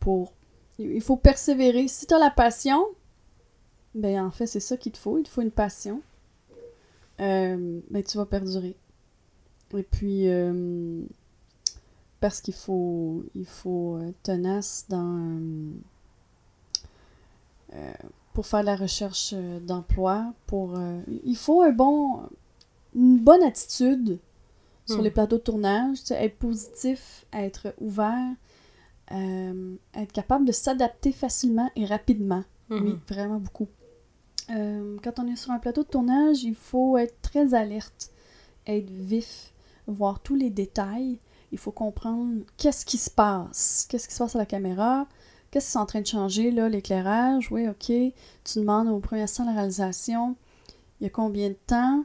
pour... 0.00 0.32
Il 0.78 1.00
faut 1.00 1.16
persévérer. 1.16 1.86
Si 1.88 2.06
tu 2.06 2.14
as 2.14 2.18
la 2.18 2.30
passion, 2.30 2.84
ben 3.94 4.24
en 4.24 4.30
fait, 4.30 4.46
c'est 4.46 4.60
ça 4.60 4.76
qu'il 4.76 4.92
te 4.92 4.98
faut. 4.98 5.18
Il 5.18 5.24
te 5.24 5.28
faut 5.28 5.42
une 5.42 5.50
passion. 5.50 6.00
Euh, 7.20 7.80
ben 7.90 8.02
tu 8.02 8.16
vas 8.18 8.26
perdurer. 8.26 8.74
Et 9.76 9.82
puis, 9.82 10.28
euh, 10.28 11.02
parce 12.20 12.40
qu'il 12.40 12.54
faut, 12.54 13.24
il 13.34 13.46
faut 13.46 13.98
être 14.00 14.22
tenace 14.22 14.86
dans... 14.88 15.16
euh, 15.18 15.70
euh, 17.74 17.92
pour 18.32 18.46
faire 18.46 18.62
la 18.62 18.76
recherche 18.76 19.32
euh, 19.36 19.60
d'emploi, 19.60 20.32
pour... 20.46 20.78
euh, 20.78 21.00
il 21.24 21.36
faut 21.36 21.62
un 21.62 21.70
bon... 21.72 22.20
une 22.94 23.18
bonne 23.18 23.42
attitude 23.42 24.18
sur 24.86 24.98
Hmm. 24.98 25.02
les 25.04 25.10
plateaux 25.10 25.38
de 25.38 25.42
tournage, 25.42 25.98
être 26.10 26.36
positif, 26.36 27.24
être 27.32 27.74
ouvert, 27.80 28.34
euh, 29.12 29.74
être 29.94 30.12
capable 30.12 30.44
de 30.44 30.52
s'adapter 30.52 31.10
facilement 31.10 31.70
et 31.74 31.86
rapidement. 31.86 32.44
Oui, 32.70 32.80
Mhm. 32.80 33.00
vraiment 33.08 33.38
beaucoup. 33.40 33.66
Euh, 34.50 34.96
quand 35.02 35.18
on 35.18 35.26
est 35.26 35.36
sur 35.36 35.52
un 35.52 35.58
plateau 35.58 35.82
de 35.82 35.88
tournage, 35.88 36.44
il 36.44 36.54
faut 36.54 36.96
être 36.98 37.20
très 37.22 37.54
alerte, 37.54 38.10
être 38.66 38.90
vif, 38.90 39.52
voir 39.86 40.20
tous 40.20 40.34
les 40.34 40.50
détails. 40.50 41.18
Il 41.52 41.58
faut 41.58 41.72
comprendre 41.72 42.42
qu'est-ce 42.56 42.84
qui 42.84 42.98
se 42.98 43.10
passe, 43.10 43.86
qu'est-ce 43.88 44.08
qui 44.08 44.14
se 44.14 44.18
passe 44.18 44.34
à 44.36 44.38
la 44.38 44.46
caméra, 44.46 45.06
qu'est-ce 45.50 45.72
qui 45.72 45.78
est 45.78 45.80
en 45.80 45.86
train 45.86 46.00
de 46.00 46.06
changer, 46.06 46.50
là, 46.50 46.68
l'éclairage. 46.68 47.50
Oui, 47.50 47.68
ok. 47.68 47.86
Tu 47.86 48.58
demandes 48.58 48.88
au 48.88 48.98
premier 48.98 49.22
instant 49.22 49.44
la 49.44 49.52
réalisation, 49.52 50.36
il 51.00 51.04
y 51.04 51.06
a 51.06 51.10
combien 51.10 51.48
de 51.48 51.56
temps? 51.66 52.04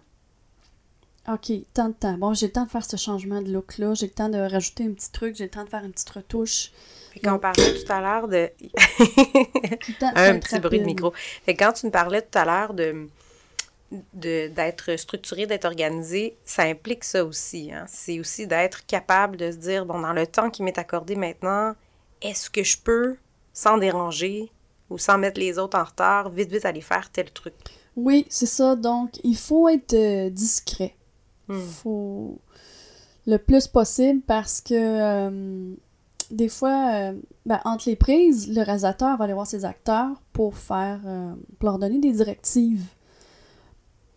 Ok, 1.32 1.52
tant 1.74 1.90
de 1.90 1.94
temps. 1.94 2.18
Bon, 2.18 2.34
j'ai 2.34 2.48
le 2.48 2.52
temps 2.54 2.66
de 2.66 2.70
faire 2.72 2.84
ce 2.84 2.98
changement 2.98 3.42
de 3.42 3.52
look-là, 3.52 3.94
j'ai 3.94 4.08
le 4.08 4.12
temps 4.14 4.30
de 4.30 4.38
rajouter 4.40 4.86
un 4.86 4.94
petit 4.94 5.12
truc, 5.12 5.36
j'ai 5.36 5.44
le 5.44 5.50
temps 5.50 5.64
de 5.64 5.70
faire 5.70 5.84
une 5.84 5.92
petite 5.92 6.10
retouche. 6.10 6.72
Fait 7.14 7.20
qu'on 7.20 7.38
parlait 7.38 7.74
tout 7.74 7.92
à 7.92 8.02
l'heure 8.02 8.28
de... 8.28 8.50
Un 10.16 10.40
petit 10.40 10.60
bruit 10.60 10.80
de 10.80 10.86
micro. 10.86 11.12
Fait 11.44 11.56
que 11.56 11.64
quand 11.64 11.74
tu 11.74 11.86
me 11.86 11.92
parlais 11.92 12.22
tout 12.22 12.38
à 12.38 12.46
l'heure 12.46 12.74
de 12.74 13.08
de- 14.14 14.48
d'être 14.50 14.96
structuré, 14.98 15.48
d'être 15.48 15.66
organisé, 15.66 16.38
ça 16.46 16.64
implique 16.64 17.04
ça 17.04 17.26
aussi. 17.26 17.72
Hein? 17.72 17.86
C'est 17.88 18.20
aussi 18.20 18.46
d'être 18.46 18.86
capable 18.86 19.36
de 19.38 19.52
se 19.52 19.58
dire, 19.58 19.86
bon, 19.86 20.00
dans 20.00 20.14
le 20.14 20.28
temps 20.28 20.50
qui 20.52 20.62
m'est 20.62 20.78
accordé 20.78 21.16
maintenant, 21.16 21.74
est-ce 22.22 22.50
que 22.52 22.64
je 22.64 22.78
peux, 22.78 23.18
sans 23.54 23.78
déranger 23.80 24.52
ou 24.92 24.98
sans 25.00 25.18
mettre 25.18 25.40
les 25.40 25.58
autres 25.58 25.78
en 25.78 25.84
retard, 25.84 26.30
vite, 26.30 26.52
vite 26.52 26.66
aller 26.66 26.82
faire 26.82 27.10
tel 27.12 27.32
truc? 27.32 27.56
Oui, 27.96 28.26
c'est 28.30 28.46
ça. 28.46 28.76
Donc, 28.76 29.20
il 29.24 29.36
faut 29.38 29.68
être 29.70 29.94
euh, 29.94 30.30
discret. 30.30 30.96
Hmm. 31.50 31.60
Faut... 31.60 32.40
le 33.26 33.38
plus 33.38 33.68
possible 33.68 34.22
parce 34.22 34.62
que 34.62 34.74
euh, 34.74 35.76
des 36.32 36.50
fois, 36.50 36.92
euh, 36.94 37.14
ben, 37.46 37.60
entre 37.66 37.90
les 37.90 37.96
prises, 37.96 38.54
le 38.54 38.62
réalisateur 38.62 39.18
va 39.18 39.24
aller 39.26 39.34
voir 39.34 39.48
ses 39.48 39.66
acteurs 39.66 40.22
pour 40.34 40.56
faire 40.56 41.02
euh, 41.06 41.34
pour 41.58 41.70
leur 41.70 41.80
donner 41.80 42.00
des 42.00 42.12
directives 42.12 42.86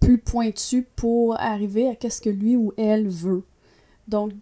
plus 0.01 0.19
pointues 0.19 0.87
pour 0.97 1.41
arriver 1.41 1.89
à 1.89 1.95
qu'est-ce 1.95 2.21
que 2.21 2.31
lui 2.31 2.57
ou 2.57 2.73
elle 2.77 3.09
veut. 3.09 3.45
Donc, 4.09 4.33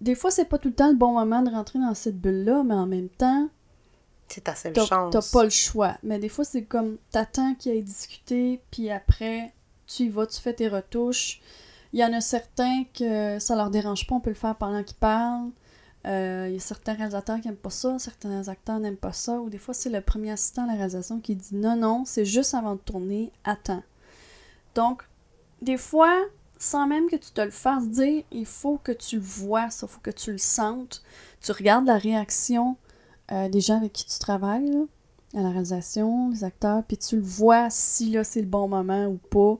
des 0.00 0.14
fois, 0.14 0.30
c'est 0.30 0.46
pas 0.46 0.58
tout 0.58 0.68
le 0.68 0.74
temps 0.74 0.90
le 0.90 0.96
bon 0.96 1.12
moment 1.12 1.42
de 1.42 1.50
rentrer 1.50 1.78
dans 1.78 1.94
cette 1.94 2.18
bulle-là, 2.18 2.64
mais 2.64 2.74
en 2.74 2.86
même 2.86 3.10
temps, 3.10 3.48
C'est 4.26 4.42
ta 4.42 4.54
seule 4.54 4.72
t'as 4.72 4.86
chance. 4.86 5.12
t'as 5.12 5.38
pas 5.38 5.44
le 5.44 5.50
choix. 5.50 5.96
Mais 6.02 6.18
des 6.18 6.30
fois, 6.30 6.44
c'est 6.44 6.64
comme 6.64 6.96
t'attends 7.10 7.54
qu'il 7.54 7.72
ait 7.72 7.82
discuté, 7.82 8.60
puis 8.70 8.90
après, 8.90 9.52
tu 9.86 10.04
y 10.04 10.08
vas, 10.08 10.26
tu 10.26 10.40
fais 10.40 10.54
tes 10.54 10.68
retouches. 10.68 11.40
Il 11.92 12.00
y 12.00 12.04
en 12.04 12.12
a 12.12 12.20
certains 12.20 12.84
que 12.96 13.38
ça 13.38 13.54
leur 13.54 13.70
dérange 13.70 14.06
pas, 14.06 14.14
on 14.14 14.20
peut 14.20 14.30
le 14.30 14.36
faire 14.36 14.56
pendant 14.56 14.82
qu'ils 14.82 14.96
parlent. 14.96 15.50
Euh, 16.06 16.46
il 16.48 16.54
y 16.54 16.56
a 16.56 16.60
certains 16.60 16.94
réalisateurs 16.94 17.40
qui 17.40 17.46
n'aiment 17.46 17.56
pas 17.56 17.70
ça, 17.70 17.98
certains 17.98 18.48
acteurs 18.48 18.80
n'aiment 18.80 18.96
pas 18.96 19.12
ça, 19.12 19.38
ou 19.38 19.50
des 19.50 19.58
fois 19.58 19.72
c'est 19.72 19.90
le 19.90 20.00
premier 20.00 20.32
assistant 20.32 20.64
à 20.64 20.66
la 20.66 20.72
réalisation 20.72 21.20
qui 21.20 21.36
dit 21.36 21.54
non, 21.54 21.76
non, 21.76 22.04
c'est 22.04 22.24
juste 22.24 22.54
avant 22.54 22.74
de 22.74 22.80
tourner, 22.80 23.30
attends. 23.44 23.84
Donc, 24.74 25.02
des 25.60 25.76
fois, 25.76 26.18
sans 26.58 26.86
même 26.86 27.08
que 27.08 27.16
tu 27.16 27.30
te 27.30 27.40
le 27.40 27.50
fasses 27.50 27.88
dire, 27.88 28.24
il 28.32 28.46
faut 28.46 28.78
que 28.82 28.92
tu 28.92 29.16
le 29.16 29.22
vois, 29.22 29.70
ça, 29.70 29.86
il 29.86 29.92
faut 29.92 30.00
que 30.00 30.10
tu 30.10 30.32
le 30.32 30.38
sentes. 30.38 31.02
Tu 31.40 31.52
regardes 31.52 31.86
la 31.86 31.98
réaction 31.98 32.76
euh, 33.30 33.48
des 33.48 33.60
gens 33.60 33.76
avec 33.76 33.92
qui 33.92 34.06
tu 34.06 34.18
travailles, 34.18 34.76
à 35.34 35.40
la 35.40 35.50
réalisation, 35.50 36.30
les 36.30 36.44
acteurs, 36.44 36.82
puis 36.82 36.96
tu 36.96 37.16
le 37.16 37.22
vois 37.22 37.70
si 37.70 38.10
là 38.10 38.24
c'est 38.24 38.40
le 38.40 38.46
bon 38.46 38.66
moment 38.68 39.06
ou 39.06 39.18
pas. 39.30 39.58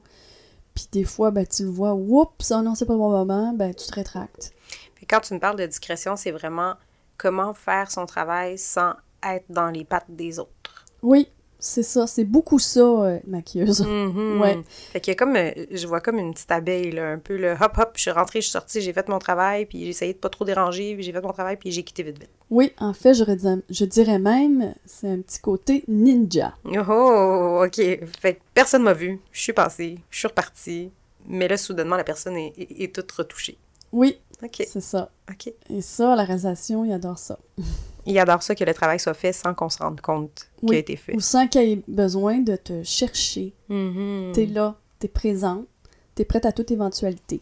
Puis 0.73 0.87
des 0.91 1.03
fois, 1.03 1.31
ben, 1.31 1.45
tu 1.45 1.63
le 1.63 1.69
vois, 1.69 1.93
oups, 1.93 2.51
oh 2.51 2.61
non, 2.61 2.75
c'est 2.75 2.85
pas 2.85 2.93
le 2.93 2.99
bon 2.99 3.11
moment, 3.11 3.53
ben, 3.53 3.73
tu 3.73 3.87
te 3.87 3.95
rétractes. 3.95 4.53
Puis 4.95 5.05
quand 5.05 5.19
tu 5.19 5.33
me 5.33 5.39
parles 5.39 5.57
de 5.57 5.65
discrétion, 5.65 6.15
c'est 6.15 6.31
vraiment 6.31 6.75
comment 7.17 7.53
faire 7.53 7.91
son 7.91 8.05
travail 8.05 8.57
sans 8.57 8.93
être 9.23 9.45
dans 9.49 9.69
les 9.69 9.85
pattes 9.85 10.09
des 10.09 10.39
autres. 10.39 10.85
Oui, 11.01 11.29
c'est 11.65 11.81
ça, 11.83 12.07
c'est 12.07 12.25
beaucoup 12.25 12.59
ça, 12.59 12.81
euh, 12.81 13.19
maquilleuse. 13.25 13.81
Mhm. 13.87 14.41
Ouais. 14.41 14.59
Fait 14.91 14.99
qu'il 14.99 15.11
y 15.11 15.15
a 15.15 15.15
comme, 15.15 15.35
euh, 15.37 15.51
je 15.71 15.87
vois 15.87 16.01
comme 16.01 16.17
une 16.19 16.33
petite 16.33 16.51
abeille, 16.51 16.91
là, 16.91 17.09
un 17.11 17.17
peu 17.19 17.37
le 17.37 17.53
hop 17.53 17.77
hop, 17.77 17.91
je 17.95 18.01
suis 18.01 18.11
rentrée, 18.11 18.41
je 18.41 18.47
suis 18.47 18.51
sortie, 18.51 18.81
j'ai 18.81 18.91
fait 18.91 19.07
mon 19.07 19.17
travail, 19.19 19.65
puis 19.65 19.79
j'ai 19.83 19.89
essayé 19.89 20.13
de 20.13 20.17
pas 20.17 20.29
trop 20.29 20.43
déranger, 20.45 20.93
puis 20.95 21.03
j'ai 21.03 21.11
fait 21.13 21.21
mon 21.21 21.31
travail, 21.31 21.55
puis 21.57 21.71
j'ai 21.71 21.83
quitté 21.83 22.03
vite 22.03 22.19
vite. 22.19 22.29
Oui, 22.49 22.73
en 22.79 22.93
fait, 22.93 23.13
j'aurais 23.13 23.37
dit- 23.37 23.63
je 23.69 23.85
dirais 23.85 24.19
même, 24.19 24.73
c'est 24.85 25.07
un 25.09 25.19
petit 25.21 25.39
côté 25.39 25.83
ninja. 25.87 26.53
Oh, 26.65 27.63
ok. 27.65 27.75
Fait 28.21 28.33
que 28.35 28.39
personne 28.53 28.83
m'a 28.83 28.93
vu, 28.93 29.19
je 29.31 29.41
suis 29.41 29.53
passée, 29.53 29.99
je 30.09 30.19
suis 30.19 30.27
repartie, 30.27 30.91
mais 31.27 31.47
là, 31.47 31.55
soudainement, 31.57 31.95
la 31.95 32.03
personne 32.03 32.35
est, 32.35 32.53
est- 32.57 32.83
est 32.83 32.93
toute 32.95 33.11
retouchée. 33.13 33.57
Oui, 33.91 34.17
Ok, 34.43 34.63
c'est 34.67 34.81
ça. 34.81 35.09
ok. 35.29 35.53
Et 35.69 35.81
ça, 35.81 36.15
la 36.15 36.23
réalisation, 36.23 36.83
il 36.85 36.91
adore 36.93 37.17
ça. 37.17 37.39
Il 38.05 38.19
adore 38.19 38.43
ça 38.43 38.53
que 38.53 38.65
le 38.65 38.73
travail 38.73 38.99
soit 38.99 39.13
fait 39.13 39.31
sans 39.31 39.53
qu'on 39.53 39.69
se 39.69 39.77
rende 39.77 40.01
compte 40.01 40.49
qu'il 40.59 40.71
Oui. 40.71 40.75
a 40.75 40.79
été 40.79 40.97
fait. 40.97 41.15
Ou 41.15 41.21
sans 41.21 41.47
qu'il 41.47 41.61
ait 41.61 41.81
besoin 41.87 42.39
de 42.39 42.57
te 42.57 42.83
chercher. 42.83 43.53
Mhm. 43.69 44.33
T'es 44.35 44.45
là, 44.45 44.75
t'es 44.99 45.07
présente, 45.07 45.65
t'es 46.13 46.25
prête 46.25 46.45
à 46.45 46.51
toute 46.51 46.69
éventualité. 46.71 47.39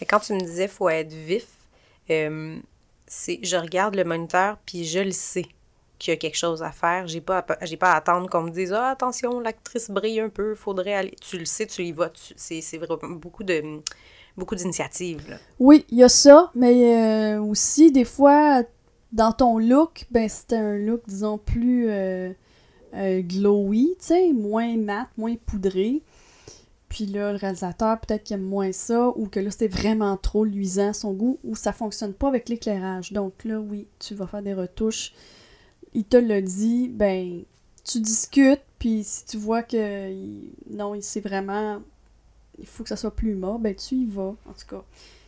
Mais 0.00 0.06
quand 0.06 0.20
tu 0.20 0.32
me 0.32 0.40
disais 0.40 0.66
faut 0.66 0.88
être 0.88 1.12
vif, 1.12 1.46
euh, 2.08 2.56
c'est 3.06 3.38
je 3.42 3.56
regarde 3.58 3.96
le 3.96 4.04
moniteur 4.04 4.56
puis 4.64 4.86
je 4.86 5.00
le 5.00 5.10
sais 5.10 5.44
qu'il 5.98 6.12
y 6.12 6.14
a 6.14 6.16
quelque 6.16 6.38
chose 6.38 6.62
à 6.62 6.72
faire. 6.72 7.06
J'ai 7.06 7.20
pas 7.20 7.44
j'ai 7.60 7.76
pas 7.76 7.92
à 7.92 7.96
attendre 7.96 8.30
qu'on 8.30 8.44
me 8.44 8.50
dise 8.50 8.72
ah 8.72 8.88
attention 8.88 9.40
l'actrice 9.40 9.90
brille 9.90 10.20
un 10.20 10.30
peu, 10.30 10.54
faudrait 10.54 10.94
aller. 10.94 11.14
Tu 11.20 11.38
le 11.38 11.44
sais, 11.44 11.66
tu 11.66 11.84
y 11.84 11.92
vas. 11.92 12.10
c'est 12.34 12.78
vraiment 12.78 13.14
beaucoup 13.16 13.44
de 13.44 13.80
beaucoup 14.38 14.54
d'initiatives. 14.54 15.38
Oui, 15.58 15.84
il 15.90 15.98
y 15.98 16.02
a 16.02 16.08
ça, 16.08 16.50
mais 16.54 16.96
euh, 17.36 17.40
aussi, 17.42 17.92
des 17.92 18.04
fois, 18.04 18.62
dans 19.12 19.32
ton 19.32 19.58
look, 19.58 20.06
ben 20.10 20.28
c'était 20.28 20.56
un 20.56 20.76
look, 20.76 21.02
disons, 21.06 21.38
plus 21.38 21.88
euh, 21.88 22.32
euh, 22.94 23.20
glowy, 23.22 23.96
moins 24.34 24.76
mat, 24.76 25.08
moins 25.16 25.34
poudré. 25.46 26.02
Puis 26.88 27.04
là, 27.04 27.32
le 27.32 27.38
réalisateur, 27.38 28.00
peut-être 28.00 28.24
qu'il 28.24 28.34
aime 28.34 28.42
moins 28.42 28.72
ça, 28.72 29.08
ou 29.16 29.26
que 29.28 29.40
là, 29.40 29.50
c'était 29.50 29.68
vraiment 29.68 30.16
trop 30.16 30.44
luisant 30.44 30.94
son 30.94 31.12
goût, 31.12 31.38
ou 31.44 31.54
ça 31.54 31.72
fonctionne 31.72 32.14
pas 32.14 32.28
avec 32.28 32.48
l'éclairage. 32.48 33.12
Donc 33.12 33.44
là, 33.44 33.60
oui, 33.60 33.86
tu 33.98 34.14
vas 34.14 34.26
faire 34.26 34.42
des 34.42 34.54
retouches. 34.54 35.12
Il 35.92 36.04
te 36.04 36.16
le 36.16 36.40
dit, 36.40 36.88
ben, 36.88 37.42
tu 37.84 38.00
discutes, 38.00 38.62
puis 38.78 39.02
si 39.04 39.26
tu 39.26 39.36
vois 39.36 39.62
que 39.62 40.10
non, 40.70 40.94
il- 40.94 41.02
c'est 41.02 41.20
vraiment 41.20 41.80
il 42.58 42.66
faut 42.66 42.82
que 42.82 42.88
ça 42.88 42.96
soit 42.96 43.14
plus 43.14 43.32
humain, 43.32 43.58
ben 43.60 43.74
tu 43.74 43.94
y 43.94 44.06
vas. 44.06 44.34
En 44.46 44.52
tout 44.52 44.66
cas, 44.68 44.84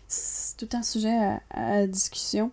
c'est 0.09 0.57
tout 0.57 0.77
un 0.77 0.83
sujet 0.83 1.17
à, 1.17 1.41
à 1.51 1.87
discussion. 1.87 2.51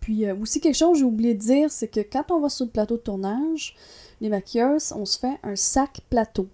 Puis 0.00 0.26
euh, 0.26 0.34
aussi 0.36 0.60
quelque 0.60 0.76
chose 0.76 0.92
que 0.92 0.98
j'ai 0.98 1.04
oublié 1.04 1.34
de 1.34 1.40
dire, 1.40 1.70
c'est 1.70 1.88
que 1.88 2.00
quand 2.00 2.30
on 2.30 2.40
va 2.40 2.48
sur 2.48 2.66
le 2.66 2.70
plateau 2.70 2.96
de 2.96 3.02
tournage, 3.02 3.76
les 4.20 4.28
maquilleuses, 4.28 4.92
on 4.92 5.04
se 5.04 5.18
fait 5.18 5.38
un 5.42 5.56
sac 5.56 6.00
plateau. 6.08 6.48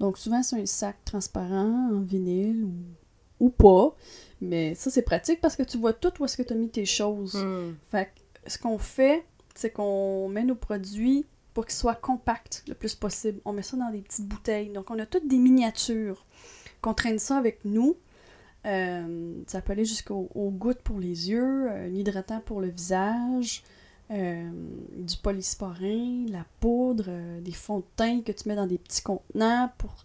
Donc 0.00 0.18
souvent 0.18 0.42
c'est 0.42 0.60
un 0.60 0.66
sac 0.66 0.96
transparent 1.04 1.90
en 1.92 2.00
vinyle 2.00 2.64
ou, 2.64 3.46
ou 3.46 3.48
pas. 3.50 3.94
Mais 4.40 4.74
ça 4.74 4.90
c'est 4.90 5.02
pratique 5.02 5.40
parce 5.40 5.56
que 5.56 5.62
tu 5.62 5.78
vois 5.78 5.92
tout 5.92 6.12
où 6.20 6.24
est-ce 6.24 6.36
que 6.36 6.42
tu 6.42 6.52
as 6.52 6.56
mis 6.56 6.68
tes 6.68 6.84
choses. 6.84 7.34
Hmm. 7.34 7.74
Fait 7.90 8.06
que 8.06 8.50
ce 8.50 8.58
qu'on 8.58 8.78
fait, 8.78 9.24
c'est 9.54 9.70
qu'on 9.70 10.28
met 10.28 10.44
nos 10.44 10.54
produits 10.56 11.26
pour 11.54 11.64
qu'ils 11.64 11.76
soient 11.76 11.94
compacts 11.94 12.64
le 12.68 12.74
plus 12.74 12.94
possible. 12.94 13.40
On 13.44 13.52
met 13.52 13.62
ça 13.62 13.76
dans 13.76 13.90
des 13.90 14.02
petites 14.02 14.26
bouteilles. 14.26 14.70
Donc, 14.70 14.90
on 14.90 14.98
a 14.98 15.06
toutes 15.06 15.28
des 15.28 15.38
miniatures. 15.38 16.26
Qu'on 16.84 16.92
traîne 16.92 17.18
ça 17.18 17.38
avec 17.38 17.64
nous. 17.64 17.96
Euh, 18.66 19.32
ça 19.46 19.62
peut 19.62 19.72
aller 19.72 19.86
jusqu'aux 19.86 20.28
aux 20.34 20.50
gouttes 20.50 20.82
pour 20.82 20.98
les 20.98 21.30
yeux, 21.30 21.70
euh, 21.70 21.86
un 21.86 21.94
hydratant 21.94 22.40
pour 22.40 22.60
le 22.60 22.68
visage, 22.68 23.62
euh, 24.10 24.50
du 24.94 25.16
polysporin, 25.16 26.26
la 26.28 26.44
poudre, 26.60 27.06
euh, 27.08 27.40
des 27.40 27.52
fonds 27.52 27.78
de 27.78 27.84
teint 27.96 28.20
que 28.20 28.32
tu 28.32 28.50
mets 28.50 28.54
dans 28.54 28.66
des 28.66 28.76
petits 28.76 29.00
contenants 29.00 29.70
pour 29.78 30.04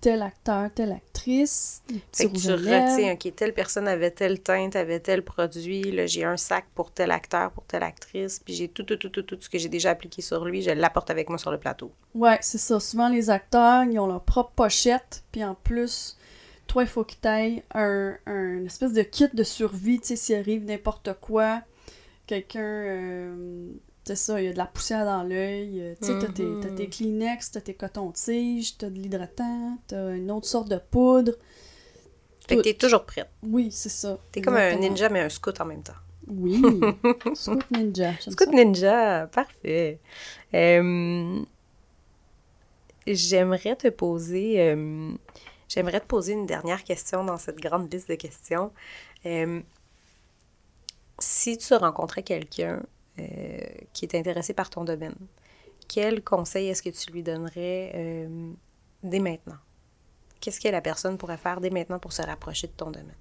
tel 0.00 0.22
acteur, 0.22 0.70
telle 0.72 0.92
actrice. 0.92 1.82
Fait 2.12 2.30
que 2.30 2.38
tu 2.38 2.52
retiens, 2.52 3.14
ok, 3.14 3.34
telle 3.34 3.52
personne 3.52 3.88
avait 3.88 4.12
telle 4.12 4.40
teinte, 4.40 4.76
avait 4.76 5.00
tel 5.00 5.22
produit, 5.22 5.82
là, 5.90 6.06
j'ai 6.06 6.24
un 6.24 6.36
sac 6.36 6.66
pour 6.76 6.92
tel 6.92 7.10
acteur, 7.10 7.50
pour 7.50 7.64
telle 7.64 7.82
actrice, 7.82 8.38
puis 8.38 8.54
j'ai 8.54 8.68
tout, 8.68 8.84
tout, 8.84 8.96
tout, 8.96 9.08
tout, 9.10 9.22
tout 9.22 9.36
ce 9.40 9.50
que 9.50 9.58
j'ai 9.58 9.68
déjà 9.68 9.90
appliqué 9.90 10.22
sur 10.22 10.44
lui, 10.44 10.62
je 10.62 10.70
l'apporte 10.70 11.10
avec 11.10 11.28
moi 11.28 11.38
sur 11.38 11.50
le 11.50 11.58
plateau. 11.58 11.90
Ouais, 12.14 12.38
c'est 12.40 12.58
ça. 12.58 12.78
Souvent, 12.78 13.08
les 13.08 13.30
acteurs, 13.30 13.82
ils 13.84 13.98
ont 13.98 14.06
leur 14.06 14.22
propre 14.22 14.52
pochette, 14.52 15.24
puis 15.32 15.44
en 15.44 15.54
plus, 15.54 16.16
toi, 16.70 16.82
il 16.84 16.88
faut 16.88 17.02
que 17.04 17.14
tu 17.20 17.26
aies 17.28 17.64
un, 17.74 18.16
un 18.26 18.64
espèce 18.64 18.92
de 18.92 19.02
kit 19.02 19.28
de 19.32 19.42
survie, 19.42 19.98
tu 20.00 20.06
sais, 20.08 20.16
s'il 20.16 20.36
arrive 20.36 20.64
n'importe 20.64 21.10
quoi, 21.20 21.62
quelqu'un, 22.28 22.60
euh, 22.62 23.66
c'est 24.04 24.14
ça, 24.16 24.40
il 24.40 24.44
y 24.46 24.48
a 24.48 24.52
de 24.52 24.58
la 24.58 24.66
poussière 24.66 25.04
dans 25.04 25.24
l'œil, 25.24 25.80
euh, 25.80 25.94
tu 26.00 26.06
sais, 26.06 26.18
t'as 26.20 26.28
tes- 26.28 26.44
Mhm. 26.44 26.60
t'as 26.60 26.70
tes 26.70 26.88
Kleenex, 26.88 27.50
t'as 27.50 27.60
tes 27.60 27.74
cotons-tiges, 27.74 28.78
t'as 28.78 28.88
de 28.88 28.94
l'hydratant, 28.94 29.78
t'as 29.88 30.14
une 30.14 30.30
autre 30.30 30.46
sorte 30.46 30.68
de 30.68 30.78
poudre. 30.78 31.32
Fait 32.48 32.56
que 32.56 32.62
t'es 32.62 32.74
toujours 32.74 33.04
prête. 33.04 33.28
Oui, 33.42 33.70
c'est 33.72 33.88
ça. 33.88 34.18
T'es 34.32 34.40
comme 34.40 34.56
un 34.56 34.74
ninja, 34.76 35.08
mais 35.08 35.20
un 35.20 35.28
scout 35.28 35.60
en 35.60 35.64
même 35.64 35.82
temps. 35.82 35.92
Oui, 36.28 36.62
Scout 37.34 37.68
Ninja. 37.72 38.12
Scout 38.20 38.46
ça. 38.48 38.50
ninja, 38.52 39.26
parfait. 39.32 39.98
Euh, 40.54 41.40
j'aimerais 43.06 43.76
te 43.76 43.88
poser, 43.88 44.60
euh, 44.60 45.12
j'aimerais 45.70 46.00
te 46.00 46.06
poser 46.06 46.32
une 46.34 46.44
dernière 46.46 46.84
question 46.84 47.24
dans 47.24 47.38
cette 47.38 47.58
grande 47.60 47.90
liste 47.92 48.08
de 48.10 48.16
questions. 48.16 48.72
Euh, 49.24 49.60
si 51.18 51.56
tu 51.56 51.74
rencontrais 51.74 52.22
quelqu'un 52.22 52.82
euh, 53.18 53.58
qui 53.92 54.04
est 54.04 54.14
intéressé 54.14 54.52
par 54.52 54.68
ton 54.68 54.84
domaine, 54.84 55.14
quel 55.88 56.22
conseil 56.22 56.68
est-ce 56.68 56.82
que 56.82 56.90
tu 56.90 57.10
lui 57.12 57.22
donnerais 57.22 57.92
euh, 57.94 58.52
dès 59.02 59.20
maintenant? 59.20 59.58
Qu'est-ce 60.40 60.60
que 60.60 60.68
la 60.68 60.80
personne 60.80 61.18
pourrait 61.18 61.36
faire 61.36 61.60
dès 61.60 61.70
maintenant 61.70 61.98
pour 61.98 62.12
se 62.12 62.22
rapprocher 62.22 62.66
de 62.66 62.72
ton 62.72 62.90
domaine? 62.90 63.14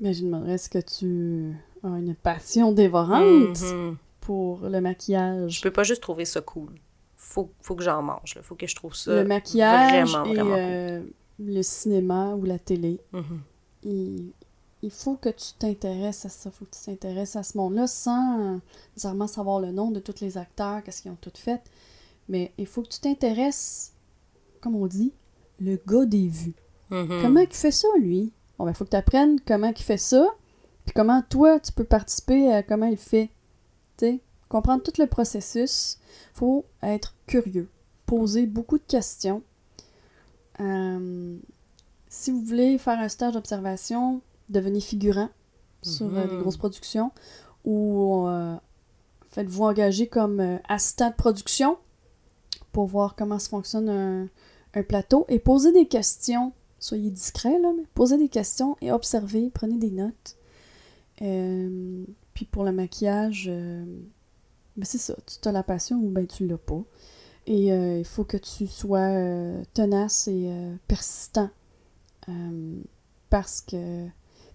Mais 0.00 0.12
je 0.14 0.24
demanderais, 0.24 0.54
est-ce 0.54 0.70
que 0.70 0.78
tu 0.78 1.54
as 1.84 1.88
une 1.88 2.14
passion 2.14 2.72
dévorante 2.72 3.60
Mhm. 3.60 3.96
pour 4.20 4.60
le 4.60 4.80
maquillage? 4.80 5.58
Je 5.58 5.62
peux 5.62 5.70
pas 5.70 5.82
juste 5.84 6.02
trouver 6.02 6.24
ça 6.24 6.40
cool. 6.40 6.72
Faut, 7.30 7.48
faut 7.62 7.76
que 7.76 7.84
j'en 7.84 8.02
mange. 8.02 8.34
là. 8.34 8.42
Faut 8.42 8.56
que 8.56 8.66
je 8.66 8.74
trouve 8.74 8.92
ça 8.96 9.14
le 9.14 9.24
maquillage 9.24 10.10
vraiment, 10.10 10.24
et 10.24 10.38
euh, 10.40 11.00
le 11.38 11.62
cinéma 11.62 12.34
ou 12.34 12.44
la 12.44 12.58
télé. 12.58 12.98
Mhm. 13.12 13.40
Il, 13.84 14.32
il 14.82 14.90
faut 14.90 15.14
que 15.14 15.28
tu 15.28 15.52
t'intéresses 15.56 16.26
à 16.26 16.28
ça, 16.28 16.50
il 16.52 16.58
faut 16.58 16.64
que 16.64 16.72
tu 16.76 16.84
t'intéresses 16.86 17.36
à 17.36 17.44
ce 17.44 17.56
monde-là 17.56 17.86
sans 17.86 18.40
euh, 18.40 18.58
nécessairement 18.96 19.28
savoir 19.28 19.60
le 19.60 19.70
nom 19.70 19.92
de 19.92 20.00
tous 20.00 20.20
les 20.20 20.38
acteurs, 20.38 20.82
qu'est-ce 20.82 21.02
qu'ils 21.02 21.12
ont 21.12 21.18
tout 21.20 21.30
fait. 21.36 21.60
Mais 22.28 22.50
il 22.58 22.66
faut 22.66 22.82
que 22.82 22.88
tu 22.88 22.98
t'intéresses, 22.98 23.92
comme 24.60 24.74
on 24.74 24.88
dit, 24.88 25.12
le 25.60 25.78
gars 25.86 26.06
des 26.06 26.26
vues. 26.26 26.56
Mhm. 26.90 27.20
Comment 27.22 27.40
il 27.40 27.52
fait 27.52 27.70
ça, 27.70 27.86
lui? 28.00 28.32
Bon, 28.58 28.64
ben, 28.64 28.72
il 28.72 28.74
faut 28.74 28.84
que 28.84 28.90
tu 28.90 28.96
apprennes 28.96 29.38
comment 29.46 29.68
il 29.74 29.82
fait 29.82 29.98
ça, 29.98 30.26
puis 30.84 30.92
comment 30.94 31.22
toi, 31.30 31.60
tu 31.60 31.70
peux 31.70 31.84
participer 31.84 32.52
à 32.52 32.64
comment 32.64 32.86
il 32.86 32.96
fait. 32.96 33.30
Tu 33.98 34.06
sais, 34.06 34.20
comprendre 34.50 34.82
tout 34.82 34.92
le 35.00 35.06
processus. 35.06 35.96
faut 36.34 36.66
être 36.82 37.14
curieux, 37.26 37.68
poser 38.06 38.44
beaucoup 38.46 38.76
de 38.78 38.84
questions. 38.86 39.42
Euh, 40.60 41.36
si 42.08 42.30
vous 42.30 42.42
voulez 42.42 42.76
faire 42.78 42.98
un 42.98 43.08
stage 43.08 43.32
d'observation, 43.34 44.20
devenez 44.50 44.80
figurant 44.80 45.28
sur 45.82 46.06
euh, 46.16 46.26
des 46.26 46.34
Mhm. 46.34 46.40
grosses 46.42 46.56
productions 46.58 47.10
ou 47.64 48.26
euh, 48.26 48.54
faites-vous 49.30 49.64
engager 49.64 50.06
comme 50.08 50.58
assistant 50.68 51.08
de 51.10 51.14
production 51.14 51.78
pour 52.72 52.86
voir 52.86 53.14
comment 53.16 53.38
se 53.38 53.48
fonctionne 53.48 53.88
un, 53.88 54.28
un 54.74 54.82
plateau 54.82 55.24
et 55.28 55.38
posez 55.38 55.72
des 55.72 55.86
questions. 55.86 56.52
Soyez 56.78 57.10
discret, 57.10 57.58
là, 57.58 57.72
mais 57.76 57.84
posez 57.94 58.16
des 58.18 58.28
questions 58.28 58.76
et 58.80 58.90
observez, 58.92 59.50
prenez 59.52 59.76
des 59.78 59.90
notes. 59.90 60.36
Puis 62.34 62.44
pour 62.46 62.64
le 62.64 62.72
maquillage, 62.72 63.50
ben 64.80 64.86
c'est 64.86 64.96
ça, 64.96 65.14
tu 65.26 65.46
as 65.46 65.52
la 65.52 65.62
passion 65.62 65.98
ou 65.98 66.08
ben 66.08 66.26
tu 66.26 66.46
l'as 66.46 66.56
pas. 66.56 66.82
Et 67.46 67.70
euh, 67.70 67.98
il 67.98 68.04
faut 68.06 68.24
que 68.24 68.38
tu 68.38 68.66
sois 68.66 68.98
euh, 68.98 69.62
tenace 69.74 70.26
et 70.26 70.48
euh, 70.50 70.74
persistant. 70.88 71.50
Parce 73.28 73.60
que 73.60 74.06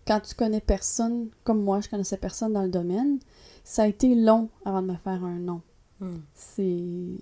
quand 0.08 0.22
tu 0.22 0.34
connais 0.34 0.62
personne, 0.62 1.30
comme 1.44 1.62
moi, 1.62 1.80
je 1.82 1.90
connaissais 1.90 2.18
personne 2.18 2.54
dans 2.54 2.64
le 2.64 2.70
domaine, 2.70 3.20
ça 3.64 3.84
a 3.84 3.88
été 3.88 4.16
long 4.16 4.50
avant 4.64 4.82
de 4.82 4.88
me 4.88 4.96
faire 4.96 5.24
un 5.24 5.38
nom. 5.38 5.62
Hmm. 6.00 6.22
C'est 6.34 7.18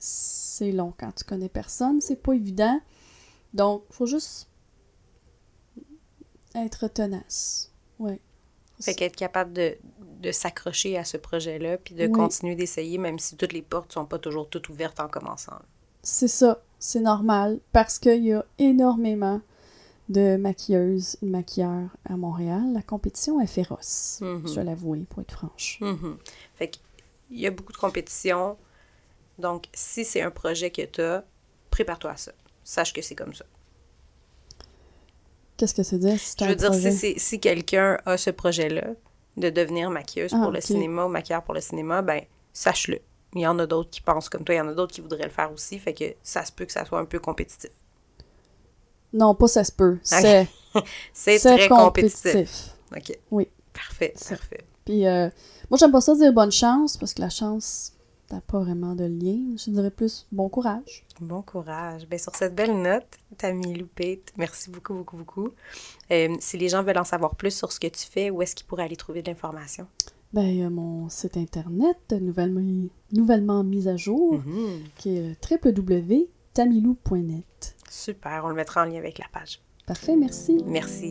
c'est 0.00 0.72
long 0.72 0.92
quand 0.98 1.12
tu 1.12 1.24
connais 1.24 1.48
personne, 1.48 2.00
c'est 2.00 2.20
pas 2.20 2.32
évident. 2.32 2.80
Donc, 3.54 3.84
faut 3.90 4.06
juste 4.06 4.48
être 6.56 6.88
tenace. 6.88 7.70
Ouais. 8.00 8.20
Fait 8.80 8.94
qu'être 8.94 9.16
capable 9.16 9.52
de, 9.52 9.76
de 10.22 10.30
s'accrocher 10.32 10.96
à 10.96 11.04
ce 11.04 11.16
projet-là, 11.16 11.78
puis 11.78 11.94
de 11.94 12.04
Oui. 12.06 12.12
continuer 12.12 12.54
d'essayer, 12.54 12.98
même 12.98 13.18
si 13.18 13.36
toutes 13.36 13.52
les 13.52 13.62
portes 13.62 13.92
sont 13.92 14.04
pas 14.04 14.18
toujours 14.18 14.48
toutes 14.48 14.68
ouvertes 14.68 15.00
en 15.00 15.08
commençant. 15.08 15.58
C'est 16.02 16.28
ça, 16.28 16.62
c'est 16.78 17.00
normal 17.00 17.58
parce 17.72 17.98
qu'il 17.98 18.24
y 18.24 18.32
a 18.32 18.44
énormément 18.58 19.40
de 20.08 20.36
maquilleuses 20.36 21.16
et 21.22 21.26
de 21.26 21.30
maquilleurs 21.30 21.90
à 22.08 22.16
Montréal. 22.16 22.62
La 22.72 22.82
compétition 22.82 23.40
est 23.40 23.46
féroce, 23.46 24.20
Mhm. 24.22 24.46
je 24.48 24.54
dois 24.54 24.64
l'avouer, 24.64 25.00
pour 25.10 25.20
être 25.20 25.32
franche. 25.32 25.78
Mhm. 25.80 26.16
Fait 26.54 26.68
qu'il 26.70 26.80
y 27.40 27.46
a 27.46 27.50
beaucoup 27.50 27.72
de 27.72 27.76
compétition. 27.78 28.56
Donc, 29.38 29.66
si 29.74 30.04
c'est 30.04 30.22
un 30.22 30.30
projet 30.30 30.70
que 30.70 30.82
tu 30.82 31.00
as, 31.02 31.24
prépare-toi 31.70 32.12
à 32.12 32.16
ça. 32.16 32.32
Sache 32.64 32.92
que 32.92 33.02
c'est 33.02 33.14
comme 33.14 33.34
ça. 33.34 33.44
Qu'est-ce 35.58 35.74
que 35.74 35.82
c'est 35.82 35.98
dire 35.98 36.16
Je 36.16 36.44
veux 36.46 36.54
dire, 36.54 36.70
projet? 36.70 36.90
si, 37.18 37.40
quelqu'un 37.40 37.98
a 38.06 38.16
ce 38.16 38.30
projet-là 38.30 38.86
de 39.36 39.50
devenir 39.50 39.90
maquilleuse 39.90 40.32
Ah, 40.34 40.38
pour 40.40 40.50
le 40.52 40.58
ok. 40.58 40.64
cinéma 40.64 41.04
ou 41.04 41.08
maquilleur 41.08 41.42
pour 41.42 41.52
le 41.54 41.60
cinéma, 41.60 42.00
ben 42.00 42.22
sache-le. 42.52 43.00
Il 43.34 43.42
y 43.42 43.46
en 43.46 43.58
a 43.58 43.66
d'autres 43.66 43.90
qui 43.90 44.00
pensent 44.00 44.28
comme 44.30 44.44
toi, 44.44 44.54
il 44.54 44.58
y 44.58 44.60
en 44.60 44.68
a 44.68 44.72
d'autres 44.74 44.94
qui 44.94 45.00
voudraient 45.02 45.24
le 45.24 45.30
faire 45.30 45.52
aussi, 45.52 45.78
fait 45.78 45.92
que 45.92 46.14
ça 46.22 46.44
se 46.44 46.52
peut 46.52 46.64
que 46.64 46.72
ça 46.72 46.84
soit 46.86 46.98
un 46.98 47.04
peu 47.04 47.18
compétitif. 47.18 47.70
Non, 49.12 49.34
pas 49.34 49.48
ça 49.48 49.64
se 49.64 49.72
peut. 49.72 49.98
C'est 51.12 51.38
très 51.38 51.68
compétitif. 51.68 52.22
compétitif. 52.32 52.74
OK. 52.96 53.18
Oui. 53.30 53.48
Parfait, 53.72 54.14
parfait. 54.28 54.64
Puis, 54.84 55.06
euh, 55.06 55.28
moi, 55.70 55.76
j'aime 55.78 55.92
pas 55.92 56.00
ça 56.00 56.14
dire 56.14 56.32
bonne 56.32 56.50
chance 56.52 56.96
parce 56.96 57.14
que 57.14 57.20
la 57.20 57.28
chance, 57.30 57.92
t'as 58.28 58.40
pas 58.40 58.60
vraiment 58.60 58.94
de 58.94 59.04
lien. 59.04 59.56
Je 59.56 59.70
dirais 59.70 59.90
plus 59.90 60.26
bon 60.32 60.48
courage. 60.48 61.04
Bon 61.20 61.42
courage. 61.42 62.06
Ben, 62.08 62.18
sur 62.18 62.34
cette 62.36 62.54
belle 62.54 62.80
note, 62.80 63.06
Tammy 63.36 63.74
Loupette, 63.74 64.32
merci 64.36 64.70
beaucoup, 64.70 64.94
beaucoup, 64.94 65.16
beaucoup. 65.16 65.48
Euh, 66.10 66.34
si 66.40 66.58
les 66.58 66.68
gens 66.68 66.82
veulent 66.82 66.98
en 66.98 67.04
savoir 67.04 67.34
plus 67.36 67.54
sur 67.56 67.72
ce 67.72 67.80
que 67.80 67.86
tu 67.88 68.06
fais, 68.06 68.30
où 68.30 68.42
est-ce 68.42 68.54
qu'ils 68.54 68.66
pourraient 68.66 68.84
aller 68.84 68.96
trouver 68.96 69.22
de 69.22 69.28
l'information? 69.30 69.86
Ben, 70.32 70.42
il 70.42 70.56
y 70.58 70.62
a 70.62 70.68
mon 70.70 71.08
site 71.08 71.36
internet 71.38 71.96
nouvellement, 72.20 72.88
nouvellement 73.12 73.64
mis 73.64 73.88
à 73.88 73.96
jour 73.96 74.34
Mhm. 74.34 74.82
qui 74.98 75.16
est 75.16 75.36
www.tamilou.net. 75.50 77.74
Super, 77.90 78.42
on 78.44 78.48
le 78.48 78.54
mettra 78.54 78.82
en 78.82 78.84
lien 78.84 78.98
avec 78.98 79.18
la 79.18 79.24
page. 79.32 79.60
Parfait, 79.86 80.16
merci. 80.16 80.62
Merci. 80.66 81.10